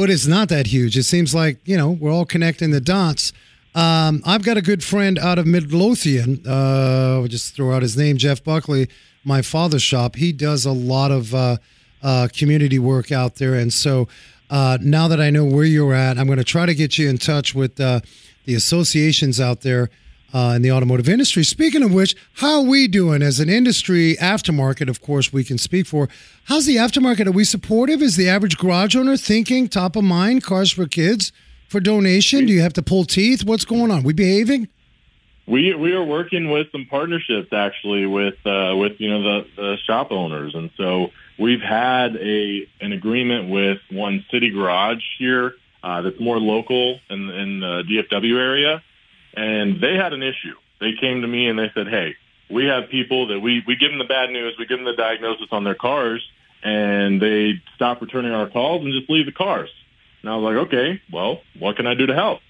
but 0.00 0.08
it's 0.08 0.26
not 0.26 0.48
that 0.48 0.68
huge. 0.68 0.96
It 0.96 1.02
seems 1.02 1.34
like 1.34 1.58
you 1.66 1.76
know 1.76 1.90
we're 1.90 2.10
all 2.10 2.24
connecting 2.24 2.70
the 2.70 2.80
dots. 2.80 3.34
Um, 3.74 4.22
I've 4.24 4.42
got 4.42 4.56
a 4.56 4.62
good 4.62 4.82
friend 4.82 5.18
out 5.18 5.38
of 5.38 5.46
Midlothian. 5.46 6.42
Uh, 6.46 7.18
I'll 7.20 7.26
just 7.26 7.54
throw 7.54 7.74
out 7.74 7.82
his 7.82 7.98
name, 7.98 8.16
Jeff 8.16 8.42
Buckley, 8.42 8.88
my 9.24 9.42
father's 9.42 9.82
shop. 9.82 10.16
He 10.16 10.32
does 10.32 10.64
a 10.64 10.72
lot 10.72 11.10
of 11.10 11.34
uh, 11.34 11.58
uh, 12.02 12.28
community 12.34 12.78
work 12.78 13.12
out 13.12 13.34
there, 13.34 13.54
and 13.54 13.70
so 13.70 14.08
uh, 14.48 14.78
now 14.80 15.06
that 15.06 15.20
I 15.20 15.28
know 15.28 15.44
where 15.44 15.66
you're 15.66 15.92
at, 15.92 16.16
I'm 16.16 16.26
going 16.26 16.38
to 16.38 16.44
try 16.44 16.64
to 16.64 16.74
get 16.74 16.96
you 16.96 17.06
in 17.10 17.18
touch 17.18 17.54
with 17.54 17.78
uh, 17.78 18.00
the 18.46 18.54
associations 18.54 19.38
out 19.38 19.60
there 19.60 19.90
uh, 20.32 20.54
in 20.56 20.62
the 20.62 20.72
automotive 20.72 21.08
industry. 21.08 21.44
Speaking 21.44 21.82
of 21.82 21.92
which, 21.92 22.16
how 22.34 22.60
are 22.60 22.66
we 22.66 22.88
doing 22.88 23.22
as 23.22 23.40
an 23.40 23.48
industry 23.48 24.16
aftermarket? 24.20 24.88
Of 24.88 25.00
course, 25.00 25.32
we 25.32 25.44
can 25.44 25.58
speak 25.58 25.86
for. 25.86 26.08
How's 26.44 26.66
the 26.66 26.76
aftermarket? 26.76 27.26
Are 27.26 27.32
we 27.32 27.44
supportive? 27.44 28.02
Is 28.02 28.16
the 28.16 28.28
average 28.28 28.58
garage 28.58 28.96
owner 28.96 29.16
thinking 29.16 29.68
top 29.68 29.96
of 29.96 30.04
mind 30.04 30.42
cars 30.42 30.70
for 30.70 30.86
kids 30.86 31.32
for 31.68 31.80
donation? 31.80 32.46
Do 32.46 32.52
you 32.52 32.60
have 32.62 32.72
to 32.74 32.82
pull 32.82 33.04
teeth? 33.04 33.44
What's 33.44 33.64
going 33.64 33.90
on? 33.90 34.02
We 34.02 34.12
behaving? 34.12 34.68
We 35.46 35.74
we 35.74 35.92
are 35.94 36.04
working 36.04 36.50
with 36.50 36.70
some 36.70 36.86
partnerships 36.86 37.52
actually 37.52 38.06
with 38.06 38.34
uh, 38.46 38.76
with 38.76 39.00
you 39.00 39.10
know 39.10 39.22
the, 39.22 39.46
the 39.56 39.76
shop 39.84 40.12
owners, 40.12 40.54
and 40.54 40.70
so 40.76 41.08
we've 41.38 41.60
had 41.60 42.14
a 42.16 42.68
an 42.80 42.92
agreement 42.92 43.50
with 43.50 43.78
one 43.90 44.24
city 44.30 44.50
garage 44.50 45.02
here 45.18 45.54
uh, 45.82 46.02
that's 46.02 46.20
more 46.20 46.38
local 46.38 47.00
in 47.08 47.28
in 47.30 47.60
the 47.60 47.82
DFW 47.82 48.38
area, 48.38 48.82
and 49.34 49.80
they 49.80 49.94
had 49.94 50.12
an 50.12 50.22
issue. 50.22 50.54
They 50.80 50.92
came 51.00 51.22
to 51.22 51.28
me 51.28 51.48
and 51.48 51.58
they 51.58 51.70
said, 51.74 51.88
"Hey, 51.88 52.16
we 52.50 52.66
have 52.66 52.88
people 52.88 53.28
that 53.28 53.40
we 53.40 53.62
we 53.66 53.76
give 53.76 53.90
them 53.90 53.98
the 53.98 54.04
bad 54.04 54.30
news, 54.30 54.54
we 54.58 54.66
give 54.66 54.78
them 54.78 54.86
the 54.86 54.96
diagnosis 54.96 55.48
on 55.52 55.64
their 55.64 55.74
cars, 55.74 56.22
and 56.62 57.20
they 57.20 57.60
stop 57.76 58.00
returning 58.00 58.32
our 58.32 58.48
calls 58.48 58.84
and 58.84 58.92
just 58.92 59.10
leave 59.10 59.26
the 59.26 59.32
cars." 59.32 59.70
And 60.22 60.30
I 60.30 60.36
was 60.36 60.44
like, 60.44 60.66
"Okay, 60.66 61.00
well, 61.12 61.40
what 61.58 61.76
can 61.76 61.86
I 61.86 61.94
do 61.94 62.06
to 62.06 62.14
help?" 62.14 62.40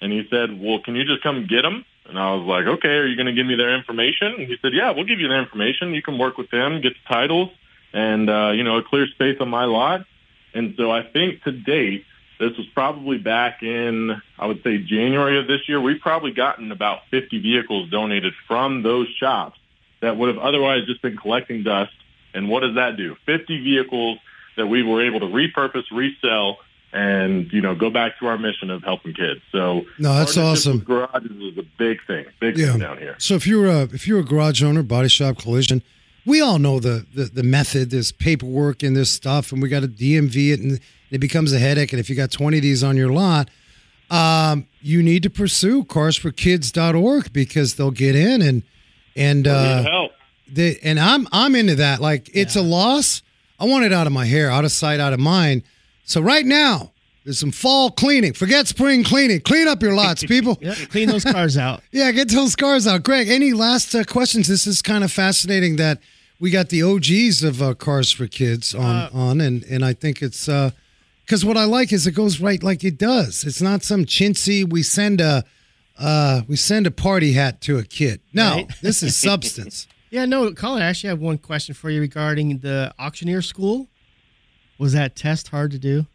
And 0.00 0.12
he 0.12 0.26
said, 0.30 0.60
"Well, 0.60 0.80
can 0.80 0.94
you 0.94 1.04
just 1.04 1.22
come 1.22 1.46
get 1.46 1.62
them?" 1.62 1.84
And 2.08 2.18
I 2.18 2.34
was 2.34 2.46
like, 2.46 2.66
"Okay, 2.66 2.88
are 2.88 3.06
you 3.06 3.16
going 3.16 3.26
to 3.26 3.32
give 3.32 3.46
me 3.46 3.56
their 3.56 3.74
information?" 3.74 4.34
And 4.38 4.46
he 4.46 4.56
said, 4.62 4.72
"Yeah, 4.72 4.90
we'll 4.92 5.04
give 5.04 5.20
you 5.20 5.28
their 5.28 5.40
information. 5.40 5.94
You 5.94 6.02
can 6.02 6.18
work 6.18 6.38
with 6.38 6.50
them, 6.50 6.80
get 6.80 6.94
the 6.94 7.14
titles, 7.14 7.50
and 7.92 8.30
uh, 8.30 8.50
you 8.54 8.64
know, 8.64 8.78
a 8.78 8.82
clear 8.82 9.06
space 9.08 9.36
on 9.40 9.48
my 9.48 9.64
lot." 9.64 10.06
And 10.52 10.74
so 10.76 10.90
I 10.90 11.02
think 11.02 11.44
to 11.44 11.52
date, 11.52 12.04
this 12.40 12.56
was 12.56 12.66
probably 12.74 13.18
back 13.18 13.62
in, 13.62 14.20
I 14.38 14.46
would 14.46 14.62
say 14.64 14.78
January 14.78 15.38
of 15.38 15.46
this 15.46 15.68
year. 15.68 15.80
We've 15.80 16.00
probably 16.00 16.32
gotten 16.32 16.72
about 16.72 17.00
50 17.10 17.38
vehicles 17.40 17.90
donated 17.90 18.32
from 18.48 18.82
those 18.82 19.06
shops 19.20 19.58
that 20.00 20.16
would 20.16 20.34
have 20.34 20.38
otherwise 20.42 20.86
just 20.86 21.02
been 21.02 21.16
collecting 21.16 21.62
dust. 21.62 21.92
And 22.34 22.48
what 22.48 22.60
does 22.60 22.74
that 22.76 22.96
do? 22.96 23.14
50 23.26 23.62
vehicles 23.62 24.18
that 24.56 24.66
we 24.66 24.82
were 24.82 25.04
able 25.06 25.20
to 25.20 25.26
repurpose, 25.26 25.84
resell, 25.92 26.58
and 26.92 27.52
you 27.52 27.60
know 27.60 27.74
go 27.76 27.88
back 27.88 28.18
to 28.18 28.26
our 28.26 28.36
mission 28.36 28.68
of 28.70 28.82
helping 28.82 29.14
kids. 29.14 29.40
So 29.52 29.82
No, 29.98 30.12
that's 30.14 30.36
awesome. 30.36 30.80
Garages 30.80 31.30
is 31.30 31.56
a 31.58 31.62
big 31.78 31.98
thing, 32.06 32.24
big 32.40 32.58
Yeah. 32.58 32.72
thing 32.72 32.80
down 32.80 32.98
here. 32.98 33.14
So 33.18 33.34
if 33.36 33.46
you're 33.46 33.66
a 33.68 33.82
if 33.82 34.08
you're 34.08 34.18
a 34.20 34.24
garage 34.24 34.60
owner, 34.62 34.82
body 34.82 35.08
shop, 35.08 35.38
collision, 35.38 35.82
we 36.26 36.40
all 36.40 36.58
know 36.58 36.80
the 36.80 37.06
the, 37.14 37.24
the 37.24 37.42
method. 37.42 37.90
There's 37.90 38.12
paperwork 38.12 38.82
and 38.82 38.96
this 38.96 39.10
stuff, 39.10 39.52
and 39.52 39.62
we 39.62 39.68
got 39.68 39.80
to 39.80 39.88
DMV 39.88 40.52
it, 40.52 40.60
and 40.60 40.80
it 41.10 41.18
becomes 41.18 41.52
a 41.52 41.58
headache. 41.58 41.92
And 41.92 42.00
if 42.00 42.08
you 42.08 42.16
got 42.16 42.30
20 42.30 42.58
of 42.58 42.62
these 42.62 42.84
on 42.84 42.96
your 42.96 43.10
lot, 43.10 43.48
um, 44.10 44.66
you 44.80 45.02
need 45.02 45.22
to 45.22 45.30
pursue 45.30 45.84
carsforkids.org 45.84 47.32
because 47.32 47.76
they'll 47.76 47.90
get 47.90 48.14
in 48.14 48.42
and 48.42 48.62
and 49.16 49.46
uh, 49.46 49.82
help. 49.82 50.12
they, 50.50 50.78
and 50.82 50.98
I'm 50.98 51.26
I'm 51.32 51.54
into 51.54 51.76
that. 51.76 52.00
Like 52.00 52.30
it's 52.34 52.56
a 52.56 52.62
loss. 52.62 53.22
I 53.58 53.66
want 53.66 53.84
it 53.84 53.92
out 53.92 54.06
of 54.06 54.12
my 54.12 54.24
hair, 54.24 54.50
out 54.50 54.64
of 54.64 54.72
sight, 54.72 55.00
out 55.00 55.12
of 55.12 55.20
mind. 55.20 55.62
So 56.04 56.20
right 56.20 56.46
now, 56.46 56.92
there's 57.24 57.38
some 57.38 57.50
fall 57.50 57.90
cleaning. 57.90 58.32
Forget 58.32 58.66
spring 58.66 59.04
cleaning. 59.04 59.40
Clean 59.40 59.68
up 59.68 59.82
your 59.82 59.94
lots, 59.94 60.24
people. 60.26 60.58
Yep. 60.60 60.76
Clean 60.90 61.08
those 61.08 61.24
cars 61.24 61.56
out. 61.56 61.82
Yeah, 61.92 62.10
get 62.12 62.28
those 62.30 62.56
cars 62.56 62.86
out. 62.86 63.02
Greg, 63.02 63.28
any 63.28 63.52
last 63.52 63.94
uh, 63.94 64.04
questions? 64.04 64.48
This 64.48 64.66
is 64.66 64.80
kind 64.82 65.04
of 65.04 65.12
fascinating 65.12 65.76
that 65.76 65.98
we 66.38 66.50
got 66.50 66.68
the 66.70 66.82
OGs 66.82 67.42
of 67.42 67.60
uh, 67.60 67.74
Cars 67.74 68.10
for 68.10 68.26
Kids 68.26 68.74
on, 68.74 69.10
on 69.12 69.40
and, 69.40 69.62
and 69.64 69.84
I 69.84 69.92
think 69.92 70.22
it's 70.22 70.46
because 70.46 71.44
what 71.44 71.56
I 71.56 71.64
like 71.64 71.92
is 71.92 72.06
it 72.06 72.12
goes 72.12 72.40
right 72.40 72.62
like 72.62 72.82
it 72.82 72.96
does. 72.98 73.44
It's 73.44 73.60
not 73.60 73.82
some 73.82 74.04
chintzy, 74.06 74.68
we 74.68 74.82
send 74.82 75.20
a 75.20 75.44
uh, 75.98 76.42
we 76.48 76.56
send 76.56 76.86
a 76.86 76.90
party 76.90 77.32
hat 77.32 77.60
to 77.62 77.76
a 77.78 77.84
kid. 77.84 78.20
No, 78.32 78.54
Right. 78.54 78.68
this 78.82 79.02
is 79.02 79.16
substance. 79.18 79.86
Yeah, 80.10 80.24
no, 80.24 80.52
Colin, 80.54 80.82
I 80.82 80.86
actually 80.86 81.10
have 81.10 81.20
one 81.20 81.38
question 81.38 81.74
for 81.74 81.90
you 81.90 82.00
regarding 82.00 82.58
the 82.58 82.92
auctioneer 82.98 83.42
school. 83.42 83.86
Was 84.78 84.92
that 84.94 85.14
test 85.14 85.48
hard 85.48 85.70
to 85.72 85.78
do? 85.78 86.06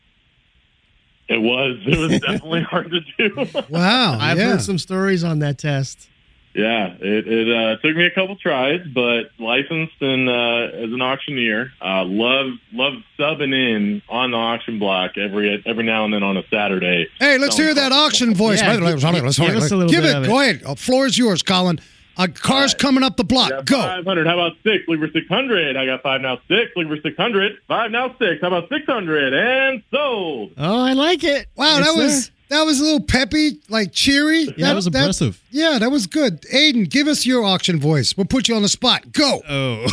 It 1.28 1.42
was. 1.42 1.78
It 1.86 1.98
was 1.98 2.12
definitely 2.22 2.62
hard 2.64 2.92
to 2.92 3.00
do. 3.30 3.48
Wow. 3.70 4.18
I've 4.22 4.38
yeah. 4.38 4.52
heard 4.52 4.62
some 4.62 4.78
stories 4.78 5.24
on 5.24 5.40
that 5.40 5.58
test. 5.58 6.10
Yeah, 6.54 6.96
it, 7.02 7.28
it 7.28 7.54
uh, 7.54 7.76
took 7.82 7.98
me 7.98 8.06
a 8.06 8.12
couple 8.12 8.38
tries, 8.38 8.80
but 8.94 9.24
licensed 9.40 9.96
and 10.00 10.30
uh, 10.30 10.78
as 10.86 10.90
an 10.94 11.02
auctioneer, 11.02 11.74
uh, 11.82 12.06
love 12.06 12.54
love 12.72 12.94
subbing 13.20 13.54
in 13.54 14.02
on 14.08 14.32
the 14.32 14.38
auction 14.38 14.80
block 14.80 15.18
every 15.18 15.62
every 15.66 15.84
now 15.84 16.06
and 16.06 16.14
then 16.14 16.24
on 16.24 16.38
a 16.38 16.44
Saturday. 16.50 17.08
Hey, 17.20 17.38
let's 17.38 17.58
hear 17.58 17.74
that 17.74 17.92
auction 17.92 18.34
voice. 18.34 18.62
Yeah, 18.62 18.68
Let's- 18.78 19.04
give- 19.04 19.24
let's- 19.24 19.38
give 19.38 19.56
us 19.58 19.72
a 19.72 19.86
Give 19.88 20.06
it. 20.06 20.16
of 20.16 20.24
it. 20.24 20.28
Go 20.28 20.40
ahead. 20.40 20.64
Uh, 20.66 20.76
floor 20.76 21.06
is 21.06 21.18
yours, 21.18 21.44
Colin. 21.44 21.82
A 22.18 22.28
car's 22.28 22.74
coming 22.74 23.04
up 23.04 23.18
the 23.18 23.24
block. 23.24 23.66
Go. 23.66 23.82
500. 23.82 24.26
How 24.28 24.34
about 24.34 24.54
six? 24.64 24.88
Leave 24.88 25.00
for 25.00 25.10
600. 25.10 25.76
I 25.76 25.86
got 25.86 26.02
five 26.02 26.22
now 26.22 26.38
six. 26.48 26.72
Leave 26.76 26.88
for 26.88 26.98
600. 27.02 27.58
Five 27.68 27.92
now 27.92 28.16
six. 28.18 28.42
How 28.42 28.48
about 28.48 28.70
600? 28.70 29.34
And 29.34 29.84
sold. 29.92 30.52
Oh, 30.58 30.82
I 30.82 30.94
like 30.94 31.24
it. 31.24 31.48
Wow, 31.56 31.78
It's 31.80 31.88
that 31.88 31.96
was 32.02 32.28
there. 32.28 32.60
that 32.60 32.64
was 32.66 32.80
a 32.80 32.84
little 32.84 33.02
peppy, 33.02 33.60
like 33.70 33.92
cheery. 33.92 34.44
Yeah, 34.58 34.68
that 34.68 34.76
was 34.76 34.88
impressive. 34.88 35.42
yeah, 35.52 35.78
that 35.80 35.92
was 35.92 36.08
good. 36.08 36.42
Aiden, 36.54 36.90
give 36.90 37.08
us 37.08 37.26
your 37.26 37.44
auction 37.44 37.80
voice. 37.80 38.16
We'll 38.16 38.26
put 38.28 38.48
you 38.48 38.56
on 38.56 38.62
the 38.62 38.70
spot. 38.70 39.12
Go. 39.12 39.42
Oh. 39.50 39.86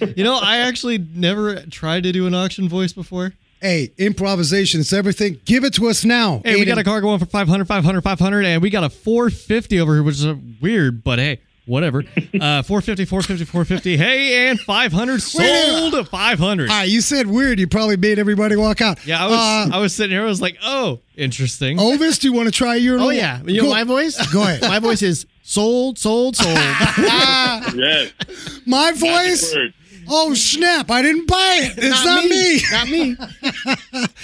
you 0.16 0.24
know, 0.24 0.38
I 0.42 0.58
actually 0.58 0.98
never 0.98 1.62
tried 1.66 2.02
to 2.02 2.12
do 2.12 2.26
an 2.26 2.34
auction 2.34 2.68
voice 2.68 2.92
before. 2.92 3.32
Hey, 3.60 3.92
improvisation 3.98 4.80
is 4.80 4.92
everything. 4.92 5.38
Give 5.44 5.64
it 5.64 5.74
to 5.74 5.88
us 5.88 6.04
now. 6.04 6.40
Hey, 6.44 6.54
we 6.56 6.64
got 6.64 6.78
a 6.78 6.84
car 6.84 7.00
going 7.02 7.18
for 7.18 7.26
500, 7.26 7.66
500, 7.66 8.00
500, 8.00 8.44
and 8.46 8.62
we 8.62 8.70
got 8.70 8.84
a 8.84 8.88
450 8.90 9.80
over 9.80 9.94
here, 9.94 10.02
which 10.02 10.16
is 10.22 10.26
weird, 10.62 11.04
but 11.04 11.18
hey, 11.18 11.40
whatever. 11.66 12.02
Uh, 12.40 12.62
450, 12.62 13.04
450, 13.04 13.44
450. 13.44 13.96
Hey, 13.98 14.48
and 14.48 14.58
500 14.60 15.20
sold. 15.20 16.08
500. 16.08 16.70
All 16.70 16.74
right, 16.76 16.88
you 16.88 17.02
said 17.02 17.26
weird. 17.26 17.58
You 17.60 17.66
probably 17.66 17.98
made 17.98 18.18
everybody 18.18 18.56
walk 18.56 18.80
out. 18.80 19.04
Yeah, 19.04 19.22
I 19.22 19.26
was 19.26 19.36
Uh, 19.72 19.76
I 19.76 19.78
was 19.80 19.94
sitting 19.94 20.12
here. 20.12 20.22
I 20.22 20.26
was 20.26 20.40
like, 20.40 20.56
oh, 20.62 21.00
interesting. 21.16 21.78
Ovis, 21.78 22.18
do 22.18 22.28
you 22.28 22.32
want 22.32 22.46
to 22.46 22.52
try 22.52 22.76
your? 22.76 22.94
Oh 22.94 23.06
little- 23.08 23.12
yeah, 23.12 23.42
you 23.44 23.60
know 23.62 23.68
my 23.68 23.84
voice. 23.84 24.16
Go 24.32 24.40
ahead. 24.42 24.62
My 24.62 24.78
voice 24.78 25.02
is 25.02 25.26
sold, 25.42 25.98
sold, 25.98 26.36
sold. 26.36 26.56
Yes. 26.56 28.12
My 28.66 28.92
Magic 28.92 29.00
voice. 29.00 29.54
Oh 30.12 30.34
snap! 30.34 30.90
I 30.90 31.02
didn't 31.02 31.26
buy 31.26 31.60
it. 31.62 31.74
It's 31.78 32.04
not, 32.04 32.24
me. 32.24 32.60
Not 32.70 32.88
me. 32.88 34.06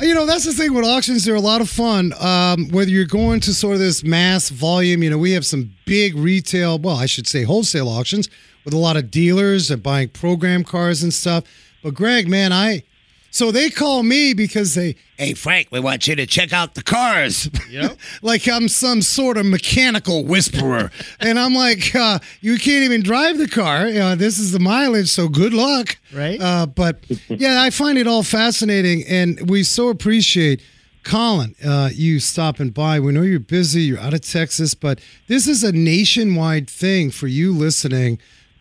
You 0.00 0.12
know, 0.12 0.26
that's 0.26 0.44
the 0.44 0.52
thing 0.52 0.74
with 0.74 0.84
auctions. 0.84 1.24
They're 1.24 1.36
a 1.36 1.40
lot 1.40 1.60
of 1.60 1.68
fun. 1.70 2.12
Um, 2.20 2.68
whether 2.70 2.90
you're 2.90 3.06
going 3.06 3.38
to 3.40 3.54
sort 3.54 3.74
of 3.74 3.80
this 3.80 4.02
mass 4.02 4.48
volume, 4.48 5.04
you 5.04 5.08
know, 5.08 5.18
we 5.18 5.30
have 5.32 5.46
some 5.46 5.72
big 5.86 6.16
retail, 6.16 6.78
well, 6.80 6.96
I 6.96 7.06
should 7.06 7.28
say 7.28 7.44
wholesale 7.44 7.88
auctions 7.88 8.28
with 8.64 8.74
a 8.74 8.78
lot 8.78 8.96
of 8.96 9.10
dealers 9.10 9.70
and 9.70 9.82
buying 9.82 10.08
program 10.08 10.64
cars 10.64 11.02
and 11.04 11.14
stuff. 11.14 11.44
But 11.82 11.94
Greg, 11.94 12.28
man, 12.28 12.52
I 12.52 12.82
so 13.30 13.50
they 13.50 13.70
call 13.70 14.02
me 14.02 14.32
because 14.32 14.74
they, 14.74 14.94
hey 15.16 15.34
Frank, 15.34 15.68
we 15.70 15.80
want 15.80 16.06
you 16.06 16.16
to 16.16 16.26
check 16.26 16.52
out 16.52 16.74
the 16.74 16.82
cars. 16.82 17.48
Yep. 17.70 17.96
like 18.22 18.46
I'm 18.48 18.68
some 18.68 19.00
sort 19.02 19.36
of 19.36 19.44
mechanical 19.46 20.24
whisperer, 20.24 20.90
and 21.20 21.38
I'm 21.38 21.54
like, 21.54 21.94
uh, 21.94 22.18
you 22.40 22.58
can't 22.58 22.84
even 22.84 23.02
drive 23.02 23.38
the 23.38 23.48
car. 23.48 23.86
You 23.86 24.00
know, 24.00 24.14
this 24.14 24.38
is 24.38 24.52
the 24.52 24.60
mileage, 24.60 25.08
so 25.08 25.28
good 25.28 25.54
luck. 25.54 25.96
Right. 26.12 26.40
Uh, 26.40 26.66
but 26.66 27.04
yeah, 27.28 27.62
I 27.62 27.70
find 27.70 27.98
it 27.98 28.06
all 28.06 28.22
fascinating, 28.22 29.04
and 29.08 29.48
we 29.48 29.62
so 29.62 29.88
appreciate. 29.88 30.62
Colin, 31.04 31.54
uh, 31.62 31.90
you 31.92 32.18
stopping 32.18 32.70
by. 32.70 32.98
We 32.98 33.12
know 33.12 33.20
you're 33.20 33.38
busy, 33.38 33.82
you're 33.82 33.98
out 33.98 34.14
of 34.14 34.22
Texas, 34.22 34.72
but 34.72 35.02
this 35.26 35.46
is 35.46 35.62
a 35.62 35.70
nationwide 35.70 36.70
thing 36.70 37.10
for 37.10 37.26
you 37.26 37.52
listening. 37.52 38.18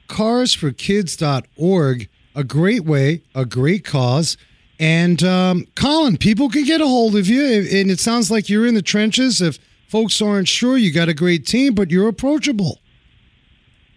Carsforkids.org, 0.09 2.09
a 2.35 2.43
great 2.43 2.83
way, 2.83 3.21
a 3.33 3.45
great 3.45 3.85
cause. 3.85 4.35
And 4.80 5.24
um, 5.24 5.67
Colin, 5.76 6.17
people 6.17 6.49
can 6.49 6.63
get 6.65 6.82
a 6.82 6.88
hold 6.88 7.15
of 7.15 7.28
you, 7.28 7.43
and 7.43 7.91
it 7.91 7.99
sounds 7.99 8.32
like 8.32 8.49
you're 8.49 8.65
in 8.65 8.74
the 8.74 8.82
trenches. 8.82 9.41
If 9.41 9.59
folks 9.88 10.21
aren't 10.21 10.47
sure, 10.47 10.78
you 10.78 10.91
got 10.91 11.09
a 11.09 11.13
great 11.13 11.45
team, 11.45 11.76
but 11.76 11.91
you're 11.91 12.07
approachable. 12.07 12.80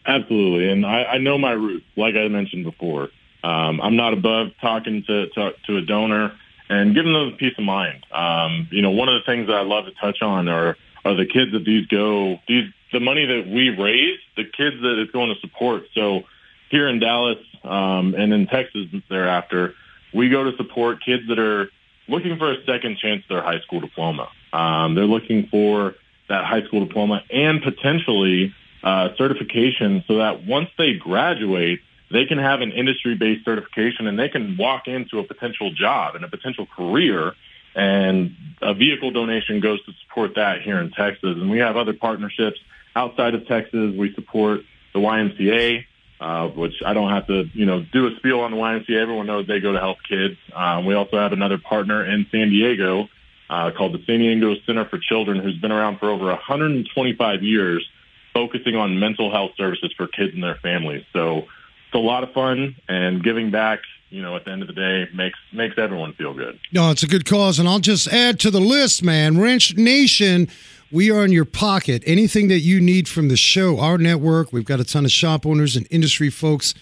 Absolutely, 0.07 0.70
and 0.70 0.87
I, 0.87 1.05
I 1.05 1.18
know 1.18 1.39
my 1.39 1.53
roots. 1.53 1.87
Like 1.97 2.14
I 2.14 2.29
mentioned 2.29 2.64
before, 2.64 3.09
um, 3.43 3.81
I'm 3.81 3.97
not 3.97 4.12
above 4.12 4.49
talking 4.61 5.03
to, 5.07 5.29
to 5.31 5.53
to 5.66 5.77
a 5.79 5.83
donor 5.83 6.33
and 6.68 6.95
giving 6.95 7.12
them 7.12 7.33
peace 7.39 7.55
of 7.59 7.64
mind. 7.64 8.05
Um, 8.12 8.68
you 8.70 8.83
know, 8.83 8.91
one 8.91 9.09
of 9.09 9.14
the 9.14 9.27
things 9.27 9.47
that 9.47 9.55
I 9.55 9.62
love 9.62 9.87
to 9.87 9.93
touch 9.93 10.22
on 10.22 10.49
are 10.49 10.77
are 11.05 11.14
the 11.14 11.27
kids 11.27 11.53
that 11.53 11.64
these 11.64 11.87
go 11.87 12.39
these 12.49 12.70
the 12.93 13.01
money 13.01 13.27
that 13.27 13.47
we 13.49 13.70
raise, 13.70 14.18
the 14.37 14.45
kids 14.45 14.81
that 14.83 14.99
it's 15.01 15.11
going 15.12 15.35
to 15.35 15.41
support. 15.41 15.85
So 15.95 16.22
here 16.70 16.89
in 16.89 16.99
Dallas 16.99 17.39
um, 17.64 18.14
and 18.14 18.33
in 18.33 18.47
Texas 18.47 18.87
thereafter, 19.09 19.74
we 20.12 20.28
go 20.28 20.50
to 20.50 20.57
support 20.57 21.04
kids 21.04 21.24
that 21.28 21.38
are 21.38 21.70
looking 22.09 22.36
for 22.38 22.52
a 22.52 22.64
second 22.64 22.98
chance 22.98 23.22
at 23.24 23.28
their 23.28 23.42
high 23.42 23.61
school 23.61 23.80
diploma. 23.80 24.28
Um, 24.52 24.94
they're 24.94 25.04
looking 25.04 25.48
for 25.48 25.94
that 26.28 26.44
high 26.44 26.62
school 26.64 26.84
diploma 26.84 27.22
and 27.30 27.62
potentially 27.62 28.54
uh, 28.82 29.09
certification 29.16 30.04
so 30.07 30.18
that 30.18 30.44
once 30.44 30.68
they 30.78 30.94
graduate, 30.94 31.80
they 32.11 32.24
can 32.24 32.38
have 32.38 32.61
an 32.61 32.72
industry-based 32.72 33.44
certification 33.44 34.07
and 34.07 34.18
they 34.18 34.28
can 34.28 34.57
walk 34.57 34.86
into 34.86 35.18
a 35.18 35.24
potential 35.24 35.72
job 35.72 36.14
and 36.14 36.24
a 36.24 36.28
potential 36.28 36.66
career. 36.66 37.32
And 37.74 38.34
a 38.62 38.74
vehicle 38.74 39.11
donation 39.11 39.61
goes 39.61 39.84
to 39.84 39.92
support 40.04 40.36
that 40.36 40.62
here 40.62 40.80
in 40.80 40.92
Texas. 40.92 41.36
And 41.36 41.50
we 41.50 41.59
have 41.59 41.76
other 41.76 41.92
partnerships 41.92 42.59
outside 42.94 43.34
of 43.34 43.46
Texas. 43.46 43.94
We 43.94 44.14
support 44.14 44.61
the 44.94 45.00
YMCA, 45.00 45.84
uh, 46.21 46.49
which 46.49 46.75
I 46.85 46.95
don't 46.95 47.11
have 47.11 47.27
to, 47.27 47.45
you 47.53 47.67
know, 47.67 47.85
do 47.93 48.07
a 48.07 48.17
spiel 48.17 48.41
on 48.41 48.51
the 48.51 48.57
YMCA. 48.57 48.97
Everyone 48.97 49.27
knows 49.27 49.47
they 49.47 49.61
go 49.61 49.73
to 49.73 49.81
help 49.81 49.99
kids. 50.09 50.37
Um, 50.55 50.87
we 50.87 50.95
also 50.95 51.19
have 51.19 51.33
another 51.33 51.59
partner 51.59 52.05
in 52.05 52.27
San 52.31 52.51
Diego 52.51 53.09
uh, 53.51 53.71
called 53.77 53.93
the 53.93 54.03
San 54.07 54.19
Diego 54.19 54.55
Center 54.67 54.85
for 54.87 54.99
Children, 54.99 55.41
who's 55.41 55.59
been 55.59 55.73
around 55.73 55.99
for 55.99 56.11
over 56.11 56.27
125 56.27 57.43
years, 57.43 57.87
focusing 58.33 58.77
on 58.77 58.99
mental 58.99 59.31
health 59.31 59.53
services 59.57 59.93
for 59.97 60.07
kids 60.07 60.35
and 60.35 60.43
their 60.43 60.57
families. 60.57 61.05
So 61.12 61.39
it's 61.39 61.95
a 61.95 61.99
lot 61.99 62.23
of 62.25 62.33
fun, 62.33 62.77
and 62.89 63.23
giving 63.23 63.51
back, 63.51 63.81
you 64.11 64.23
know, 64.23 64.37
at 64.37 64.45
the 64.45 64.51
end 64.51 64.62
of 64.62 64.69
the 64.69 64.75
day, 64.75 65.09
makes 65.14 65.39
makes 65.53 65.77
everyone 65.79 66.14
feel 66.14 66.35
good. 66.35 66.59
No, 66.73 66.91
it's 66.91 67.03
a 67.03 67.07
good 67.07 67.25
cause, 67.25 67.59
and 67.59 67.69
I'll 67.69 67.79
just 67.79 68.09
add 68.09 68.41
to 68.41 68.51
the 68.51 68.61
list, 68.61 69.03
man. 69.03 69.39
Wrench 69.39 69.77
Nation, 69.77 70.49
we 70.91 71.11
are 71.11 71.24
in 71.24 71.32
your 71.32 71.45
pocket. 71.45 72.03
Anything 72.07 72.49
that 72.49 72.61
you 72.61 72.80
need 72.80 73.09
from 73.09 73.28
the 73.28 73.37
show, 73.37 73.80
our 73.80 73.99
network, 73.99 74.53
we've 74.53 74.64
got 74.64 74.80
a 74.80 74.84
ton 74.84 75.05
of 75.05 75.11
shop 75.11 75.45
owners 75.45 75.76
and 75.76 75.87
industry 75.91 76.30
folks. 76.30 76.74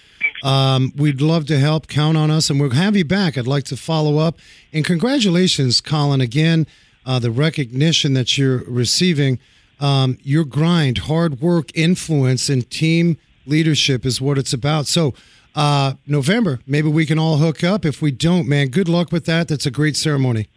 Um, 0.42 0.92
we'd 0.96 1.20
love 1.20 1.46
to 1.46 1.58
help. 1.58 1.88
Count 1.88 2.16
on 2.16 2.30
us, 2.30 2.50
and 2.50 2.60
we'll 2.60 2.70
have 2.70 2.96
you 2.96 3.04
back. 3.04 3.38
I'd 3.38 3.46
like 3.46 3.64
to 3.64 3.76
follow 3.76 4.18
up. 4.18 4.38
And 4.72 4.84
congratulations, 4.84 5.80
Colin, 5.80 6.20
again, 6.20 6.66
uh, 7.06 7.18
the 7.18 7.30
recognition 7.30 8.14
that 8.14 8.36
you're 8.36 8.64
receiving. 8.66 9.38
Um, 9.80 10.18
your 10.22 10.44
grind, 10.44 10.98
hard 10.98 11.40
work, 11.40 11.70
influence, 11.74 12.48
and 12.48 12.68
team 12.70 13.16
leadership 13.46 14.06
is 14.06 14.20
what 14.20 14.38
it's 14.38 14.52
about. 14.52 14.86
So, 14.86 15.14
uh, 15.54 15.94
November, 16.06 16.60
maybe 16.66 16.88
we 16.88 17.06
can 17.06 17.18
all 17.18 17.38
hook 17.38 17.62
up. 17.64 17.84
If 17.84 18.02
we 18.02 18.10
don't, 18.10 18.48
man, 18.48 18.68
good 18.68 18.88
luck 18.88 19.12
with 19.12 19.24
that. 19.26 19.48
That's 19.48 19.66
a 19.66 19.70
great 19.70 19.96
ceremony. 19.96 20.48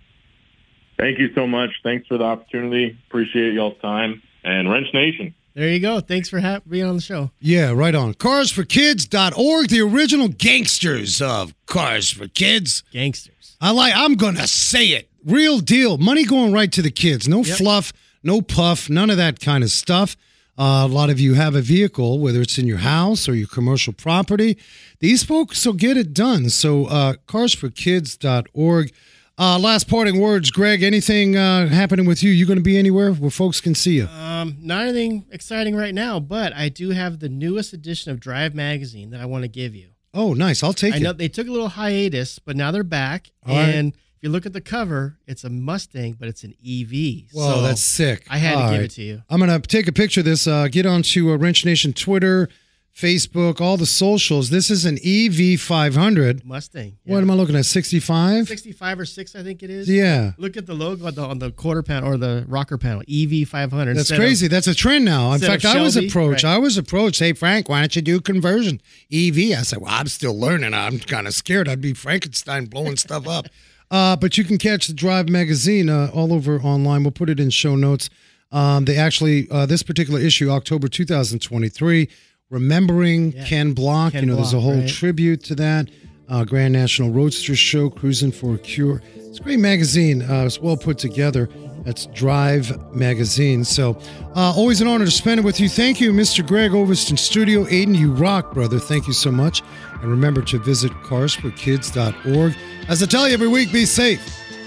Thank 0.98 1.20
you 1.20 1.34
so 1.36 1.45
much. 1.48 1.70
Thanks 1.84 2.08
for 2.08 2.18
the 2.18 2.24
opportunity. 2.24 2.98
Appreciate 3.08 3.54
y'all's 3.54 3.80
time. 3.82 4.22
And 4.43 4.70
Wrench 4.70 4.88
Nation. 4.93 5.34
There 5.54 5.70
you 5.70 5.80
go. 5.80 6.00
Thanks 6.00 6.30
for 6.30 6.39
ha- 6.39 6.62
being 6.68 6.86
on 6.86 6.95
the 6.95 7.02
show. 7.02 7.32
Yeah, 7.39 7.72
right 7.72 7.93
on. 7.95 8.14
Carsforkids.org, 8.14 9.70
the 9.70 9.82
original 9.82 10.28
gangsters 10.28 11.22
of 11.22 11.54
Cars 11.66 12.12
for 12.12 12.28
Kids. 12.28 12.84
Gangsters. 12.91 13.58
I 13.60 13.72
like, 13.72 13.93
I'm 13.95 14.16
going 14.16 14.36
to 14.36 14.48
say 14.48 14.88
it. 14.88 15.10
Real 15.26 15.60
deal. 15.60 15.98
Money 15.98 16.26
going 16.26 16.54
right 16.54 16.72
to 16.72 16.82
the 16.82 16.91
kids. 16.91 17.28
No 17.28 17.43
Yep. 17.43 17.58
fluff, 17.58 17.91
no 18.24 18.41
puff, 18.41 18.89
none 18.89 19.10
of 19.10 19.18
that 19.18 19.39
kind 19.39 19.64
of 19.64 19.72
stuff. 19.72 20.16
Uh, 20.60 20.86
a 20.86 20.88
lot 20.88 21.10
of 21.10 21.20
you 21.20 21.34
have 21.36 21.54
a 21.56 21.62
vehicle, 21.62 22.20
whether 22.20 22.41
it's 22.41 22.58
in 22.58 22.66
your 22.68 22.78
house 22.80 23.28
or 23.28 23.36
your 23.36 23.48
commercial 23.48 23.93
property. 23.93 24.58
These 25.00 25.24
folks 25.24 25.64
will 25.66 25.74
get 25.74 25.98
it 25.98 26.14
done. 26.14 26.50
So, 26.50 26.86
uh, 26.86 27.14
carsforkids.org. 27.28 28.91
Uh, 29.40 29.60
last 29.60 29.88
parting 29.88 30.20
words, 30.20 30.50
Greg. 30.50 30.82
Anything 30.82 31.36
uh, 31.38 31.68
happening 31.68 32.08
with 32.08 32.24
you? 32.24 32.32
You 32.32 32.48
going 32.48 32.58
to 32.58 32.64
be 32.64 32.76
anywhere 32.78 33.12
where 33.14 33.30
folks 33.30 33.62
can 33.62 33.76
see 33.76 33.98
you? 33.98 34.08
Um, 34.08 34.58
not 34.60 34.82
anything 34.84 35.26
exciting 35.32 35.76
right 35.76 35.94
now, 35.94 36.20
but 36.20 36.54
I 36.54 36.70
do 36.70 36.90
have 36.90 37.20
the 37.20 37.30
newest 37.30 37.72
edition 37.72 38.12
of 38.12 38.20
Drive 38.20 38.56
Magazine 38.56 39.12
that 39.12 39.22
I 39.22 39.26
want 39.26 39.44
to 39.44 39.48
give 39.48 39.76
you. 39.76 39.90
Oh, 40.12 40.34
nice. 40.34 40.64
I'll 40.64 40.74
take 40.74 40.96
I 40.96 40.98
it. 40.98 41.04
know 41.04 41.14
they 41.14 41.28
took 41.28 41.48
a 41.48 41.52
little 41.52 41.70
hiatus, 41.70 42.40
but 42.40 42.56
now 42.56 42.72
they're 42.72 42.84
back. 42.84 43.30
All 43.46 43.56
right. 43.56 43.70
and 43.76 43.94
if 43.94 44.24
you 44.24 44.30
look 44.30 44.48
at 44.48 44.54
the 44.54 44.62
cover, 44.62 45.20
it's 45.28 45.44
a 45.44 45.50
Mustang, 45.52 46.14
but 46.14 46.28
it's 46.28 46.44
an 46.44 46.56
EV. 46.68 47.30
Whoa, 47.32 47.54
so 47.58 47.62
that's 47.62 47.84
sick. 47.84 48.26
I 48.32 48.40
had 48.40 48.54
to 48.56 48.58
All 48.62 48.70
give 48.72 48.80
right. 48.80 48.86
it 48.86 48.92
to 48.96 49.04
you. 49.04 49.22
I'm 49.30 49.40
gonna 49.40 49.60
take 49.60 49.88
a 49.88 49.92
picture 49.92 50.22
of 50.22 50.26
this. 50.26 50.48
Uh, 50.48 50.68
get 50.70 50.88
onto 50.88 51.32
uh, 51.32 51.36
Wrench 51.38 51.64
Nation 51.64 51.94
Twitter, 51.94 52.50
Facebook, 52.98 53.62
all 53.62 53.78
the 53.78 53.86
socials. 53.86 54.50
This 54.50 54.72
is 54.72 54.84
an 54.84 54.98
EV 55.06 55.60
500. 55.62 56.43
Mustang. 56.43 56.98
What 57.06 57.20
am 57.22 57.30
I 57.30 57.36
looking 57.36 57.56
at? 57.56 57.66
65. 57.66 58.48
65 58.48 59.00
or 59.00 59.06
6, 59.06 59.36
I 59.36 59.43
think 59.43 59.62
it 59.62 59.70
is. 59.70 59.88
Yeah. 59.88 60.32
Look 60.39 60.58
at 60.58 60.66
the 60.66 60.74
logo 60.74 61.06
on 61.06 61.14
the, 61.14 61.22
on 61.22 61.38
the 61.38 61.52
quarter 61.52 61.84
panel 61.84 62.10
or 62.10 62.18
the 62.18 62.43
rocker 62.48 62.80
panel, 62.80 63.04
EV 63.08 63.48
500. 63.48 63.89
That's 63.95 64.00
instead 64.00 64.16
of- 64.16 64.20
crazy. 64.20 64.48
That's 64.48 64.66
a 64.66 64.74
trend 64.74 65.06
now. 65.06 65.28
In 65.28 65.34
instead 65.36 65.62
fact, 65.62 65.66
of 65.66 65.80
I 65.80 65.82
was 65.84 65.93
Shelby, 65.93 66.08
approached. 66.08 66.43
right. 66.43 66.56
I 66.56 66.58
was 66.58 66.76
approached. 66.78 67.20
Hey, 67.20 67.34
Frank, 67.34 67.70
why 67.70 67.82
don't 67.82 67.95
you 67.95 68.02
do 68.02 68.20
conversion 68.20 68.82
EV? 69.14 69.38
I 69.58 69.62
said, 69.62 69.80
well, 69.80 69.91
I'm 69.93 70.08
still 70.08 70.38
learning. 70.38 70.74
I'm 70.74 70.98
kind 70.98 71.28
of 71.28 71.36
scared. 71.36 71.70
I'd 71.70 71.82
be 71.82 71.93
Frankenstein 71.93 72.66
blowing 72.66 72.98
stuff 72.98 73.28
up. 73.28 73.45
Uh, 73.89 74.18
but 74.18 74.38
you 74.38 74.43
can 74.43 74.58
catch 74.58 74.88
the 74.88 74.93
Drive 74.93 75.30
magazine 75.30 75.88
uh, 75.89 76.12
all 76.14 76.34
over 76.34 76.60
online. 76.60 77.04
We'll 77.04 77.12
put 77.12 77.30
it 77.30 77.39
in 77.39 77.50
show 77.50 77.78
notes. 77.78 78.10
Um, 78.52 78.84
they 78.84 78.98
actually, 78.98 79.48
uh, 79.50 79.66
this 79.66 79.82
particular 79.82 80.20
issue, 80.20 80.50
October 80.50 80.89
2023, 80.89 82.10
remembering 82.50 83.34
Ken 83.34 83.74
Block. 83.74 84.14
Ken 84.14 84.24
you 84.24 84.30
know, 84.30 84.36
there's 84.36 84.54
a 84.54 84.60
whole 84.60 84.80
right. 84.80 84.89
tribute 84.89 85.43
to 85.45 85.56
that. 85.56 85.89
Uh, 86.30 86.43
Grand 86.43 86.74
National 86.74 87.10
Roadster 87.10 87.56
Show, 87.56 87.89
Cruising 87.89 88.34
for 88.34 88.56
a 88.56 88.58
Cure. 88.58 89.02
It's 89.16 89.39
a 89.39 89.43
great 89.43 89.60
magazine. 89.60 90.22
Uh, 90.22 90.43
it's 90.45 90.60
well 90.60 90.76
put 90.76 90.98
together. 90.98 91.50
That's 91.86 92.06
Drive 92.08 92.93
Magazine. 92.93 93.64
So, 93.64 93.98
uh, 94.36 94.54
always 94.54 94.82
an 94.82 94.89
honor 94.89 95.06
to 95.06 95.12
spend 95.12 95.39
it 95.39 95.43
with 95.43 95.62
you. 95.62 95.70
Thank 95.70 96.02
you, 96.02 96.12
Mr. 96.12 96.45
Greg 96.45 96.74
Overston 96.74 97.16
Studio. 97.16 97.64
Aiden, 97.66 97.98
you 97.98 98.12
rock, 98.12 98.54
brother. 98.54 98.78
Thank 98.78 99.08
you 99.08 99.14
so 99.14 99.32
much. 99.32 99.62
And 100.02 100.12
remember 100.12 100.41
to 100.41 100.60
visit 100.60 100.91
carsforkids.org. 101.04 102.56
As 102.89 103.02
I 103.02 103.06
tell 103.06 103.26
you 103.26 103.34
every 103.34 103.48
week, 103.48 103.72
be 103.72 103.86
safe, 103.86 104.22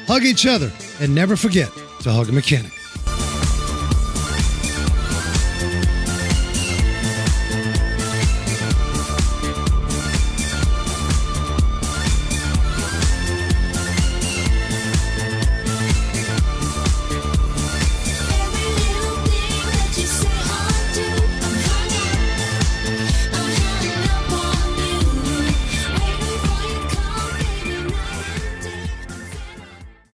hug 0.06 0.24
each 0.24 0.46
other, 0.46 0.72
and 0.98 1.14
never 1.14 1.36
forget 1.36 1.70
to 2.00 2.10
hug 2.10 2.30
a 2.30 2.32
mechanic. 2.32 2.72